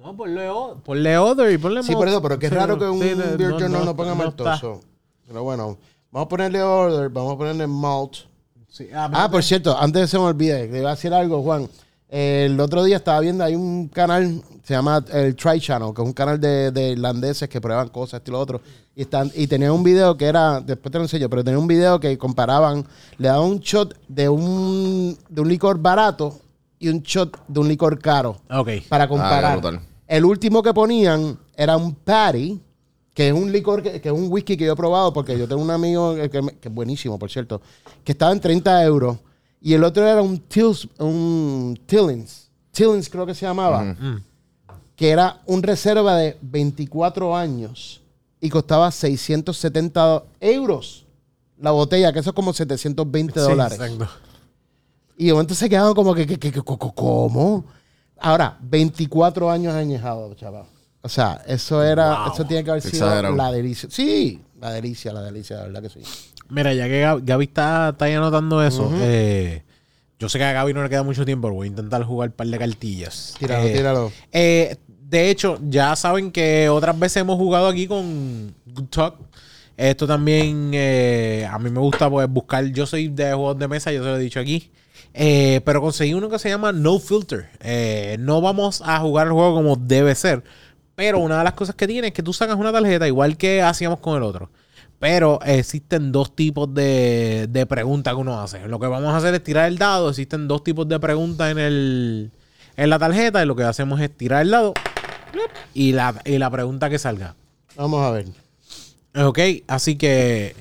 [0.06, 2.84] No, ponle, o, ponle other y ponle Sí, por eso, pero que qué raro que
[2.84, 4.80] un sí, no, journal no, no ponga maltoso.
[5.26, 5.78] pero bueno,
[6.12, 8.18] vamos a ponerle order, vamos a ponerle malt.
[8.94, 11.68] Ah, ah por cierto, antes se me olvide, le iba a decir algo, Juan.
[12.08, 16.06] El otro día estaba viendo, hay un canal, se llama el Try Channel, que es
[16.06, 18.60] un canal de, de irlandeses que prueban cosas, esto y lo otro.
[18.94, 21.66] Y, están, y tenía un video que era, después te lo enseño, pero tenía un
[21.66, 22.86] video que comparaban,
[23.18, 26.38] le daban un shot de un, de un licor barato
[26.78, 28.36] y un shot de un licor caro.
[28.48, 28.68] Ok.
[28.88, 29.60] Para ah, comparar.
[29.64, 32.60] Ah, el último que ponían era un patty,
[33.12, 35.62] que es un licor, que, es un whisky que yo he probado, porque yo tengo
[35.62, 37.60] un amigo que, es buenísimo, por cierto,
[38.04, 39.18] que estaba en 30 euros.
[39.60, 42.50] Y el otro era un, Tils, un Tillins,
[43.10, 44.22] creo que se llamaba, mm.
[44.94, 48.02] que era un reserva de 24 años
[48.40, 51.06] y costaba 670 euros
[51.58, 53.80] la botella, que eso es como 720 sí, dólares.
[53.80, 54.08] Exacto.
[55.16, 57.64] Y de momento se quedaron como que, que, que, ¿cómo?
[58.18, 60.64] Ahora, 24 años añejado, chaval.
[61.02, 63.88] O sea, eso era, eso tiene que haber sido la delicia.
[63.92, 66.00] Sí, la delicia, la delicia, la verdad que sí.
[66.48, 69.62] Mira, ya que Gaby está, está anotando eso, eh,
[70.18, 72.34] yo sé que a Gaby no le queda mucho tiempo, voy a intentar jugar un
[72.34, 73.34] par de cartillas.
[73.38, 74.12] Tíralo, eh, tíralo.
[74.32, 79.14] Eh, de hecho, ya saben que otras veces hemos jugado aquí con Good Talk.
[79.76, 80.72] Esto también
[81.48, 82.64] a mí me gusta pues, buscar.
[82.66, 84.72] Yo soy de juegos de mesa, yo se lo he dicho aquí.
[85.18, 87.48] Eh, pero conseguí uno que se llama No Filter.
[87.60, 90.44] Eh, no vamos a jugar el juego como debe ser.
[90.94, 93.62] Pero una de las cosas que tiene es que tú sacas una tarjeta igual que
[93.62, 94.50] hacíamos con el otro.
[94.98, 98.66] Pero existen dos tipos de, de preguntas que uno hace.
[98.68, 100.10] Lo que vamos a hacer es tirar el dado.
[100.10, 102.30] Existen dos tipos de preguntas en, el,
[102.76, 103.42] en la tarjeta.
[103.42, 104.74] Y lo que hacemos es tirar el dado
[105.72, 107.34] y la, y la pregunta que salga.
[107.74, 108.26] Vamos a ver.
[109.14, 110.54] Ok, así que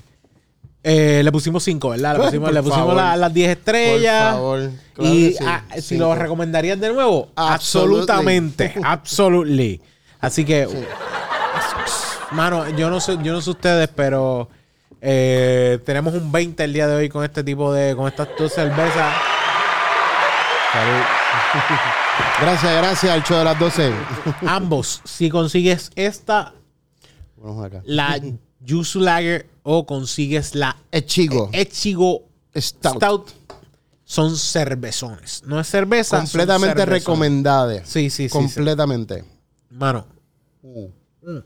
[0.87, 2.11] eh, le pusimos 5, ¿verdad?
[2.13, 4.35] Le pues, pusimos, las 10 estrellas.
[4.35, 4.71] Por favor.
[4.99, 6.15] Y ah, si lo Cinco.
[6.15, 8.65] recomendarían de nuevo, Absolutamente.
[8.65, 8.81] absolutamente.
[8.83, 9.81] Absolutely.
[10.19, 10.67] Así que,
[12.33, 14.47] mano, yo no sé, yo no sé ustedes, pero
[15.01, 18.53] eh, tenemos un 20 el día de hoy con este tipo de, con estas dos
[18.53, 19.15] cervezas.
[20.71, 21.03] Salud.
[22.41, 23.91] Gracias, gracias al show de las 12.
[24.45, 26.53] Ambos, si consigues esta,
[27.37, 27.81] Vamos acá.
[27.85, 28.19] la
[28.65, 32.23] Yuzu Lager o consigues la Echigo, e-, Echigo
[32.55, 33.31] Stout.
[34.07, 35.41] Son cervezones.
[35.45, 36.19] No es cerveza.
[36.19, 37.83] Completamente recomendada.
[37.85, 38.29] Sí, sí, sí.
[38.29, 39.25] Completamente.
[39.71, 40.05] Mano.
[40.61, 40.89] Uh.
[41.23, 41.41] uh.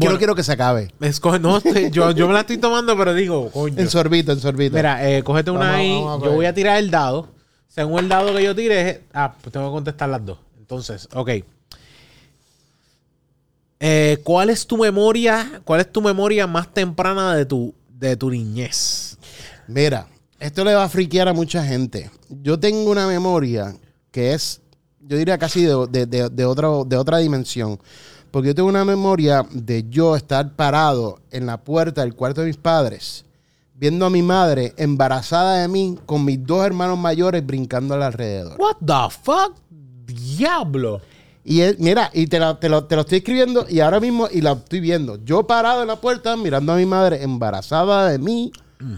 [0.00, 0.92] No quiero que se acabe.
[1.00, 1.60] Escoge, no,
[1.90, 3.50] yo, yo, me la estoy tomando, pero digo.
[3.76, 4.76] En sorbito, en sorbito.
[4.76, 5.98] Mira, eh, cógete una ahí.
[5.98, 7.28] Yo voy a tirar el dado.
[7.68, 10.38] Según el dado que yo tire, ah, pues tengo que contestar las dos.
[10.58, 11.30] Entonces, ok.
[13.86, 15.60] Eh, ¿Cuál es tu memoria?
[15.62, 19.18] ¿Cuál es tu memoria más temprana de tu, de tu niñez?
[19.68, 20.06] Mira,
[20.40, 22.10] esto le va a friquear a mucha gente.
[22.30, 23.76] Yo tengo una memoria
[24.10, 24.62] que es,
[25.00, 27.78] yo diría casi de, de- de- de otro- de otra dimensión.
[28.30, 32.46] Porque yo tengo una memoria de yo estar parado en la puerta del cuarto de
[32.46, 33.26] mis padres,
[33.74, 38.58] viendo a mi madre embarazada de mí con mis dos hermanos mayores brincando alrededor.
[38.58, 39.56] What the fuck?
[40.06, 41.02] Diablo.
[41.44, 44.28] Y él- mira, y te, la- te lo, te lo estoy escribiendo y ahora mismo
[44.32, 45.22] y la estoy viendo.
[45.24, 48.50] Yo parado en la puerta mirando a mi madre embarazada de mí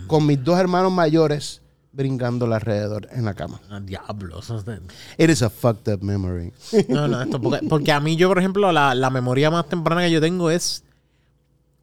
[0.06, 1.60] con mis dos hermanos mayores
[1.92, 3.60] brincando alrededor en la cama.
[3.70, 4.38] Ah, diablo.
[4.40, 4.80] eso es de-
[5.18, 6.52] It is a fucked up memory.
[6.88, 10.02] No, no, esto porque, porque a mí yo, por ejemplo, la, la memoria más temprana
[10.02, 10.84] que yo tengo es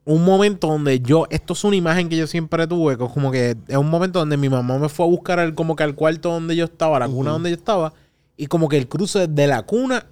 [0.06, 3.32] un momento donde yo, esto es una imagen que yo siempre tuve, que es como
[3.32, 5.96] que es un momento donde mi mamá me fue a buscar al, como que al
[5.96, 7.94] cuarto donde yo estaba, a la cuna donde yo estaba,
[8.36, 10.06] y como que el cruce de la cuna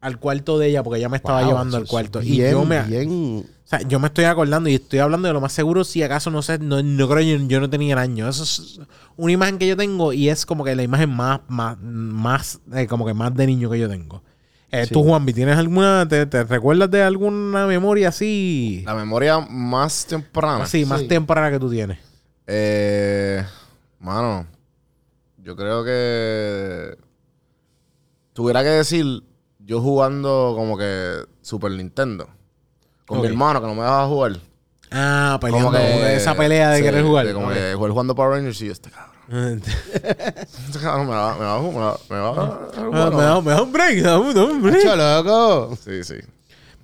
[0.00, 2.20] al cuarto de ella, porque ella me estaba Wow, llevando al cuarto.
[2.20, 3.44] Bien, y yo me, bien.
[3.46, 6.30] o sea, yo me estoy acordando y estoy hablando de lo más seguro, si acaso
[6.30, 8.28] no sé, no, no creo, yo, yo no tenía el año.
[8.28, 8.80] Eso es
[9.16, 12.86] una imagen que yo tengo y es como que la imagen más, más, más, eh,
[12.86, 14.22] como que más de niño que yo tengo.
[14.70, 14.92] Eh, Sí.
[14.92, 18.82] Tú, Juanvi, ¿tienes alguna, te, te recuerdas de alguna memoria así?
[18.86, 20.64] La memoria más temprana.
[20.64, 21.08] Así, más Sí.
[21.08, 21.98] temprana que tú tienes.
[22.46, 23.42] Eh,
[23.98, 24.46] mano,
[25.42, 26.96] yo creo que
[28.34, 29.22] tuviera que decir
[29.68, 32.26] yo jugando como que Super Nintendo
[33.06, 34.32] con mi hermano que no me dejaba jugar.
[34.90, 37.26] Ah, peleando, Como que esa pelea de sí, querer jugar.
[37.26, 39.12] de como que jugar jugando Power Rangers y yo, este cabrón.
[39.68, 43.40] Este cabrón me va, me va, me va, me va, me va, Ah, me, da,
[43.42, 44.84] me da un break, me da un, break.
[44.96, 45.76] Loco.
[45.84, 46.14] Sí, sí.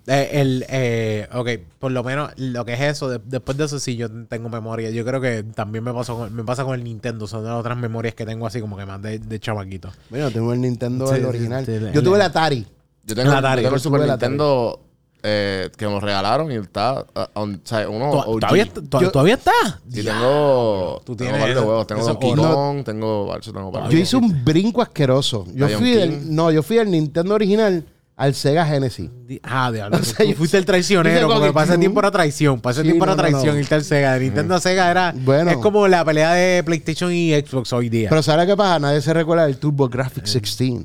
[0.06, 1.48] Eh, el, eh, ok,
[1.78, 4.90] por lo menos lo que es eso, de- después de eso sí yo tengo memoria.
[4.90, 7.58] Yo creo que también me, pasó con- me pasa con el Nintendo, son de las
[7.58, 9.90] otras memorias que tengo así como que más de, de chamaquito.
[10.10, 11.64] Bueno, tengo el Nintendo, Sí, el sí, original.
[11.64, 12.66] sí, el- Yo tuve el Atari.
[13.06, 13.62] Yo tengo, La yo Atari.
[13.62, 14.06] tengo el Yo Super.
[14.08, 14.80] Nintendo
[15.26, 18.40] eh, que me lo regalaron y está, on- o sea, uno ¿Tod- OG.
[18.40, 18.64] ¿Todavía,
[19.00, 19.52] Yo- ¿Todavía está?
[19.90, 21.86] Y tengo, Tú tengo tienes de eso- huevos.
[21.86, 22.34] Tengo Donkey.
[22.34, 23.88] Kong, tengo, tengo.
[23.88, 25.46] Yo hice un brinco asqueroso.
[25.54, 25.98] Yo Lion fui King.
[25.98, 27.86] del, no, yo fui del Nintendo original
[28.16, 29.10] al Sega Genesis.
[29.42, 29.96] Ah, diablo.
[30.00, 32.60] O sea, yo- fuiste el traicionero, porque para ese tiempo era traición.
[32.60, 33.60] Para ese Sí, tiempo era no, no, traición no.
[33.60, 34.14] irte al Sega.
[34.14, 35.12] De Nintendo a Sega era.
[35.16, 35.50] Bueno.
[35.50, 38.08] Es como la pelea de PlayStation y Xbox hoy día.
[38.10, 38.78] Pero ¿sabes qué pasa?
[38.78, 40.80] Nadie se recuerda del TurboGrafx 16.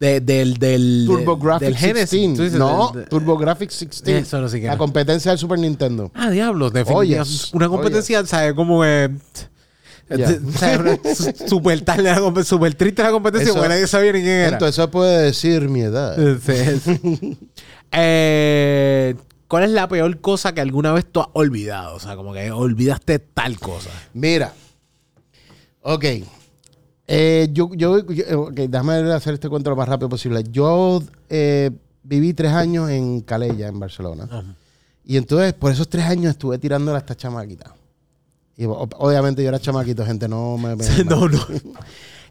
[0.00, 2.10] De- del, del, TurboGrafx del Genesis.
[2.10, 2.36] 16.
[2.36, 4.08] Tú dices, no, del- de- TurboGrafx 16.
[4.26, 6.10] Eso no sé qué La competencia del Super Nintendo.
[6.14, 6.70] Ah, diablo.
[6.70, 7.20] Definitivamente.
[7.20, 8.54] Oyes, una competencia, ¿sabes?
[8.54, 8.82] Como
[10.16, 11.14] que.
[11.14, 12.20] Su- Súper tarde la
[12.76, 14.48] triste la competencia Eso- porque nadie sabía ni quién era.
[14.50, 16.16] Entonces eso puede decir mi edad.
[17.94, 19.14] Eh,
[19.48, 21.94] ¿Cuál es la peor cosa que alguna vez tú has olvidado?
[21.96, 23.90] O sea, como que olvidaste tal cosa.
[24.14, 24.54] Mira.
[25.82, 26.04] Ok.
[27.06, 30.42] Eh, yo, yo, yo- eh, ok, déjame hacer este cuento lo más rápido posible.
[30.50, 31.70] Yo eh,
[32.02, 34.56] viví tres años en Calella, en Barcelona.
[35.04, 37.74] Y entonces, por esos tres años estuve tirándole a esta chamaquita.
[38.56, 40.76] Y obviamente yo era chamaquito, gente, no me...
[40.76, 41.38] me- no, no.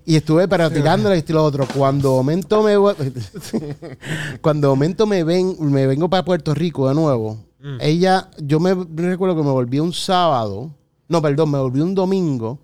[0.04, 1.68] Y estuve pero tirándole y lo otro.
[1.78, 2.76] Cuando momento me
[4.42, 7.38] cuando momento me ven, me vengo para Puerto Rico de nuevo.
[7.80, 10.72] Ella, yo me recuerdo que me volví un sábado.
[11.08, 12.58] No, perdón, me volví un domingo.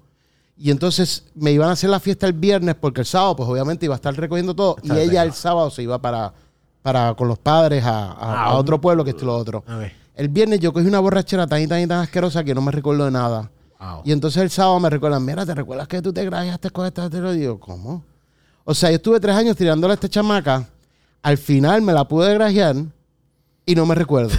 [0.58, 3.86] Y entonces me iban a hacer la fiesta el viernes porque el sábado, pues obviamente
[3.86, 4.78] iba a estar recogiendo todo.
[4.78, 6.34] Está y ella el sábado se iba para,
[6.82, 9.64] para con los padres a, a- Ah, a otro pueblo que esto y lo otro.
[9.68, 9.94] A ver.
[10.18, 12.72] El viernes yo cogí una borrachera tan y tan y tan asquerosa que no me
[12.72, 13.52] recuerdo de nada.
[13.80, 14.02] Wow.
[14.04, 17.08] Y entonces el sábado me recuerdan, mira, ¿te recuerdas que tú te grajeaste con esta?
[17.08, 18.04] Te lo digo, ¿cómo?
[18.64, 20.68] O sea, yo estuve tres años tirándole a esta chamaca.
[21.22, 22.76] Al final me la pude grajear
[23.64, 24.36] y no me recuerdo.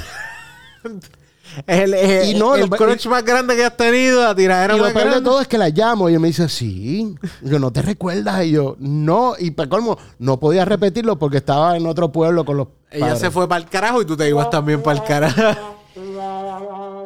[1.66, 4.78] El, el, Y no, el lo- crunch más grande que has tenido, la tiradera y
[4.78, 7.14] lo peor de todo es que la llamo y ella me dice, sí.
[7.42, 8.44] Y yo, ¿no te recuerdas?
[8.44, 9.34] Y yo, no.
[9.38, 13.20] Y para colmo, no podía repetirlo porque estaba en otro pueblo con los Ella padres.
[13.20, 15.74] se fue para el carajo y tú te ibas también para el carajo.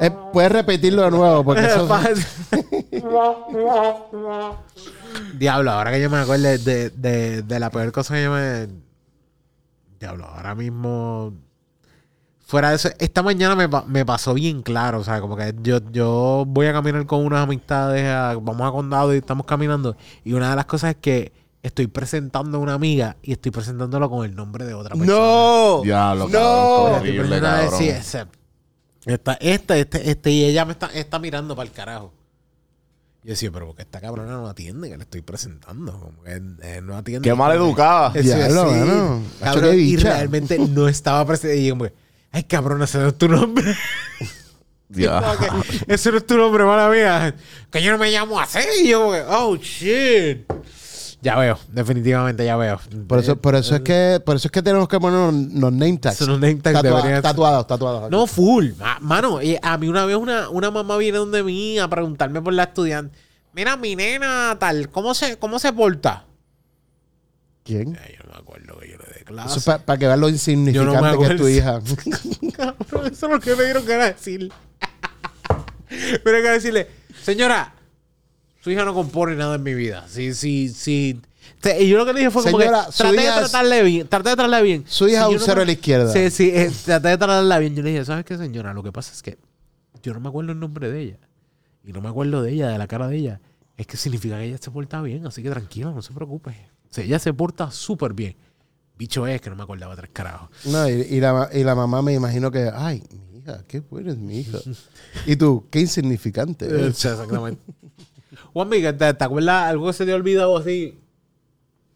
[0.00, 1.88] Eh, puedes repetirlo de nuevo porque eso...
[5.38, 8.68] Diablo, ahora que yo me acuerdo de, de, de la peor cosa que yo me.
[10.00, 11.32] Diablo, ahora mismo.
[12.52, 14.98] Fuera de eso, esta mañana me, me pasó bien claro.
[15.00, 18.70] O sea, como que yo, yo voy a caminar con unas amistades, a- vamos a
[18.70, 19.96] condado y estamos caminando.
[20.22, 21.32] Y una de las cosas es que
[21.62, 25.16] estoy presentando a una amiga y estoy presentándolo con el nombre de otra persona.
[25.18, 25.80] ¡No!
[25.82, 26.40] Diablo, ¡No!
[26.96, 27.40] horrible,
[27.78, 28.26] sí, ese-
[29.06, 32.12] esta, esta, este, este, y ella me está, está mirando para el carajo.
[33.24, 35.98] Yo decía, pero porque esta cabrona no atiende, que le estoy presentando.
[35.98, 37.26] Como que eh, no atiende.
[37.26, 38.12] Qué mal educada.
[38.14, 38.36] Eso
[38.68, 41.56] sí, cabrón, y realmente no estaba presente.
[41.56, 41.94] Y yo como que,
[42.32, 43.74] ay, cabrón, ese no es tu nombre.
[44.94, 45.08] Que,
[45.94, 47.34] ese no es tu nombre, mala mía.
[47.70, 48.58] Que yo no me llamo así.
[48.86, 50.42] Yo oh, shit.
[51.22, 52.80] Ya veo, definitivamente ya veo.
[53.06, 55.96] Por eso, por eso es que, por eso es que tenemos que poner los name
[55.96, 56.16] tags.
[56.18, 58.10] Son los name tags, Tatua- deberían ser- tatuados, tatuados.
[58.10, 58.72] No, full.
[58.78, 62.42] Ma- Mano, y a mí una vez una, una mamá viene donde mí a preguntarme
[62.42, 63.16] por la estudiante.
[63.54, 66.26] Mira, mi nena, tal, ¿cómo se, cómo se porta?
[67.64, 67.96] ¿Quién?
[68.04, 69.58] Ay, yo no me acuerdo que yo Eso clase.
[69.58, 71.80] es para que veas lo insignificante que es tu hija.
[72.56, 74.52] Cabrón, eso es lo que me dieron ganas de decir.
[76.24, 76.88] Pero hay que decirle,
[77.22, 77.74] señora,
[78.60, 80.06] su hija no compone nada en mi vida.
[80.08, 81.20] Sí, sí, sí.
[81.78, 84.08] Y yo lo que le dije fue como Señora, que su traté de tratarle bien,
[84.08, 84.84] traté de tratarle bien.
[84.86, 86.12] Su hija Si un cero me- a la izquierda.
[86.12, 87.76] Sí, sí, eh, traté de tratarla bien.
[87.76, 88.74] Yo le dije, ¿sabes qué, señora?
[88.74, 89.38] Lo que pasa es que
[90.02, 91.18] yo no me acuerdo el nombre de ella.
[91.84, 93.40] Y no me acuerdo de ella, de la cara de ella.
[93.76, 96.50] Es que significa que ella se porta bien, así que tranquila, no se preocupe.
[96.50, 98.36] O sea, ella se porta súper bien.
[99.02, 100.48] Bicho es que no me acordaba tres carajos.
[100.64, 104.12] No, y, y la, y la mamá me imagino que, ay, mi hija, qué buena
[104.12, 104.58] es mi hija.
[105.26, 106.66] y tú, qué insignificante.
[106.66, 107.60] Eh, exactamente.
[108.52, 111.00] Juan Miguel, ¿te, te acuerdas algo que se te ha olvidado así?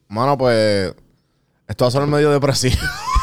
[0.09, 0.95] Mano, pues.
[1.69, 2.75] Esto va a ser medio depresivo.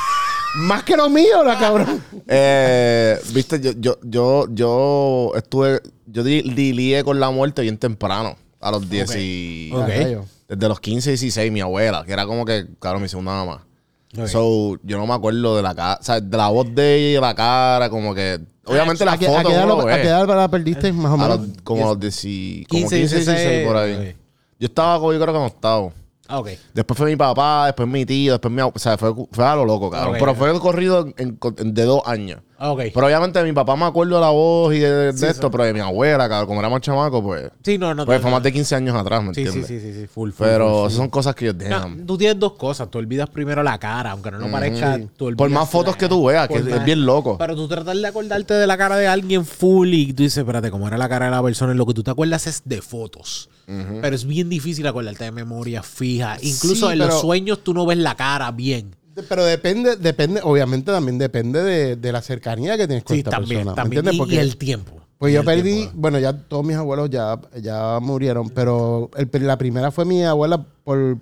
[0.60, 2.02] Más que lo mío, la cabrón.
[2.26, 5.82] Eh, Viste, yo, yo, yo, yo estuve.
[6.06, 8.38] Yo di- lidié con la muerte bien temprano.
[8.62, 9.72] A los 10 y.
[9.74, 9.88] Ok.
[9.90, 10.26] Rayo.
[10.48, 13.66] Desde los 15, 16, mi abuela, que era como que, claro, mi segunda mamá.
[14.18, 14.28] Ok.
[14.28, 17.10] So, yo no me acuerdo de la cara, o sea, de la voz de ella
[17.10, 18.40] y de la cara, como que.
[18.66, 21.12] Obviamente la ¿A qué, foto a qué edad lo- a qué edad la perdiste, más
[21.12, 21.40] o A menos?
[21.48, 22.16] los- como a los 10,
[22.70, 23.94] como 15, 15, 16, por ahí.
[23.94, 24.16] ok.
[24.60, 25.94] Yo estaba, como, yo creo que en octavo.
[26.28, 26.50] Ah, ok.
[26.74, 29.66] Después fue mi papá, después mi tío, después mi O sea, fue, fue a lo
[29.66, 30.14] loco, cabrón.
[30.14, 30.38] Ok, Pero ok.
[30.38, 32.40] fue corrido en- en- de dos años.
[32.66, 32.80] Ah, ok.
[32.94, 35.48] Pero obviamente de mi papá me acuerdo de la voz y de, de Sí, esto,
[35.48, 35.52] sí.
[35.52, 37.52] pero de mi abuela, cabrón, como era más chamaco, pues.
[37.62, 38.06] sí, no, no.
[38.06, 38.38] Pues fue no.
[38.38, 39.68] más de 15 años atrás, ¿me Sí, sí, entiendes?
[39.68, 42.06] sí, sí, sí, full, full, Pero full, son cosas que yo No, damn.
[42.06, 42.90] tú tienes dos cosas.
[42.90, 44.98] Tú olvidas primero la cara, aunque no lo parezca.
[45.18, 47.38] tú olvidas Por más fotos la- que tú veas, que es bien loco.
[47.38, 50.72] Pero tú tratas de acordarte de la cara de alguien full y tú dices, espérate,
[50.72, 51.74] ¿cómo era la cara de la persona?
[51.74, 53.50] Lo que tú te acuerdas es de fotos.
[53.66, 56.38] Pero es bien difícil acordarte de memoria fija.
[56.42, 58.96] Incluso en pero- los sueños tú no ves la cara bien.
[59.30, 63.32] Pero depende, depende, obviamente también depende de, de la cercanía que tienes con Sí, esta
[63.32, 63.72] también, persona.
[63.72, 64.00] ¿me también.
[64.00, 64.16] entiendes?
[64.16, 64.94] Y, Porque- y el tiempo.
[65.18, 65.94] Pues Y yo perdí, tiempo.
[65.96, 70.66] bueno, ya todos mis abuelos ya, ya murieron, pero el- la primera fue mi abuela
[70.84, 71.18] por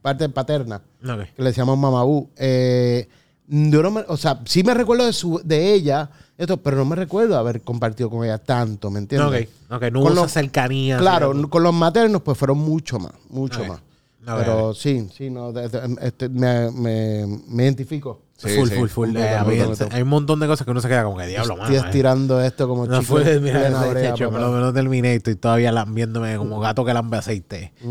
[0.00, 1.34] parte paterna, Ok.
[1.36, 2.30] que le decíamos mamabú.
[2.36, 3.08] Eh,
[3.48, 6.84] yo no me- o sea, sí me recuerdo de, su, de ella, esto, pero no
[6.86, 9.48] me recuerdo haber compartido con ella tanto, ¿me entiendes?
[9.68, 10.96] Ok, ok, no Con hubo los- esa cercanía.
[10.98, 13.80] Claro, con los maternos pues fueron mucho más, mucho más.
[14.24, 18.22] Pero sí, sí, no, de- de- este, me, me, me identifico.
[18.36, 18.74] Sí, full, sí.
[18.74, 19.16] full, full.
[19.16, 19.44] Eh, a
[19.92, 21.68] hay un montón de cosas que uno se queda como que diablo, mano.
[21.68, 21.86] Estoy eh".
[21.86, 25.12] estirando esto como No chicle fue, mira, ese brea, hecho, me lo, me lo terminé
[25.12, 27.72] y estoy todavía lambiéndome como gato que lambe aceite.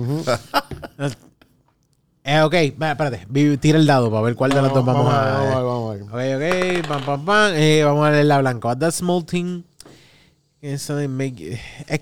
[2.24, 3.28] eh, ok, va, espérate,
[3.60, 5.54] tira el dado para ver cuál de las dos vamos, a vamos, ver.
[5.64, 6.14] vamos, vamos.
[6.14, 7.52] Ok, ok, pam, pam, pam.
[7.56, 8.68] Eh, vamos a leer la blanca.
[8.70, 9.68] What does small thing is something make- eh,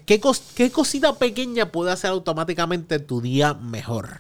[0.06, 4.20] ¿qué, cos- ¿Qué cosita pequeña puede hacer automáticamente tu día mejor?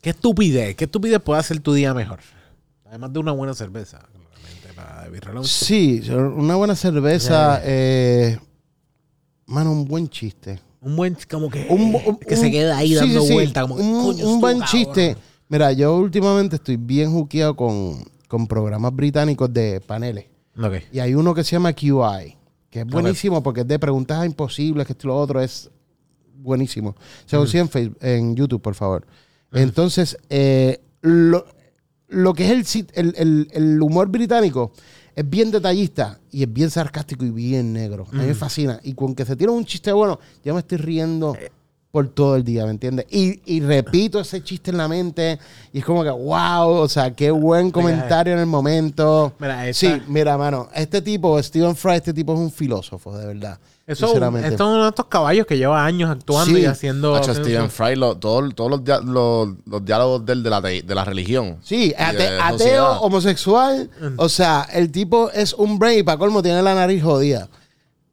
[0.00, 0.74] ¿Qué estupidez?
[0.76, 2.18] ¿Qué estupidez puede hacer tu día mejor?
[2.86, 4.00] Además de una buena cerveza.
[4.74, 5.08] para.
[5.44, 7.60] Sí, una buena cerveza.
[7.64, 8.38] eh,
[9.46, 10.60] mano, un buen chiste.
[10.80, 13.52] Un buen, como que, Un, un- que se queda ahí sí, dando sí.
[13.52, 13.82] Como, que,
[14.24, 14.68] un, buen cabrón.
[14.70, 15.16] chiste.
[15.48, 20.26] Mira, yo últimamente estoy bien juqueado con, con programas británicos de paneles.
[20.56, 20.74] Ok.
[20.92, 22.36] Y hay uno que se llama QI,
[22.70, 25.70] que es buenísimo porque es de preguntas imposibles, que esto y lo otro es
[26.36, 26.94] buenísimo.
[27.26, 29.06] Se lo en, Facebook, en YouTube, por favor.
[29.52, 31.44] Entonces, eh, lo,
[32.08, 34.72] lo que es el, sit- el, el- el humor británico
[35.16, 38.06] es bien detallista y es bien sarcástico y bien negro.
[38.12, 38.78] A mí me fascina.
[38.84, 41.34] Y con que se tira un chiste bueno, ya me estoy riendo
[41.90, 43.06] por todo el día, ¿me entiendes?
[43.10, 45.38] Y, y repito ese chiste en la mente
[45.72, 49.32] y es como que, wow, o sea, qué buen comentario en el momento.
[49.38, 53.26] Mira, esta- Sí, mira, mano, este tipo, Stephen Fry, este tipo es un filósofo, de
[53.26, 53.58] verdad.
[53.86, 54.48] Eso, sinceramente.
[54.48, 56.60] esto es uno de estos caballos que lleva años actuando Sí.
[56.60, 57.14] y haciendo.
[57.16, 60.60] Hacho, haciendo- Stephen Fry, lo- todo- todos los, los, los diálogos de, él de, la,
[60.60, 61.56] de, la religión.
[61.62, 63.88] Sí, ate- de ateo, homosexual.
[63.98, 64.14] Mm.
[64.18, 67.48] O sea, el tipo es un brain y para colmo tiene la nariz jodida.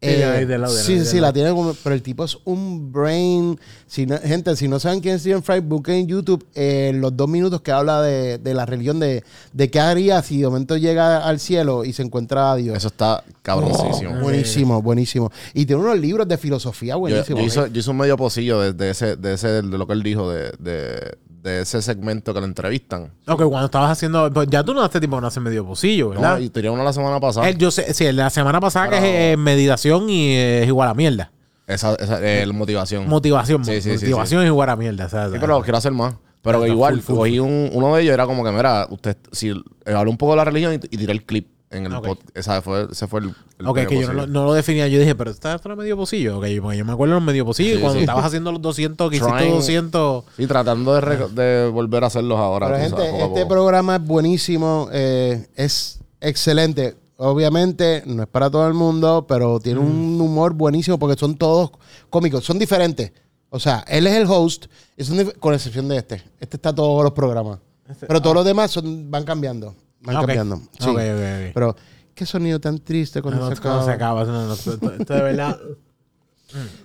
[0.06, 1.28] Sí, ahí de lado, de sí, lado, de sí, lado.
[1.28, 1.74] la tiene como.
[1.84, 3.60] Pero el tipo es un brain.
[3.88, 7.16] Si no- gente, si no saben quién es Stephen Fry, busquen en YouTube eh, los
[7.16, 9.24] dos minutos que habla de, de la religión, de,
[9.54, 12.76] de qué haría si de momento llega al cielo y se encuentra a Dios.
[12.78, 14.12] Eso está cabroncísimo.
[14.18, 15.32] Oh, buenísimo, buenísimo.
[15.54, 17.42] Y tiene unos libros de filosofía buenísimos.
[17.42, 19.94] yo hice, yo hice un medio pocillo de, de ese, de ese, de lo que
[19.94, 23.12] él dijo, de, de, de ese segmento que lo entrevistan.
[23.28, 24.32] Ok, cuando estabas haciendo.
[24.34, 26.38] pues ya tú no hace tiempo no haces medio pocillo, ¿verdad?
[26.40, 27.48] No, y tenía uno la semana pasada.
[27.48, 30.68] Él, yo sé, sí, la semana pasada Pero- que es eh, meditación y eh, es
[30.68, 31.32] igual a mierda.
[31.68, 33.08] Esa, esa eh, motivación.
[33.08, 33.66] Motivación.
[33.66, 35.06] Sí, sí, sí, motivación es igual a mierda.
[35.06, 36.16] o sea, Sí, pero quiero hacer más.
[36.42, 39.50] Pero igual, full, full, cogí un, uno de ellos, era como que, mira, usted, si
[39.50, 42.06] eh, habló un poco de la religión y, y tiré el clip en el Ok.
[42.06, 44.28] pod- esa fue, ese fue el, el Ok, que yo no, lo- pocillo.
[44.28, 44.88] no lo definía.
[44.88, 46.38] Yo dije, pero está es medio pocillo.
[46.38, 47.78] Ok, porque yo me acuerdo de los medio pocillos.
[47.78, 48.04] Sí, cuando sí.
[48.04, 50.24] estabas haciendo los 200, que hiciste Trying- 200.
[50.38, 52.68] Sí, tratando de, volver a hacerlos ahora.
[52.68, 56.94] Pero gente, sabes, este programa es buenísimo, eh, es excelente.
[57.18, 61.72] Obviamente no es para todo el mundo, pero tiene un humor buenísimo porque son todos
[62.10, 63.12] cómicos, son diferentes.
[63.50, 64.66] O sea, él es el host,
[65.00, 66.16] son dif- con excepción de este.
[66.40, 67.60] Este está todos los programas.
[68.08, 69.76] Pero todos los demás son, van cambiando.
[70.02, 70.26] Van Ah, ok.
[70.26, 70.58] cambiando.
[70.80, 70.90] Sí.
[70.90, 71.52] Ok, ok, ok.
[71.54, 71.76] Pero
[72.14, 73.86] qué sonido tan triste cuando No, se cuando acaba.
[73.86, 74.24] se acaba.
[74.26, 75.58] No, no, esto, de verdad.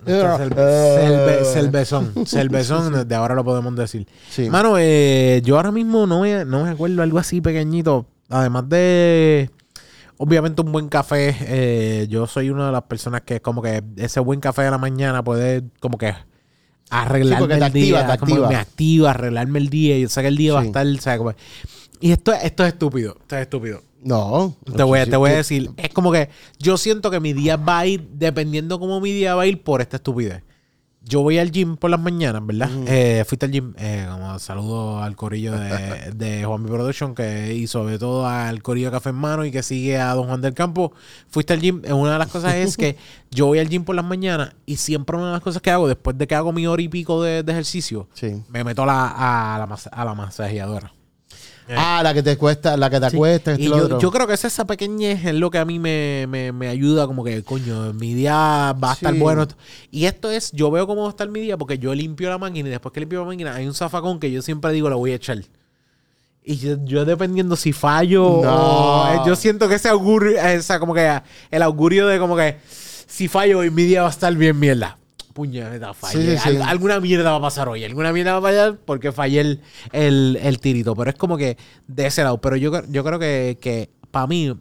[0.06, 0.12] Eh,
[0.96, 2.26] Selve- Selvezón.
[2.26, 4.06] Selvezón, desde ahora lo podemos decir.
[4.30, 4.48] Sí.
[4.50, 8.06] Mano, eh, yo ahora mismo no me, no me acuerdo algo así pequeñito.
[8.28, 9.50] Además de,
[10.22, 11.34] obviamente, un buen café.
[11.40, 14.76] eh, yo soy una de las personas que, como que ese buen café de la
[14.78, 16.18] mañana puede, como que, Sí,
[16.90, 18.12] arreglarme te el activa, día.
[18.12, 18.48] te como activa.
[18.48, 19.96] me activa, arreglarme el día.
[19.96, 20.68] Y yo sé que el día va a Sí.
[20.68, 21.18] estar, ¿sabes?
[21.18, 21.34] Como-
[22.00, 23.16] y esto, esto es estúpido.
[23.20, 23.82] Esto es estúpido.
[24.02, 24.56] No.
[24.76, 25.36] Te voy, a- Sí, te voy a sí.
[25.58, 26.28] decir, es como que
[26.58, 29.62] yo siento que mi día va a ir, dependiendo cómo mi día va a ir
[29.62, 30.42] por esta estupidez.
[31.02, 32.68] Yo voy al gym por las mañanas, ¿verdad?
[32.86, 37.54] Eh, fuiste al gym, eh, como saludo al corillo de, de Juan B Production, que
[37.54, 40.42] y sobre todo al corillo de Café en Mano y que sigue a Don Juan
[40.42, 40.92] del Campo.
[41.28, 42.96] Fuiste al gym, eh, una de las cosas es que
[43.30, 45.88] yo voy al gym por las mañanas y siempre una de las cosas que hago,
[45.88, 48.42] después de que hago mi hora y pico de, de ejercicio, Sí.
[48.50, 50.92] me meto a la, a la, masa- a la masajeadora.
[51.76, 53.16] Ah, la que te cuesta, la que te Sí.
[53.16, 53.52] acuesta.
[53.52, 53.66] esto Y
[54.00, 57.06] yo, creo que es esa pequeñez es lo que a mí me, me, me ayuda,
[57.06, 59.18] como que, coño, mi día va a estar Sí.
[59.20, 59.46] bueno.
[59.90, 62.38] Y esto es, yo veo cómo va a estar mi día porque yo limpio la
[62.38, 64.98] máquina y después que limpio la máquina hay un zafacón que yo siempre digo, lo
[64.98, 65.38] voy a echar.
[66.42, 69.02] Y yo, yo dependiendo si fallo No.
[69.02, 71.20] o- eh, yo siento que ese augurio, eh, o sea, como que
[71.50, 72.56] el augurio de como que
[73.06, 74.96] si fallo hoy mi día va a estar bien mierda.
[75.40, 76.32] Puñeta, fallé.
[76.32, 76.56] Sí, sí, sí.
[76.56, 77.82] Al- alguna mierda va a pasar hoy.
[77.84, 79.60] Alguna mierda va a fallar porque fallé el,
[79.92, 80.94] el, el tirito.
[80.94, 81.56] Pero es como que
[81.86, 82.40] de ese lado.
[82.40, 84.54] Pero yo, yo creo que, que para mí,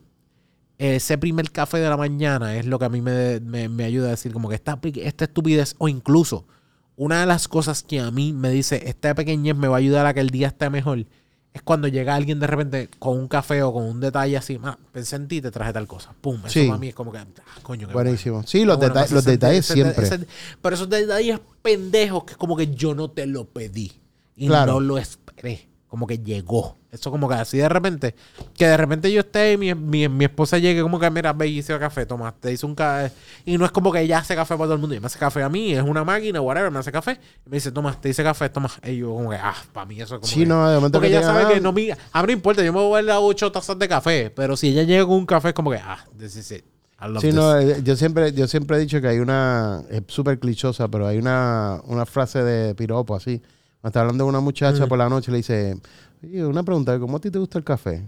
[0.78, 4.08] ese primer café de la mañana es lo que a mí me, me- me ayuda
[4.08, 6.48] a decir como que esta, esta estupidez o incluso
[6.96, 10.06] una de las cosas que a mí me dice esta pequeñez me va a ayudar
[10.06, 11.06] a que el día esté mejor
[11.54, 14.78] es cuando llega alguien de repente con un café o con un detalle así, "Ah,
[14.92, 16.14] pensé en ti y te traje tal cosa.
[16.22, 16.68] Pum, eso Sí.
[16.68, 17.26] para mí es como que, ah,
[17.64, 18.44] coño, qué Buenísimo.
[18.46, 20.06] Sí, los, bueno, deta- los detalles siempre.
[20.06, 20.28] ese-
[20.62, 23.92] pero esos detalles pendejos que es como que yo no te lo pedí
[24.36, 24.74] y Claro.
[24.74, 25.69] no lo esperé.
[25.90, 26.78] Como que llegó.
[26.92, 28.16] Eso como que así de repente,
[28.56, 31.48] que de repente yo esté y mi, mi, mi esposa llegue como que, mira, ve
[31.48, 33.12] y hice café, toma, te hice un café.
[33.44, 34.94] Y no es como que ella hace café para todo el mundo.
[34.94, 37.20] Ella me hace café a mí, es una máquina, whatever, me hace café.
[37.46, 38.70] Y me dice, toma, te hice café, toma.
[38.84, 41.00] Y yo como que, ah, para mí eso es como Sí, que- no, de momento
[41.00, 41.92] Porque que ella sabe que no me...
[41.92, 44.32] A mí no importa, yo me voy a dar ocho tazas de café.
[44.36, 46.64] Pero si ella llega con un café es como que, ah, this is it.
[47.02, 47.36] I love Sí, this.
[47.36, 51.08] no, eh, yo siempre, yo siempre he dicho que hay una, es súper clichosa, pero
[51.08, 53.42] hay una, una frase de piropo así.
[53.82, 55.78] Cuando está hablando de una muchacha por la noche, le dice,
[56.24, 58.08] una pregunta, ¿cómo a ti te gusta el café?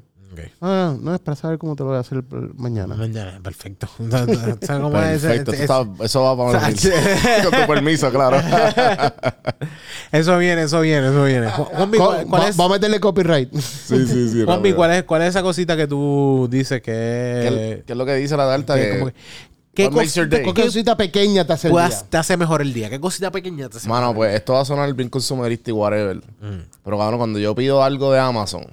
[0.61, 2.23] Ah, no, es para saber cómo te lo voy a hacer
[2.55, 2.95] mañana.
[2.95, 3.87] Mañana, perfecto.
[4.09, 5.21] ¿Sabes cómo es?
[5.21, 6.91] Perfecto, Es- está- eso va para Sache.
[7.43, 8.37] Con tu permiso, claro.
[10.11, 11.47] Eso viene, eso viene, eso viene.
[11.47, 13.53] Ju- Juanmi, Co- ¿cuál, cuál va- a meterle copyright.
[13.53, 14.43] sí, sí, sí.
[14.43, 14.75] Juanmi, rápido.
[14.75, 17.83] ¿cuál es, cuál es esa cosita que tú dices ¿Qué, que...
[17.85, 18.75] qué es lo que dice la Delta?
[18.75, 19.13] que Que, como que-
[19.73, 20.43] ¿Qué cosita, day?
[20.53, 21.89] ¿Qué cosita pequeña te hace el día?
[22.09, 22.89] te hace mejor el día?
[22.89, 25.73] ¿Qué cosita pequeña te hace Mano, mejor pues esto va a sonar bien consumerista y
[25.73, 26.17] whatever.
[26.17, 26.63] Mm.
[26.83, 28.65] Pero cabrón, cuando yo pido algo de Amazon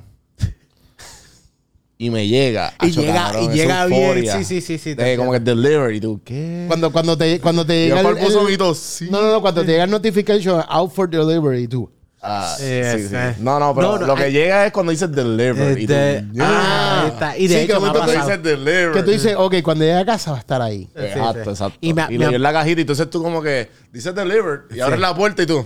[2.00, 5.16] y me llega, Y acho, llega- cabrón, y llega bien, sí, sí, sí, sí, De
[5.16, 6.64] como que delivery, tú, ¿qué?
[6.68, 9.10] Cuando, cuando te, cuando te llega el.
[9.10, 11.90] No, no, no, cuando te llega el notification out for delivery, tú.
[12.20, 12.64] Ah, Sí,
[12.96, 13.14] sí, sí.
[13.38, 15.82] No, no, pero No, no, lo que hay- llega es cuando dices delivery.
[15.84, 16.44] y tú, Este, yeah.
[16.48, 17.36] ah, ahí está.
[17.38, 18.92] Y de Sí, que hecho, de me momento Cuando dices delivery.
[18.92, 20.88] Que tú dices, ok, cuando llegue a casa va a estar ahí.
[20.96, 21.78] Exacto, exacto.
[21.80, 24.80] Y Y, me- le dio la cajita y entonces tú como que dices delivered y
[24.80, 25.64] abres la puerta y tú.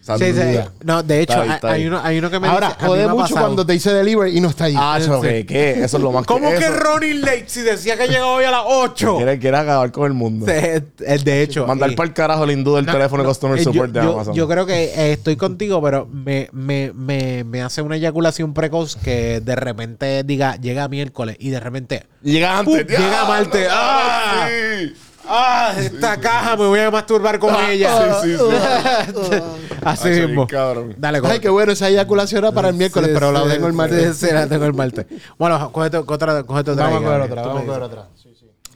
[0.00, 0.58] Sí, sí.
[0.82, 1.80] No, de hecho, Está ahí, hay, está ahí.
[1.82, 2.86] hay uno, hay uno que me Ahora, dice...
[2.86, 3.40] jode mucho pasado.
[3.40, 4.74] cuando te dice delivery y no está ahí.
[4.76, 5.44] Ah, cho, ¿qué?
[5.46, 5.84] ¿Qué?
[5.84, 8.50] Eso es lo más ¿Cómo que eso- Ronnie Late si decía que llegaba hoy a
[8.50, 9.16] las 8?
[9.18, 10.46] Quiere, quiere acabar con el mundo.
[10.46, 11.66] De, de hecho...
[11.66, 13.92] Mandar para el carajo el hindú del No, teléfono no, de Customer eh, yo- Support
[13.92, 14.34] de yo, Amazon.
[14.34, 18.96] Yo creo que eh, estoy contigo, pero me, me, me, me hace una eyaculación precoz
[18.96, 22.74] que de repente diga, llega miércoles y de repente, llega antes.
[22.74, 22.86] ¡Pum!
[22.88, 23.68] Llega ¡Diablo, martes.
[23.68, 24.48] cabrón, ¡Ah!
[24.48, 24.94] sí!
[25.30, 25.72] ¡Ah!
[25.78, 28.20] Esta caja me voy a masturbar con ella.
[28.22, 29.36] Sí, sí, sí.
[29.84, 30.46] Así mismo.
[30.46, 30.94] cabrón.
[30.98, 34.16] Dale, Ay, qué bueno, esa eyaculación era para el miércoles, pero la tengo el martes.
[34.16, 35.06] Sí, la tengo el martes.
[35.38, 36.84] Bueno, cógete, otra, cógete otra.
[36.90, 38.06] Vamos a coger otra, Tú vamos a me coger otra.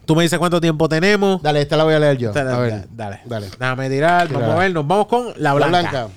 [0.07, 1.41] Tú me dices cuánto tiempo tenemos.
[1.43, 2.33] Dale, esta la voy a leer yo.
[2.33, 2.87] Dale, A ver.
[2.91, 3.21] dale.
[3.25, 3.49] Dale.
[3.59, 4.29] Déjame tirar.
[4.31, 4.73] Vamos a ver.
[4.73, 6.09] Nos vamos con la La blanca.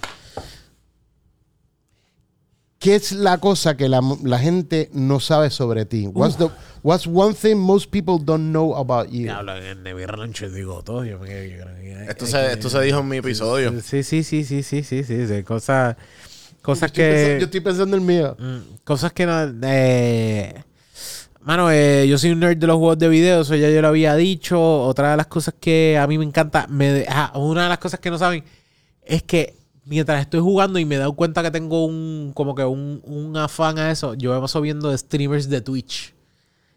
[2.79, 6.05] ¿Qué es la cosa que la, la gente no sabe sobre ti?
[6.07, 6.49] What's, the,
[6.83, 9.23] what's one thing most people don't know about you?
[9.23, 11.03] Diablo, en Nevi Rancho digo todo.
[11.03, 11.65] Yo me yo
[12.07, 13.73] Esto se, que- esto se dijo en mi episodio.
[13.81, 15.95] Sí, sí, sí, sí, sí, sí, sí, sí, Cosas,
[16.61, 17.37] cosas pensando- que...
[17.39, 18.37] yo estoy pensando en el mío.
[18.39, 19.51] Mm, Cosas que no...
[19.63, 20.63] eh,
[21.41, 23.87] Mano, eh, yo soy un nerd de los juegos de video, eso ya yo lo
[23.87, 24.61] había dicho.
[24.83, 27.99] Otra de las cosas que a mí me encanta, me ah, una de las cosas
[27.99, 28.43] que no saben
[29.03, 29.55] es que
[29.87, 33.35] mientras estoy jugando y me he dado cuenta que tengo un como que un, un
[33.37, 36.13] afán a eso, yo me paso viendo streamers de Twitch.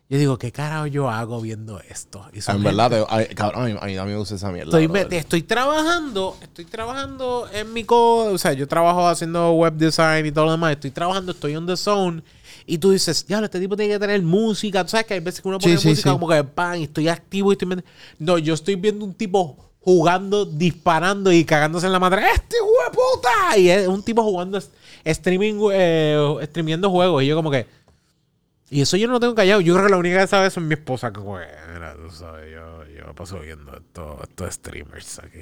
[0.09, 2.27] Yo digo, ¿qué carajo yo hago viendo esto?
[2.32, 4.65] Y En verdad, te- ay, cabrón, a mí, a mí también me gusta esa mierda.
[4.77, 9.74] Estoy, me- estoy trabajando, estoy trabajando en mi co, o sea, yo trabajo haciendo web
[9.74, 12.23] design y todo lo demás, estoy trabajando, estoy on the zone
[12.66, 15.41] y tú dices, diablo, este tipo tiene que tener música, tú sabes que hay veces
[15.43, 16.12] que uno pone Sí, música sí.
[16.12, 17.81] como que pan y estoy activo y estoy
[18.19, 22.23] No, yo estoy viendo un tipo jugando, disparando y cagándose en la madre.
[22.35, 23.59] ¡Este hijo de puta!
[23.59, 24.61] Y es un tipo jugando
[25.05, 27.66] streaming, eh, streamiendo juegos y yo como que
[28.73, 29.61] y eso yo no lo tengo callado.
[29.61, 31.12] Yo creo que la única que sabe eso es mi esposa.
[31.12, 31.44] Que, güey,
[31.74, 35.40] mira, tú sabes, yo, yo me paso viendo estos estos streamers aquí.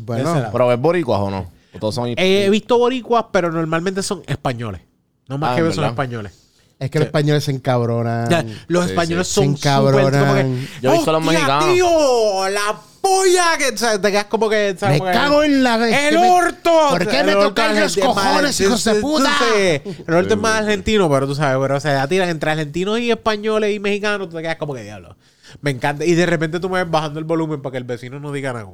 [0.00, 1.52] Bueno, Esa- Pero ves boricuas o no?
[1.74, 4.80] ¿O todos son He visto boricuas, pero normalmente son españoles.
[5.28, 6.39] No más Ah, que ¿en ver son españoles.
[6.80, 8.28] Es que los españoles se encabronan.
[8.28, 9.34] Ya, los sí, españoles sí.
[9.34, 10.04] son Se encabronan.
[10.12, 11.74] súper como que, Yo he visto a los "Hostia, mexicanos".
[11.74, 12.48] tío!
[12.48, 13.44] ¡La polla!
[13.58, 14.74] Que, o sea, te quedas como que...
[14.78, 15.00] ¿sabes?
[15.00, 15.96] Me cago en la vez.
[16.08, 16.70] ¡El orto!
[16.90, 19.30] ¿Por qué me tocan los cojones, hijos de puta?
[19.54, 22.98] El orto es más argentino, pero tú sabes, pero o sea, ya tiran entre argentinos
[22.98, 25.16] y españoles y mexicanos, tú te quedas como que diablo.
[25.62, 26.04] Me encanta.
[26.04, 28.52] Y de repente tú me ves bajando el volumen para que el vecino no diga
[28.52, 28.68] nada.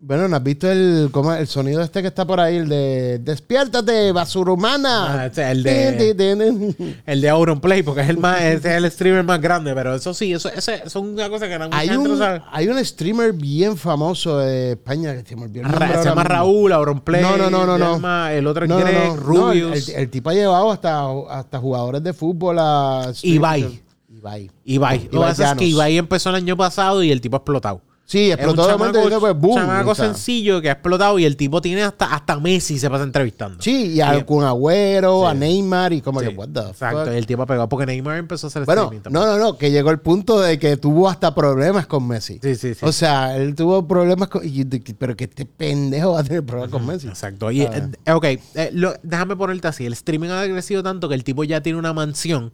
[0.00, 2.58] Bueno, ¿no has visto el, cómo, el sonido este que está por ahí?
[2.58, 5.22] El de Despiértate, basura humana.
[5.22, 6.94] Ah, es el de-.
[7.04, 10.32] El de Auronplay, porque es el más, es el streamer más grande, pero eso sí,
[10.32, 12.42] eso, eso, eso es una cosa que no Hay gente no un, sabe.
[12.52, 16.08] hay un streamer bien famoso de España que se me olvidó el Ra- nombre se
[16.10, 16.22] llama.
[16.22, 17.20] Raúl, Auronplay.
[17.20, 18.28] No, no, no, no, no.
[18.28, 19.88] El otro es No, Greg, Rubius.
[19.88, 23.10] el, el tipo ha llevado hasta, hasta jugadores de fútbol a...
[23.22, 23.80] Ibai.
[24.16, 24.50] Ibai.
[24.64, 25.08] Ibai.
[25.10, 25.64] Lo que pasa es que.
[25.64, 27.80] Ibai empezó el año pasado y el tipo ha explotado.
[28.10, 29.54] Sí, Es un explotó de después boom.
[29.56, 30.06] chamaco o sea.
[30.06, 33.60] sencillo que ha explotado y el tipo tiene hasta, hasta Messi se pasa entrevistando.
[33.62, 34.24] Sí, y a.
[34.24, 35.34] Kun Agüero, a.
[35.34, 37.12] Neymar y como Sí, que, what the Exacto, fuck?
[37.12, 39.70] y el tipo ha pegado porque Neymar empezó a hacer Bueno, no, no, no, que
[39.70, 42.38] llegó el punto de que tuvo hasta problemas con Messi.
[42.42, 42.80] Sí, sí, sí.
[42.86, 44.40] O sea, él tuvo problemas con...
[44.42, 47.08] y- pero que este pendejo va a tener problemas con Messi.
[47.08, 47.50] Exacto.
[47.50, 49.84] Y, eh, ok, eh, lo- déjame ponerte así.
[49.84, 52.52] El streaming ha crecido tanto que el tipo ya tiene una mansión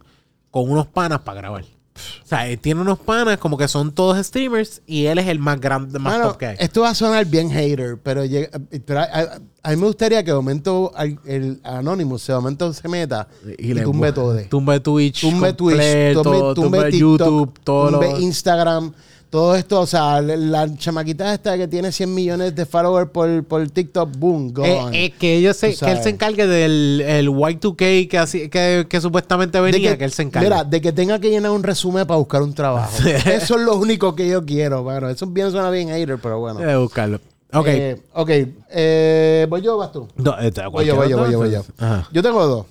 [0.51, 1.63] con unos panas para grabar.
[1.95, 5.39] O sea, él tiene unos panas como que son todos streamers y él es el
[5.39, 6.55] más grande, más Mano, top que hay.
[6.59, 8.49] esto va a sonar bien hater, pero, llega-
[8.85, 12.73] pero a, a- a mí me gustaría que de momento al- el Anonymous de momento
[12.73, 14.37] se meta y, le- tumbe todo.
[14.49, 15.21] Tumbe Twitch.
[15.21, 18.19] Tumbe Twitch, completo, tumbe, tumbe tumbe TikTok, YouTube, todo tumbe.
[18.19, 18.91] Instagram,
[19.35, 19.81] todo esto.
[19.81, 24.53] O sea, la, chamaquita esta que tiene 100 millones de followers por, por TikTok, boom,
[24.53, 24.69] gone.
[24.69, 28.87] Eh, eh, que, ellos se, que él se encargue del el Y2K que, así, que,
[28.89, 30.47] que supuestamente venía, que, él se encargue.
[30.47, 32.97] Mira, de que tenga que llenar un resumen para buscar un trabajo.
[33.25, 34.83] Eso es lo único que yo quiero.
[34.83, 36.59] Bueno, eso bien suena bien hater, pero bueno.
[36.61, 37.19] Debe buscarlo.
[37.53, 37.67] Ok.
[37.67, 38.29] Eh, ok.
[38.69, 40.07] Eh, ¿Voy yo o vas tú?
[40.15, 41.63] No, este, Voy yo, voy yo, voy yo, voy yo.
[41.77, 42.07] Ajá.
[42.11, 42.65] Yo tengo dos.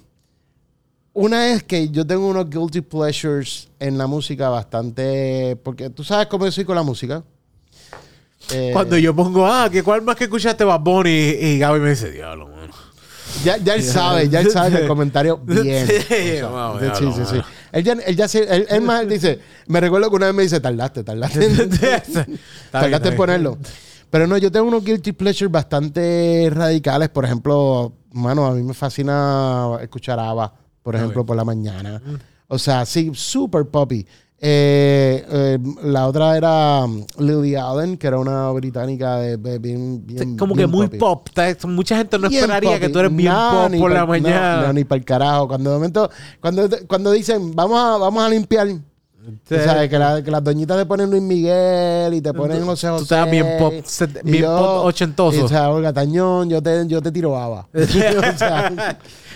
[1.14, 5.56] Una es que yo tengo unos guilty pleasures en la música bastante...
[5.62, 7.22] Porque tú sabes cómo yo soy con la música.
[8.52, 11.90] Eh, Cuando yo pongo, ah, que cuál más que escuchaste Bad Bunny y Gaby me
[11.90, 12.72] dice, diablo, mano.
[13.44, 15.86] Ya, ya él sabe, ya él sabe que el comentario bien.
[15.86, 17.36] Sí, O sea, vamos, sí, sí.
[17.72, 20.42] Él ya, él ya se- él, él más dice, me recuerdo que una vez me
[20.42, 21.48] dice, tardaste, tardaste.
[22.70, 23.56] Tardaste en ponerlo.
[24.10, 27.08] Pero no, yo tengo unos guilty pleasures bastante radicales.
[27.08, 30.52] Por ejemplo, mano, a mí me fascina escuchar ABBA,
[30.84, 32.00] por ejemplo, por la mañana.
[32.04, 32.14] Mm.
[32.46, 34.06] O sea, sí, super poppy.
[34.46, 40.04] Eh, eh, la otra era um, Lily Allen, que era una británica de, de bien,
[40.06, 40.98] bien- Como que bien muy poppy.
[40.98, 41.28] pop.
[41.34, 42.80] Está- Mucha gente no Bien esperaría poppy.
[42.82, 44.66] que tú eres bien No, pop ni por la pa'l- no, mañana.
[44.66, 45.48] No, ni para el carajo.
[45.48, 48.68] Cuando de momento, cuando, cuando dicen, vamos a, vamos a limpiar.
[49.48, 52.88] Tú sabes, que, la- que las doñitas te ponen Luis Miguel y te ponen José
[52.90, 52.98] José.
[52.98, 53.72] tú estás bien pop,
[54.24, 55.38] bien pop ochentoso.
[55.38, 57.66] y, o sea, Olga Tañón, yo te, yo te tiro baba.
[57.74, 57.82] o
[58.36, 58.76] sea, yo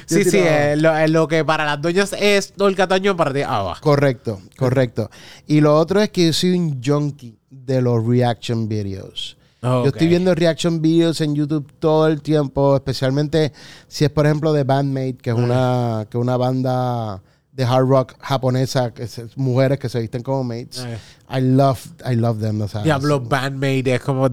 [0.09, 0.73] Sí, sí, baba.
[0.73, 3.81] eh, lo, eh, lo que para las doñas es Olga Tañón, para ti, ah, va.
[3.81, 5.11] Correcto, correcto.
[5.47, 9.37] Y lo otro es que yo soy un junkie de los reaction videos.
[9.61, 13.53] Yo estoy viendo reaction videos en YouTube todo el tiempo, especialmente
[13.89, 17.21] si es, por ejemplo, de Bandmate, que es una, que es una banda
[17.59, 20.79] de hard rock japonesa, que es, mujeres que se visten como mates.
[20.87, 20.97] Eh.
[21.37, 22.61] I love, I love them.
[22.61, 24.27] o sea, Diablo Bandmate es como.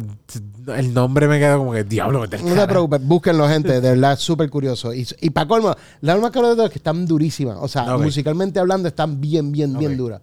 [0.68, 3.82] El nombre me queda como que Diablo No te preocupes, búsquenlo, gente.
[3.82, 4.94] De verdad, súper curioso.
[4.94, 7.58] Y, y para colmo, la más cara de es que están durísimas.
[7.60, 8.04] O sea, Ok.
[8.04, 9.98] musicalmente hablando, están bien, bien, bien Ok.
[9.98, 10.22] duras.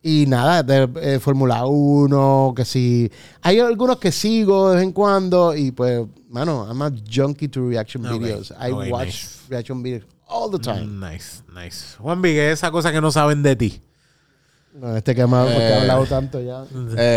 [0.00, 3.10] Y nada, de eh, Fórmula 1, que sí.
[3.42, 5.56] Hay algunos que sigo de vez en cuando.
[5.56, 8.52] Y pues, mano, I'm a junkie to reaction videos.
[8.64, 9.28] I watch nice.
[9.48, 10.86] reaction videos all the time.
[11.00, 11.96] Nice, nice.
[11.98, 13.80] Juan Vigue, esa cosa que no saben de ti.
[14.74, 15.72] No, este que, ha- porque Eh.
[15.74, 16.64] ha hablado tanto ya.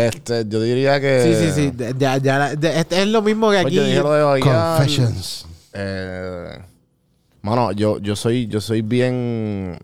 [0.06, 1.22] Este, yo diría que.
[1.24, 1.70] Sí, sí, sí.
[1.72, 3.74] de- Ya, ya, de- este es lo mismo que Pues aquí.
[3.76, 4.76] yo dije lo de bailar.
[4.78, 5.46] Confessions.
[5.72, 6.58] Eh,
[7.42, 9.78] mano, yo, yo soy, yo soy bien.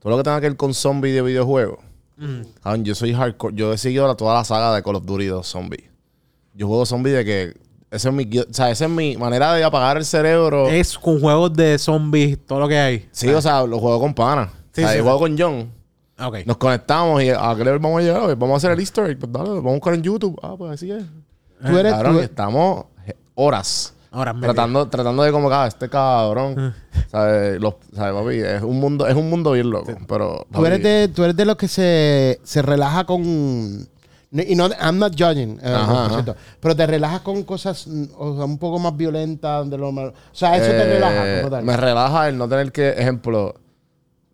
[0.00, 1.78] todo lo que tenga que ver con zombies de videojuegos.
[2.16, 2.40] Mm.
[2.62, 3.54] cabrón, yo soy hardcore.
[3.54, 5.84] Yo he seguido la- toda la saga de Call of Duty 2 Zombies.
[6.54, 7.56] Yo juego zombies de que.
[7.90, 10.68] Ese es mi, o sea, esa es mi manera de apagar el cerebro.
[10.68, 13.08] Es con juegos de zombies, todo lo que hay.
[13.10, 14.48] Sí, o sea, lo juego con pana.
[14.72, 15.02] Sí, o sea, sí, yo sí.
[15.02, 15.72] juego con John.
[16.20, 16.46] Ok.
[16.46, 18.36] Nos conectamos y a qué level vamos a llegar.
[18.36, 19.18] Vamos a hacer el easter egg.
[19.18, 20.38] Pues dale, vamos a buscar en YouTube.
[20.42, 21.02] Ah, pues así es.
[21.66, 25.66] Tú eres, Cabrón, tú- y estamos eh, horas Ahora tratando, tratando de como que ah,
[25.66, 26.74] este cabrón.
[27.08, 27.60] ¿sabes?
[27.60, 28.36] Los, ¿sabes, papi?
[28.38, 29.92] Es un mundo, es un mundo bien loco.
[30.08, 30.46] Pero.
[30.52, 33.88] Tú eres, de, tú eres de los que se, se relaja con...
[34.32, 36.08] Y no, I'm not judging, eh, Ajá, por ajá.
[36.10, 39.90] cierto, pero te relajas con cosas mm, o sea, un poco más violentas de lo
[39.90, 40.10] malo.
[40.10, 41.64] O sea, eso te eh, relaja como tal.
[41.64, 43.54] Me relaja el no tener que, ejemplo,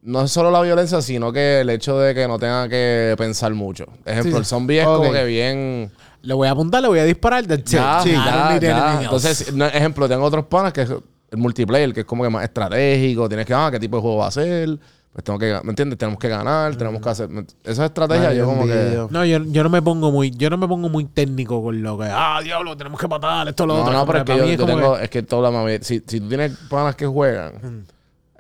[0.03, 3.55] no es solo la violencia, sino que el hecho de que no tenga que pensar
[3.55, 3.87] mucho.
[4.05, 4.39] Ejemplo, Sí.
[4.39, 4.97] el zombie es Ok.
[4.99, 5.91] como que bien.
[6.23, 7.47] Le voy a apuntar, le voy a disparar.
[7.47, 7.79] that's it.
[7.79, 8.77] Ya, I ya, don't need ya.
[8.77, 9.05] anything else.
[9.05, 12.45] Entonces, no, ejemplo, tengo otros panas que es el multiplayer, que es como que más
[12.45, 13.29] estratégico.
[13.29, 14.79] Tienes que, ah, qué tipo de juego va a ser.
[15.17, 15.99] Pues tengo que, ¿me entiendes?
[15.99, 17.31] Tenemos que ganar, tenemos que hacer.
[17.65, 19.07] Esa estrategia, Ay, yo como que.
[19.09, 21.97] No, yo, yo no me pongo muy, yo no me pongo muy técnico con lo
[21.99, 23.93] que, ah, diablo, tenemos que matar esto, lo No, otro.
[23.95, 26.03] no, pero es que yo, es yo tengo, que- es que toda la mami, si,
[26.07, 27.87] si tú tienes panas que juegan,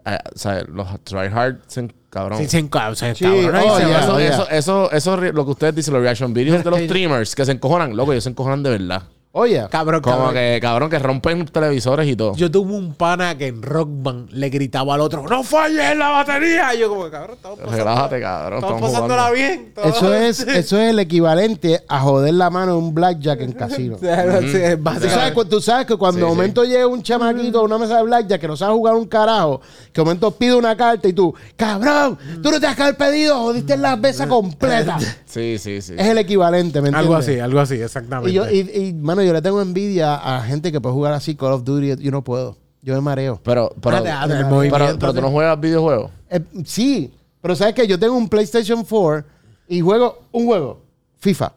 [0.04, 2.38] eh, o sea, los tryhard, se- cabrón.
[2.40, 3.98] Sí, se enca- se Sí, encabrona y oh, yeah, va.
[4.02, 4.28] eso, oh, yeah.
[4.28, 7.52] eso, eso, eso, lo que ustedes dicen, los reaction videos de los streamers que se
[7.52, 9.02] encojonan, loco, ellos se encojonan de verdad.
[9.32, 10.34] Oye, Cabrón, Como cabrón.
[10.34, 12.34] que, cabrón, que rompen televisores y todo.
[12.36, 15.98] Yo tuve un pana que en Rock Band le gritaba al otro, ¡No falles en
[15.98, 16.74] la batería!
[16.74, 18.58] Y yo como, cabrón, estamos pasando, Relájate, cabrón.
[18.60, 19.34] estamos estamos pasándola jugando.
[19.34, 19.72] bien.
[19.94, 23.98] eso es, eso es el equivalente a joder la mano en un blackjack en casino.
[24.06, 24.06] Sí,
[24.52, 27.76] sí, es Tú sabes, tú sabes que cuando Sí, momento llega un chamaquito a una
[27.76, 29.60] mesa de blackjack que no sabe jugar un carajo,
[29.92, 32.96] que de momento pide una carta y tú, cabrón, tú no te has que haber
[32.96, 34.96] pedido, jodiste la mesa completa.
[35.26, 35.92] Sí, sí, sí.
[35.98, 37.00] es el equivalente, ¿me entiendes?
[37.00, 38.30] Algo así, algo así, exactamente.
[38.30, 41.34] Y yo, y, y, mano, yo le tengo envidia a gente que puede jugar así
[41.34, 41.96] Call of Duty.
[42.02, 42.56] Yo no puedo.
[42.82, 43.40] Yo me mareo.
[43.42, 46.10] Pero, pero, Ah, pero, movimiento pero tú no juegas videojuegos.
[46.30, 47.12] Eh, sí,
[47.42, 47.86] pero ¿sabes qué?
[47.86, 49.24] Yo tengo un PlayStation 4
[49.68, 50.80] y juego un juego.
[51.18, 51.52] FIFA.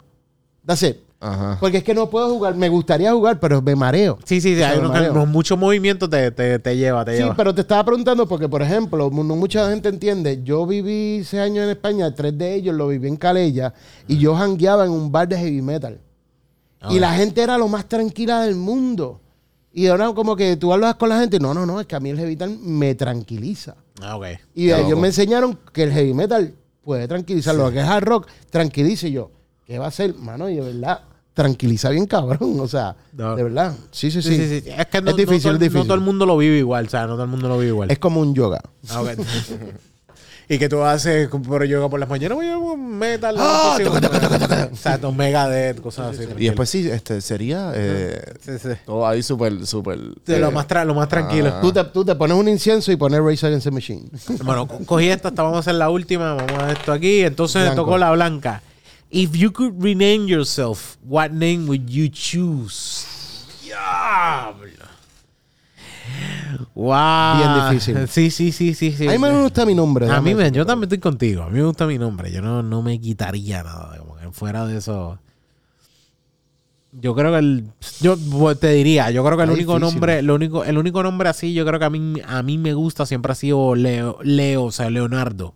[0.65, 0.97] That's it.
[1.21, 1.57] Ajá.
[1.59, 2.55] Porque es que no puedo jugar.
[2.55, 4.17] Me gustaría jugar, pero me mareo.
[4.23, 7.35] sí, sí, sí, hay que- muchos movimientos te, te, te lleva, te Sí, lleva.
[7.35, 10.41] pero te estaba preguntando porque, por ejemplo, no mucha gente entiende.
[10.43, 13.73] Yo viví seis años en España, tres de ellos lo viví en Calella
[14.07, 15.99] y yo jangueaba en un bar de heavy metal.
[16.81, 19.21] Ah, y la gente era lo más tranquila del mundo.
[19.71, 21.99] Y ahora como que tú hablas con la gente, no, no, no, es que a
[21.99, 23.75] mí el heavy metal me tranquiliza.
[24.01, 24.25] Ah, ok.
[24.55, 25.01] Y Qué ellos loco.
[25.01, 27.53] me enseñaron que el heavy metal puede tranquilizar.
[27.55, 29.31] Lo que es hard rock, tranquilice Y yo.
[29.65, 30.15] ¿Qué va a hacer?
[30.15, 31.01] Mano, y de verdad,
[31.33, 32.59] tranquiliza bien cabrón.
[32.59, 33.35] O sea, No.
[33.35, 33.75] de verdad.
[33.91, 34.29] Sí, sí, sí.
[34.35, 34.69] Sí, sí, sí.
[34.75, 35.79] Es que no, Es difícil, no, todo, difícil.
[35.81, 37.69] no todo el mundo lo vive igual, o sea, no todo el mundo lo vive
[37.71, 37.91] igual.
[37.91, 38.61] Es como un yoga.
[38.89, 39.09] Ah, ok.
[40.51, 43.35] y que tú haces por yoga por las mañanas, voy a un metal.
[43.37, 44.63] Ah, toca, toca.
[44.63, 46.27] Exacto, Megadeth, cosas así.
[46.39, 48.69] Y después sí, este sería eh, Sí, sí.
[48.85, 49.99] todo ahí súper, súper.
[50.25, 51.53] Sí, eh, lo, más tra- lo más tranquilo.
[51.61, 54.09] Tú te, tú te pones un incienso y pones Race Against the Machine.
[54.43, 57.21] Bueno, co- cogí esta, hasta vamos a hacer la última, vamos a esto aquí.
[57.21, 57.83] Entonces Blanco.
[57.83, 58.63] tocó la blanca.
[59.11, 63.05] If you could rename yourself, what name would you choose?
[63.63, 64.88] Diablo.
[66.75, 67.37] Wow.
[67.37, 68.07] Bien difícil.
[68.07, 68.91] Sí, sí, sí, sí.
[68.91, 69.07] sí.
[69.07, 70.09] A mí me gusta mi nombre.
[70.09, 71.43] A mí me, yo también estoy contigo.
[71.43, 72.31] A mí me gusta mi nombre.
[72.31, 73.97] Yo no, no me quitaría nada.
[73.97, 75.19] Como que fuera de eso.
[76.91, 77.65] Yo creo que el.
[78.01, 79.93] Yo pues, te diría, yo creo que el único difícil.
[79.93, 82.73] nombre, lo único, el único nombre así, yo creo que a mí, a mí me
[82.73, 85.53] gusta, siempre ha sido Leo, Leo, o sea, Leonardo.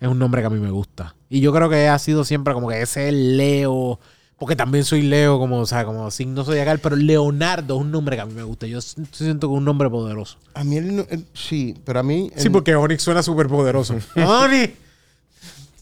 [0.00, 1.16] Es un nombre que a mí me gusta.
[1.28, 4.00] Y yo creo que ha sido siempre como que ese es Leo.
[4.38, 8.16] Porque también soy Leo, como, o sea, como signo zodiacal, pero Leonardo es un nombre
[8.16, 8.66] que a mí me gusta.
[8.66, 10.38] Yo siento que es un nombre poderoso.
[10.54, 12.30] A mí, el- el- sí, pero a mí.
[12.34, 13.94] el- Sí, porque Onyx suena súper poderoso.
[14.16, 14.72] ¡Onyx!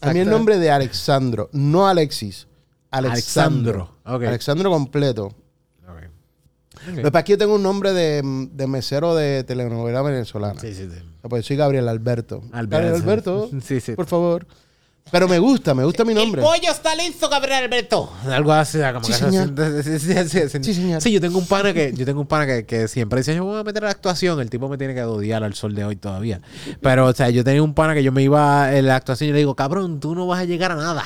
[0.01, 2.47] A mí el nombre de Alexandro, no Alexis.
[2.91, 3.89] Alexandro.
[4.03, 4.23] Alexandro, ok.
[4.29, 5.33] Alexandro completo.
[6.87, 8.21] Lo que pasa es que yo tengo un nombre de,
[8.51, 10.59] de mesero de telenovela venezolana.
[10.59, 10.97] Sí, sí, sí.
[10.97, 12.43] O sea, pues soy Gabriel Alberto.
[12.51, 12.69] Alberto.
[12.75, 13.93] Gabriel Alberto, Sí, sí.
[13.93, 14.45] por favor.
[15.11, 16.41] Pero me gusta, me gusta mi nombre.
[16.67, 18.11] está listo, Gabriel Alberto.
[18.27, 19.51] Algo así, como Sí, que señor.
[19.83, 20.63] Sí, sí, sí, sí.
[20.63, 21.01] Sí, señor.
[21.01, 23.43] Sí, yo tengo un pana que, yo tengo un pana que, que siempre dice, yo
[23.45, 24.39] me voy a meter a la actuación.
[24.39, 26.41] El tipo me tiene que odiar al sol de hoy todavía.
[26.81, 29.33] Pero, o sea, yo tenía un pana que yo me iba en la actuación y
[29.33, 31.03] le digo, cabrón, tú no vas a llegar a nada.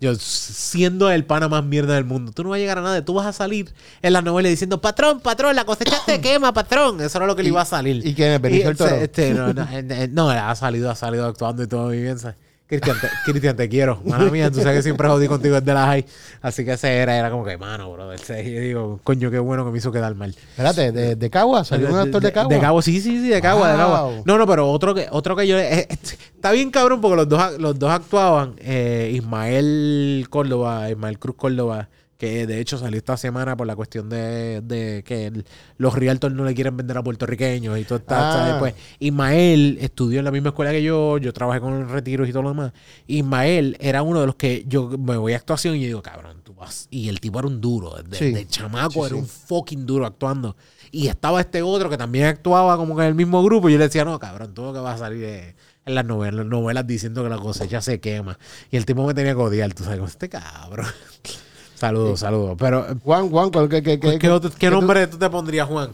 [0.00, 3.04] Yo, siendo el pana más mierda del mundo, tú no vas a llegar a nada.
[3.04, 7.00] Tú vas a salir en la novela diciendo, patrón, patrón, la cosecha te quema, patrón.
[7.00, 8.06] Eso era lo que le iba a salir.
[8.06, 8.40] y quién es?
[8.40, 8.96] Benicio del este- Toro?
[8.96, 12.18] este, no, no, eh, eh, no, ha salido, ha salido actuando y todo bien.
[12.18, 12.36] ¿sabes?
[12.68, 14.00] Cristian, te, Cristian, te quiero.
[14.04, 16.04] Mano mía, tú sabes que siempre jodí contigo desde la high.
[16.42, 18.12] Así que ese era, era como que, mano, bro.
[18.12, 20.30] Ese, y digo, coño, qué bueno que me hizo quedar mal.
[20.50, 21.64] Espérate, ¿de, de Cagua?
[21.64, 22.52] ¿Salió un actor de Cagua?
[22.52, 24.22] De Cabo, sí, sí, sí, de Cagua, de Cagua.
[24.24, 25.58] No, no, pero otro que, otro que yo.
[25.58, 25.98] eh, eh,
[26.34, 28.54] está bien cabrón porque los dos, los dos actuaban.
[28.58, 31.88] eh, Ismael Córdoba, Ismael Cruz Córdoba,
[32.18, 35.44] que de hecho salió esta semana por la cuestión de, de que el-
[35.76, 38.58] los realtors no le quieren vender a puertorriqueños y todo está, Ah.
[38.58, 42.42] Pues Ismael estudió en la misma escuela que yo, yo trabajé con retiros y todo
[42.44, 42.72] lo demás.
[43.06, 46.40] Ismael era uno de los que yo me voy a actuación y yo digo, cabrón,
[46.42, 46.88] tú vas.
[46.90, 48.32] Y el tipo era un duro, de, Sí.
[48.32, 50.56] de chamaco Sí, era un fucking duro actuando.
[50.90, 53.68] Y estaba este otro que también actuaba como que en el mismo grupo.
[53.68, 56.04] Y yo le decía, no, cabrón, tú lo que vas a salir de- en las
[56.04, 58.38] novelas, novelas diciendo que la cosecha se quema.
[58.70, 60.86] Y el tipo me tenía que odiar, tú sabes, este cabrón.
[61.76, 62.56] saludos, saludos.
[62.58, 65.30] Pero, Juan, Juan, ¿cuál- ¿qué, qué, ¿qué, qué- otro- qué qué tú- nombre tú te
[65.30, 65.90] pondrías, Juan?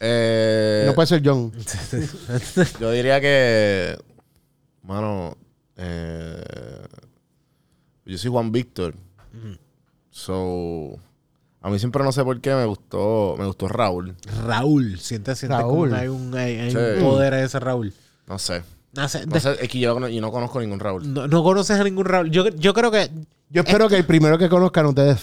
[0.00, 1.52] Eh, No puede ser John.
[2.80, 3.98] Yo diría que.
[4.82, 5.36] Mano.
[5.76, 6.42] eh,
[8.06, 8.94] yo soy Juan Víctor.
[10.10, 10.98] So.
[11.62, 13.36] A mí siempre no sé por qué me gustó.
[13.38, 14.16] Me gustó Raúl.
[14.46, 14.98] Raúl.
[14.98, 15.90] Siente, siente Raúl.
[15.90, 16.76] como que hay un, hay, hay Sí.
[16.78, 17.92] un poder a ese Raúl.
[18.26, 18.62] No sé.
[18.94, 21.12] No, sé, No de- sé, es que yo, no- yo no conozco ningún Raúl.
[21.12, 22.30] no- no conoces a ningún Raúl.
[22.30, 23.10] Yo, yo creo que...
[23.52, 25.18] Yo espero que el primero que conozcan ustedes.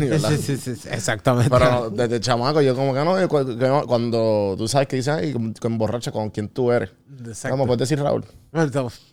[0.00, 0.30] Ni verdad.
[0.30, 1.48] Sí, sí, sí, sí, exactamente.
[1.48, 5.66] Pero desde chamaco yo como que no, cuando tú sabes que dicen, ay, que que
[5.68, 6.90] emborracha con quien tú eres.
[7.20, 7.50] Exacto.
[7.50, 8.24] ¿Cómo puedes decir Raúl?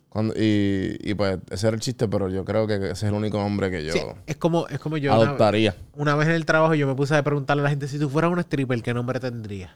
[0.10, 3.14] Cuando- y, y pues ese era el chiste, pero yo creo que ese es el
[3.14, 5.14] único nombre que yo sí, es como, es como yo...
[5.14, 5.76] adoptaría.
[5.94, 8.10] Una vez en el trabajo yo me puse a preguntarle a la gente si tú
[8.10, 9.70] fueras un stripper, ¿qué nombre tendrías?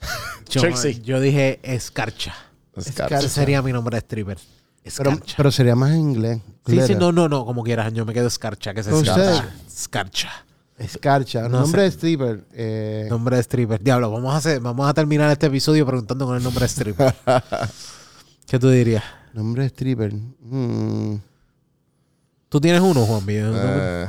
[0.50, 0.60] Yo,
[1.02, 2.34] yo dije Escarcha.
[2.76, 3.18] Escarcha.
[3.20, 4.36] Ese sería mi nombre de stripper.
[4.84, 5.34] Pero, Escarcha.
[5.36, 6.40] pero sería más en inglés.
[6.66, 7.92] sí, sí, no, no, no, como quieras.
[7.92, 9.48] Yo me quedo Escarcha, que es ¿Con Escarcha.
[9.66, 10.30] Escarcha.
[10.78, 11.42] Escarcha.
[11.48, 11.84] No nombre sé.
[11.84, 12.44] de stripper.
[12.52, 13.80] Eh, Nombre de stripper.
[13.82, 17.14] Diablo, vamos a hacer, vamos a terminar este episodio preguntando con el nombre de stripper.
[18.46, 19.04] ¿Qué tú dirías?
[19.32, 20.12] Nombre de stripper.
[20.12, 21.16] Mm.
[22.48, 23.24] ¿Tú tienes uno, Juan?
[23.28, 24.08] Eh,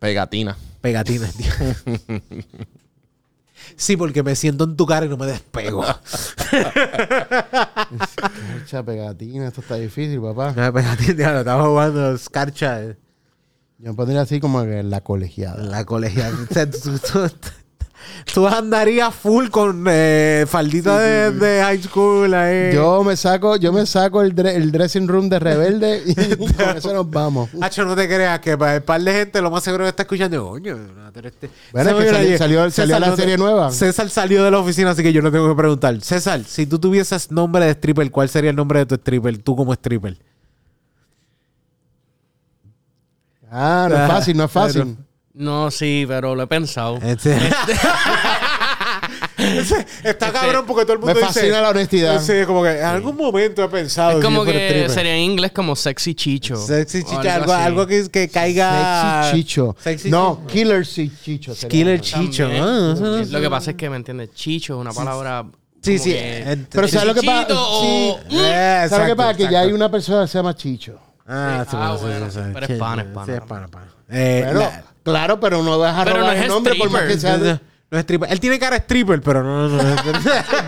[0.00, 0.56] pegatina.
[0.80, 1.52] Pegatines, tío.
[3.76, 5.84] Sí, porque me siento en tu cara y no me despego.
[8.00, 9.48] Escarcha, pegatina.
[9.48, 10.52] Esto está difícil, papá.
[10.56, 12.82] No, Pegatines, diablo, estaba jugando Escarcha.
[12.82, 12.96] eh.
[13.78, 15.62] Yo me pondría así como que la colegiada.
[15.62, 16.34] La colegial.
[18.32, 22.32] Tú, andarías full con eh, faldita de, de high school.
[22.34, 22.72] ahí.
[22.74, 26.14] Yo me saco, yo me saco el, dre- el dressing room de rebelde y
[26.54, 27.48] con eso nos vamos.
[27.62, 30.02] Hacho, no te creas que para el par de gente lo más seguro que está
[30.02, 30.76] escuchando, coño,
[31.24, 33.70] este- Bueno, que salió- salió- salió la no te- serie nueva.
[33.72, 36.00] César salió de la oficina, así que yo no tengo que preguntar.
[36.02, 39.38] César, si tú tuvieses nombre de stripper, ¿cuál sería el nombre de tu stripper?
[39.38, 40.16] Tú como stripper.
[43.50, 44.96] Ah, no es fácil, no es fácil.
[45.38, 46.96] No, sí, pero lo he pensado.
[47.00, 47.36] Este-
[49.38, 51.32] Ese- Está cabrón porque todo el mundo Me dice...
[51.32, 52.20] fascina la honestidad.
[52.20, 54.18] Sí, como que en algún momento he pensado...
[54.18, 56.56] Es como que sería en inglés como sexy chicho.
[56.56, 57.62] Sexy o chicha, algo, así.
[57.64, 59.22] algo que, que caiga...
[59.30, 59.76] Sexy Chicho.
[59.80, 60.46] Sexy no, chicho.
[60.52, 61.54] Killer si- Chicho.
[61.54, 61.68] sería.
[61.70, 62.42] Killer Chicho.
[62.44, 62.64] También.
[62.64, 64.30] ah, Lo que pasa es que, ¿me entiendes?
[64.34, 65.44] Chicho es una palabra.
[65.82, 66.10] Sí, como sí.
[66.10, 67.42] que- ent- Pero ¿sabes lo que pasa?
[67.46, 67.80] Chichito o-
[68.28, 68.36] Sí.
[68.38, 69.34] Eh, ¿Sabes lo que exacto, pasa?
[69.36, 70.98] Que ya hay una persona que se llama Chicho.
[71.28, 72.50] Ah, sí, Ah, bueno, sí, bueno, sí, sí.
[72.54, 73.34] pero es Sí, pana, es sí, pana.
[73.34, 73.86] es pana, pana.
[74.10, 76.90] Eh, Pero, la- claro, pero no vas a Pero robar no es el nombre por
[76.90, 77.36] más que sea.
[77.38, 77.44] no,
[77.90, 78.30] no es stripper.
[78.32, 79.96] Él tiene cara de stripper, pero no, no, no.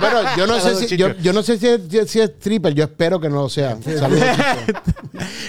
[0.00, 1.80] Bueno, yo no sé si, yo, yo no sé si es,
[2.10, 3.76] si es stripper, yo espero que no lo sea.
[3.82, 4.24] Saludos.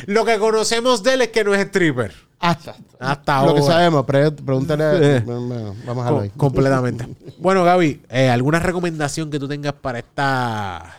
[0.08, 2.14] Lo que conocemos de él es que no es stripper.
[2.40, 3.54] Hasta Hasta lo ahora.
[3.54, 4.84] que sabemos, pre- pregúntale.
[5.18, 5.24] Eh.
[5.26, 6.32] vamos a ahí.
[6.36, 7.06] completamente.
[7.38, 10.98] Bueno, Gaby, eh, ¿alguna recomendación que tú tengas para esta...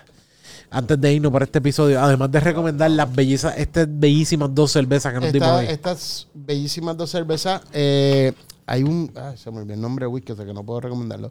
[0.74, 5.12] Antes de irnos para este episodio, además de recomendar las bellezas, estas bellísimas dos cervezas
[5.12, 5.66] que nos dimos Esta- ahí.
[5.68, 7.60] estas bellísimas dos cervezas.
[7.72, 8.32] eh,
[8.64, 9.12] hay un.
[9.36, 11.30] se me olvidó el nombre de whisky, o sea que no puedo recomendarlo.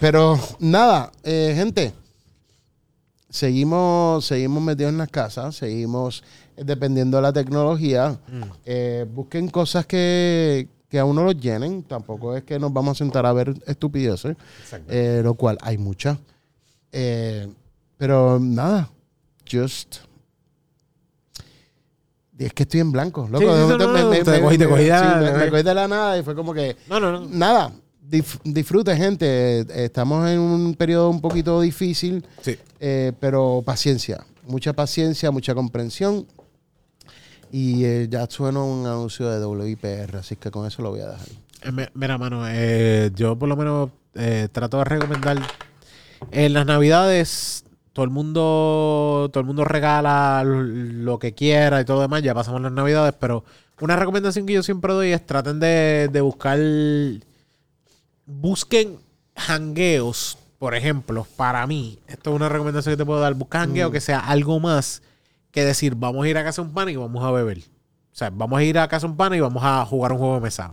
[0.00, 1.94] Pero nada, eh, gente.
[3.30, 6.22] Seguimos, seguimos metidos en las casas, seguimos
[6.56, 8.18] eh, dependiendo de la tecnología.
[8.28, 8.42] Mm.
[8.64, 11.82] Eh, busquen cosas que, que a uno los llenen.
[11.82, 14.36] Tampoco es que nos vamos a sentar a ver estupideces,
[14.88, 16.18] eh, lo cual hay muchas.
[16.92, 17.48] Eh,
[17.96, 18.90] pero nada,
[19.50, 19.96] just.
[22.36, 23.38] Es que estoy en blanco, loco.
[23.38, 24.58] Sí, De no, momento no, me- no, me- te me- cogí-
[24.88, 26.76] la- me- me cogí de la nada y fue como que.
[26.88, 27.20] No, no, no.
[27.28, 27.72] Nada,
[28.10, 29.64] dif- disfrute, gente.
[29.84, 32.58] Estamos en un periodo un poquito difícil, Sí.
[32.80, 34.24] eh, pero paciencia.
[34.46, 36.26] Mucha paciencia, mucha comprensión.
[37.52, 41.10] Y eh, ya suena un anuncio de WIPR, así que con eso lo voy a
[41.10, 41.28] dejar.
[41.62, 45.38] Eh, mi- Mira, mano, eh, yo por lo menos eh, trato de recomendar
[46.32, 47.64] en las navidades
[47.94, 52.34] todo el mundo todo el mundo regala lo que quiera y todo lo demás, ya
[52.34, 53.44] pasamos las navidades, pero
[53.80, 56.58] una recomendación que yo siempre doy es traten de, de buscar
[58.26, 58.98] busquen
[59.34, 63.90] hangueos, por ejemplo, para mí, esto es una recomendación que te puedo dar, busca hangueo
[63.90, 65.00] que sea algo más
[65.54, 67.58] que decir, vamos a ir a casa de un pan y vamos a beber.
[67.58, 70.18] O sea, vamos a ir a casa de un pan y vamos a jugar un
[70.18, 70.72] juego de mesa.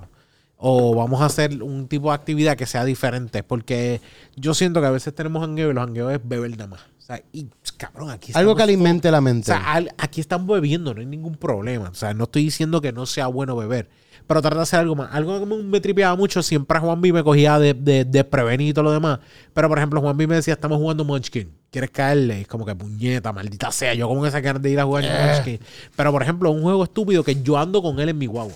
[0.57, 3.43] O vamos a hacer un tipo de actividad que sea diferente.
[3.43, 4.01] Porque
[4.35, 6.81] yo siento que a veces tenemos hangueo y los hangueos es beber nada más.
[7.01, 7.47] O sea, y
[7.77, 9.47] cabrón, aquí Algo que alimente la o mente.
[9.47, 11.89] sea, al- aquí están bebiendo, no hay ningún problema.
[11.89, 13.89] O sea, no estoy diciendo que no sea bueno beber.
[14.27, 15.09] pero trata de hacer algo más.
[15.13, 18.69] Algo que me tripeaba mucho, siempre a Juan B me cogía de, de, de prevenido
[18.69, 19.19] y todo lo demás.
[19.53, 21.51] Pero por ejemplo, Juan B me decía, estamos jugando Munchkin.
[21.71, 22.41] ¿Quieres caerle?
[22.41, 23.93] Es como que puñeta, maldita sea.
[23.95, 25.59] Yo como que ganas de ir a jugar Munchkin.
[25.97, 28.53] Pero por ejemplo, un juego estúpido que yo ando con él en mi guagua.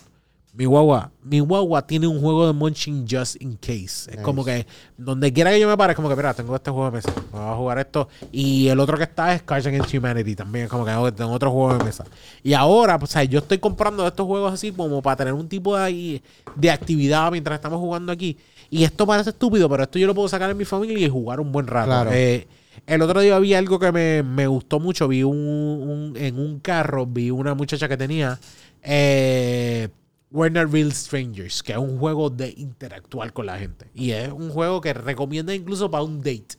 [0.57, 4.09] Mi guagua, mi guagua tiene un juego de Munchkin just in case.
[4.09, 4.65] Es como que
[4.97, 7.13] donde quiera que yo me pare, es como que, mira, tengo este juego de mesa,
[7.33, 8.07] voy a jugar esto.
[8.31, 11.31] Y el otro que está es Cards Against Humanity también, es como que oh, tengo
[11.31, 12.05] otro juego de mesa.
[12.41, 15.49] Y ahora, pues, o sea, yo estoy comprando estos juegos así como para tener un
[15.49, 16.21] tipo de,
[16.55, 18.37] de actividad mientras estamos jugando aquí.
[18.69, 21.41] Y esto parece estúpido, pero esto yo lo puedo sacar en mi familia y jugar
[21.41, 21.87] un buen rato.
[21.87, 22.11] Claro.
[22.13, 22.47] Eh,
[22.87, 25.07] el otro día vi algo que me, me gustó mucho.
[25.09, 28.39] Vi un, un- en un carro, vi una muchacha que tenía
[28.83, 29.89] eh,
[30.35, 33.87] Werner Real Strangers, que es un juego de interactuar con la gente.
[33.93, 36.57] Y es un juego que recomienda incluso para un date,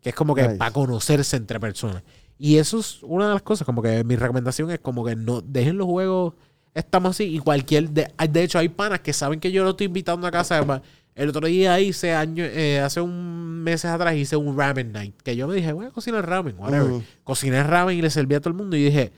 [0.00, 0.56] que es como que Nice.
[0.56, 2.02] para conocerse entre personas.
[2.38, 5.40] Y eso es una de las cosas, como que mi recomendación es como que no
[5.40, 6.34] dejen los juegos,
[6.74, 9.86] estamos así, y cualquier, de, de hecho hay panas que saben que yo lo estoy
[9.86, 10.82] invitando a casa.
[11.14, 15.36] El otro día hice año, eh, hace un meses atrás hice un ramen night, que
[15.36, 16.90] yo me dije, voy a cocinar ramen, whatever.
[16.90, 17.02] Ujú.
[17.22, 19.12] Cociné ramen y le serví a todo el mundo y dije,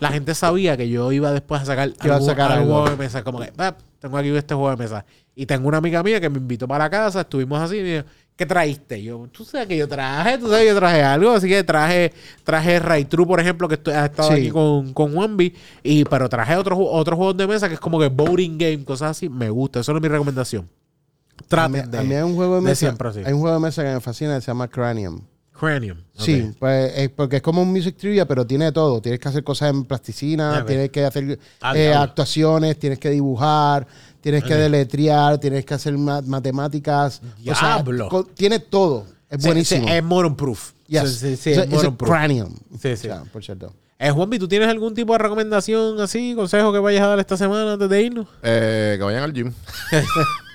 [0.00, 2.74] la gente sabía que yo iba después a sacar, iba a algún- sacar algún algo.
[2.82, 5.04] juego de mesa, como que, "Ah, tengo aquí este juego de mesa.
[5.34, 7.88] Y tengo una amiga mía que me invitó para la casa, estuvimos así, y me
[7.94, 8.04] dijo,
[8.36, 8.98] ¿qué traíste?
[8.98, 11.62] Y yo, tú sabes que yo traje, tú sabes que yo traje algo, así que
[11.64, 12.12] traje,
[12.44, 14.34] traje Ray True, por ejemplo, que estoy, ha estado Sí.
[14.34, 17.80] aquí con, con Juanvi, y, pero traje otros ju- otros juegos de mesa que es
[17.80, 20.62] como que voting game, cosas así, me gusta, eso es mi recomendación.
[20.62, 21.46] A mí,
[21.78, 22.80] Traten de, a mí hay un juego de de mesa.
[22.80, 23.08] siempre.
[23.24, 25.20] Hay un juego de mesa que me fascina que se llama Cranium.
[25.58, 25.98] Cranium.
[26.16, 29.00] Sí, pues es porque es como un music trivia, pero tiene todo.
[29.00, 33.86] Tienes que hacer cosas en plasticina, tienes que hacer Ah, eh, actuaciones, tienes que dibujar,
[34.20, 37.20] tienes que deletrear, tienes que hacer ma- matemáticas.
[37.46, 38.26] O sea, Diablo.
[38.34, 39.04] tiene todo.
[39.30, 39.86] Es buenísimo.
[39.86, 40.72] sí, es moron proof.
[40.86, 41.16] Yes.
[41.18, 42.10] Sí, sí, es moron proof.
[42.10, 42.54] Cranium.
[42.80, 43.08] Sí, sí.
[43.08, 43.72] O sea, por cierto.
[43.98, 47.36] Eh, Juanvi, ¿tú tienes algún tipo de recomendación así, consejo que vayas a dar esta
[47.36, 48.26] semana antes de irnos?
[48.42, 49.52] Eh, que vayan al gym.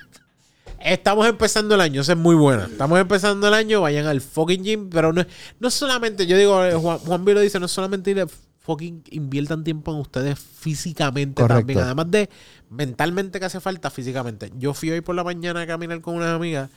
[0.84, 2.66] Estamos empezando el año, esa es muy buena.
[2.66, 5.24] Estamos empezando el año, vayan al fucking gym, pero no,
[5.58, 8.26] no solamente, yo digo, eh, Juan, Juan B lo dice, no solamente ir a
[8.58, 11.60] fucking inviertan tiempo en ustedes físicamente Correcto.
[11.60, 12.28] también, además de
[12.68, 14.52] mentalmente que hace falta físicamente.
[14.58, 16.68] Yo fui hoy por la mañana a caminar con unas amigas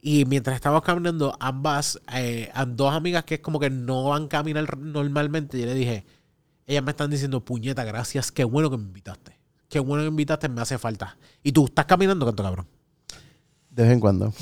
[0.00, 4.28] y mientras estábamos caminando, ambas, eh, dos amigas que es como que no van a
[4.28, 6.04] caminar normalmente, yo le dije,
[6.66, 9.38] ellas me están diciendo, puñeta, gracias, qué bueno que me invitaste.
[9.70, 11.16] Qué bueno que me invitaste, me hace falta.
[11.42, 12.66] Y tú estás caminando, canto cabrón.
[13.74, 14.32] De vez en cuando.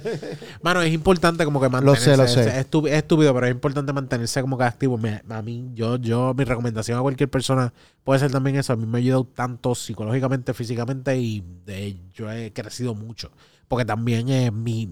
[0.62, 2.10] Mano, es importante como que mantenerse.
[2.10, 2.48] sé, lo sé.
[2.48, 4.98] Es, estúpido, pero es importante mantenerse como que activo.
[4.98, 7.72] Me- a mí, yo, yo, mi recomendación a cualquier persona
[8.02, 8.72] puede ser también eso.
[8.72, 13.30] A mí me ha ayudado tanto psicológicamente, físicamente y de, yo he crecido mucho.
[13.68, 14.90] Porque también eh, mi,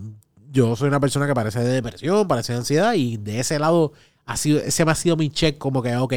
[0.53, 3.93] yo soy una persona que parece de depresión, parece de ansiedad y de ese lado
[4.25, 6.15] ha sido, ese me ha sido mi check como que, ok,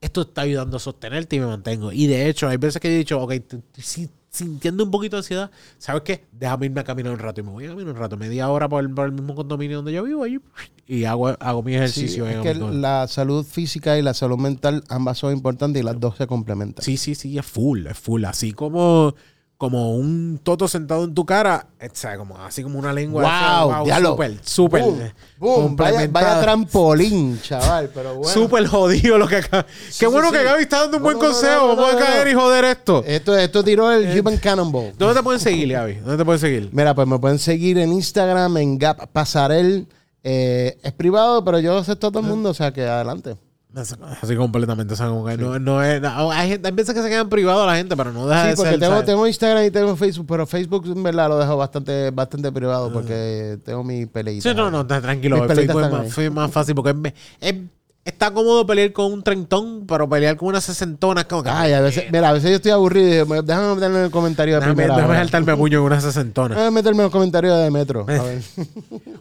[0.00, 1.92] esto está ayudando a sostenerte y me mantengo.
[1.92, 3.34] Y de hecho, hay veces que he dicho, ok,
[3.76, 4.08] si
[4.42, 6.24] sintiendo un poquito de ansiedad, ¿sabes qué?
[6.32, 8.66] Déjame irme a caminar un rato y me voy a caminar un rato, media hora
[8.66, 10.40] por el, por el mismo condominio donde yo vivo allí,
[10.86, 12.26] y hago, hago mi Sí, ejercicio.
[12.26, 16.00] es en que la salud física y la salud mental ambas son importantes y las
[16.00, 16.82] dos se complementan.
[16.82, 18.24] Sí, sí, sí, es full, es full.
[18.24, 19.14] Así como,
[19.62, 23.22] como un toto sentado en tu cara, o sea, como, así como una lengua.
[23.22, 24.08] Wow, así, diablo.
[24.10, 24.82] Súper, súper.
[24.82, 28.28] Boom, eh, boom, vaya, trampolín, chaval, pero bueno.
[28.28, 29.64] Súper jodido lo que acaba.
[29.96, 30.36] Qué bueno sí.
[30.36, 31.66] que Gaby está dando un buen no, no, consejo.
[31.68, 33.04] no, Vamos a caer y joder esto.
[33.06, 34.94] Esto, esto tiró el Human Cannonball.
[34.98, 35.94] ¿Dónde te pueden seguir, Gaby?
[35.94, 36.68] ¿Dónde te pueden seguir?
[36.72, 39.86] Mira, pues me pueden seguir en Instagram, en Gap Pasarel.
[40.24, 43.36] Eh, es privado, pero yo acepto a todo el mundo, o sea que adelante.
[43.74, 44.94] Así completamente.
[44.94, 46.00] O sea, como que no, no es.
[46.00, 48.48] no, hay, gente- hay veces que se quedan privados la gente, pero no deja Sí,
[48.50, 48.80] de porque ser.
[48.80, 49.06] tengo, ¿sabes?
[49.06, 53.58] tengo Instagram y tengo Facebook, pero Facebook en verdad lo dejo bastante, bastante privado porque
[53.64, 54.48] tengo mi peleita.
[54.48, 55.44] Sí, no, no, tranquilo.
[55.44, 56.10] El Facebook es más, ahí.
[56.10, 57.60] fue más fácil porque es, es-
[58.04, 61.50] está cómodo pelear con un treintón, pero pelear con una sesentona es como que.
[61.50, 64.10] Ay, a veces, mira, a veces yo estoy aburrido y digo, déjame meterme en el
[64.10, 66.54] comentario de déjame, primera déjame saltarme a puño con una sesentona.
[66.56, 68.00] Déjame meterme en los comentarios de Metro.
[68.02, 68.42] A ver.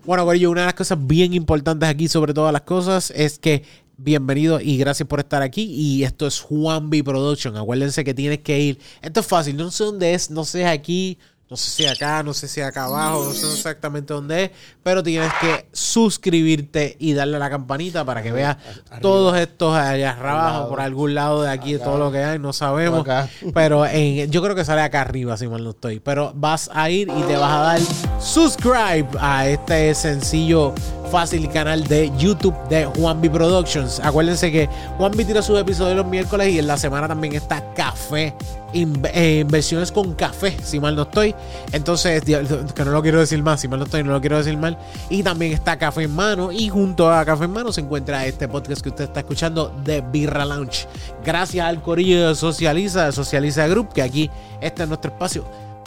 [0.04, 3.64] Bueno, Corillo, una de las cosas bien importantes aquí sobre todas las cosas es que
[4.04, 5.64] bienvenido y gracias por estar aquí.
[5.64, 7.56] Y esto es Juan B Production.
[7.58, 8.80] Acuérdense que tienes que ir.
[9.02, 11.18] Esto es fácil, no sé dónde es, no sé aquí,
[11.52, 14.52] no sé si acá, no sé si acá abajo, no sé exactamente dónde es,
[14.82, 18.56] pero tienes que suscribirte y darle a la campanita para que veas
[19.02, 23.02] todos estos allá abajo, por algún lado de aquí, todo lo que hay, no sabemos.
[23.02, 23.28] Acá.
[23.54, 26.00] Pero en- yo creo que sale acá arriba, si mal no estoy.
[26.00, 27.80] Pero vas a ir y te vas a dar
[28.22, 30.74] subscribe a este sencillo
[31.12, 34.00] fácil canal de YouTube de Juan B Productions.
[34.00, 37.74] Acuérdense que Juan B tira sus episodios los miércoles y en la semana también está
[37.74, 38.34] Café,
[38.74, 41.36] eh, inversiones con café, si mal no estoy.
[41.72, 44.58] Entonces, que no lo quiero decir más, si mal no estoy, no lo quiero decir
[44.58, 44.78] mal.
[45.10, 46.52] Y también está Café en Mano.
[46.52, 50.02] Y junto a Café en Mano se encuentra este podcast que usted está escuchando de
[50.02, 50.88] Birra Lounge.
[51.24, 54.30] Gracias al corillo de Socializa, de Socializa Group, que aquí
[54.62, 55.46] este es nuestro espacio.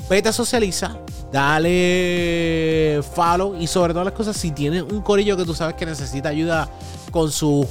[0.09, 0.99] Vete a Socializa,
[1.33, 5.87] dale follow y sobre todas las cosas, si tienes un corillo que tú sabes que
[5.87, 6.69] necesita ayuda
[7.11, 7.67] con su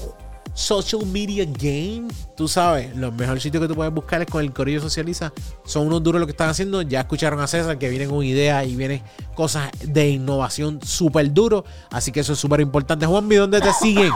[0.54, 2.08] social media game,
[2.38, 5.34] tú sabes, lo mejor sitio que tú puedes buscar es con el corillo Socializa.
[5.66, 6.82] Son unos duros lo que están haciendo.
[6.84, 9.02] Ya escucharon a César que vienen con ideas y vienen
[9.36, 11.66] cosas de innovación súper duro.
[11.92, 13.06] Así que eso es súper importante.
[13.06, 14.12] Juanmi, ¿dónde te siguen?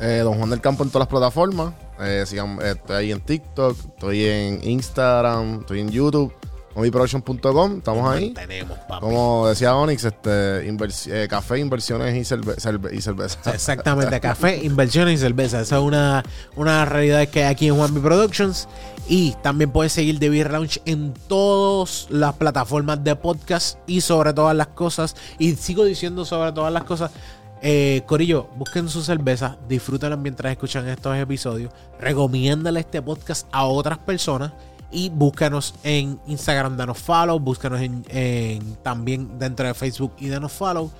[0.00, 1.74] Eh, Don Juan del Campo en todas las plataformas.
[2.00, 6.32] Eh, sigan- eh, estoy ahí en TikTok, estoy en Instagram, estoy en YouTube,
[6.78, 8.30] moviproduction.com, estamos ahí.
[8.30, 9.00] Tenemos, papi.
[9.00, 13.38] Como decía Onyx, este, invers- eh, café, inversiones y, cerve- cerve- y cerveza.
[13.54, 15.60] Exactamente, café, inversiones y cerveza.
[15.60, 16.22] Esa es una,
[16.56, 18.68] una realidad que hay aquí en Juanmi Productions.
[19.10, 24.32] Y también puedes seguir The Beer Lounge en todas las plataformas de podcast y sobre
[24.34, 25.16] todas las cosas.
[25.38, 27.10] Y sigo diciendo sobre todas las cosas.
[27.60, 31.72] Eh, Corillo, busquen su cerveza, disfrútenla mientras escuchan estos episodios.
[31.98, 34.52] Recomiéndale este podcast a otras personas.
[34.90, 37.38] Y búscanos en Instagram, danos follow.
[37.38, 40.90] Búscanos en, también dentro de Facebook y danos follow.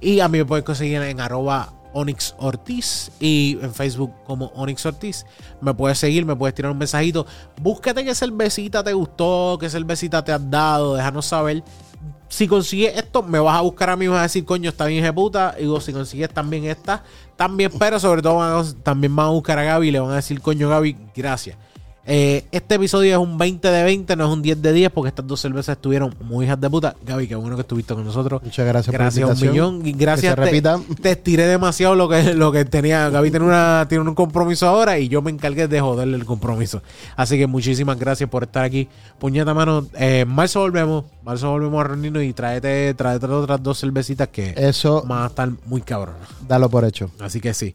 [0.00, 4.86] Y a mí me pueden conseguir en arroba Onyx Ortiz y en Facebook como Onyx
[4.86, 5.26] Ortiz.
[5.60, 7.26] Me puedes seguir, me puedes tirar un mensajito.
[7.60, 11.62] Búscate qué cervecita te gustó, qué cervecita te has dado, déjanos saber.
[12.28, 14.84] Si consigues esto, me vas a buscar a mí y vas a decir, coño, está
[14.84, 15.54] bien puta.
[15.58, 17.02] Y digo, si consigues también esta,
[17.36, 20.40] también, pero sobre todo también van a buscar a Gaby y le van a decir,
[20.42, 21.56] coño, Gaby, gracias.
[22.10, 25.08] Eh, este episodio es un 20 de 20, no es un 10 de 10, porque
[25.10, 26.96] estas dos cervezas estuvieron muy hijas de puta.
[27.04, 28.42] Gaby, qué bueno que estuviste con nosotros.
[28.42, 29.74] Muchas gracias, Gracias por un la invitación.
[29.82, 29.86] millón.
[29.86, 30.34] Y gracias.
[30.34, 30.80] Que se te- repita.
[31.02, 33.10] Te, estiré demasiado lo que, lo que tenía.
[33.10, 36.80] Gaby tiene, una, tiene un compromiso ahora y yo me encargué de joderle el compromiso.
[37.14, 38.88] Así que muchísimas gracias por estar aquí.
[39.18, 39.86] Puñeta, mano.
[39.98, 41.04] Eh, en marzo volvemos.
[41.18, 45.26] En marzo volvemos a reunirnos y tráete, tráete otras dos cervecitas que Eso, van a
[45.26, 46.26] estar muy cabronas.
[46.48, 47.10] dalo por hecho.
[47.20, 47.74] Así que sí.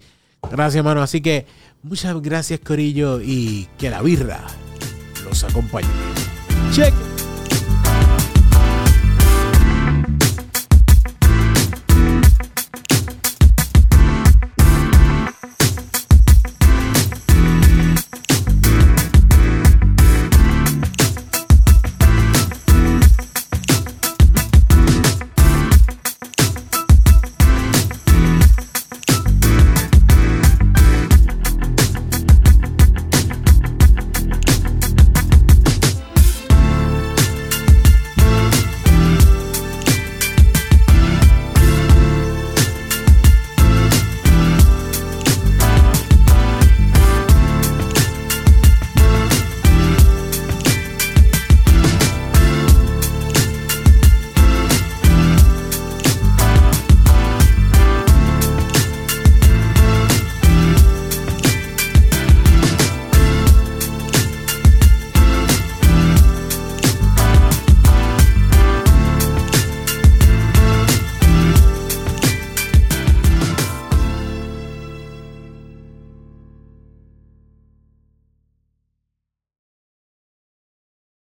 [0.51, 1.03] Gracias, mano.
[1.03, 1.45] Así que
[1.83, 3.21] muchas gracias, Corillo.
[3.21, 4.41] Y que la birra
[5.23, 5.87] los acompañe.
[6.71, 7.12] Check.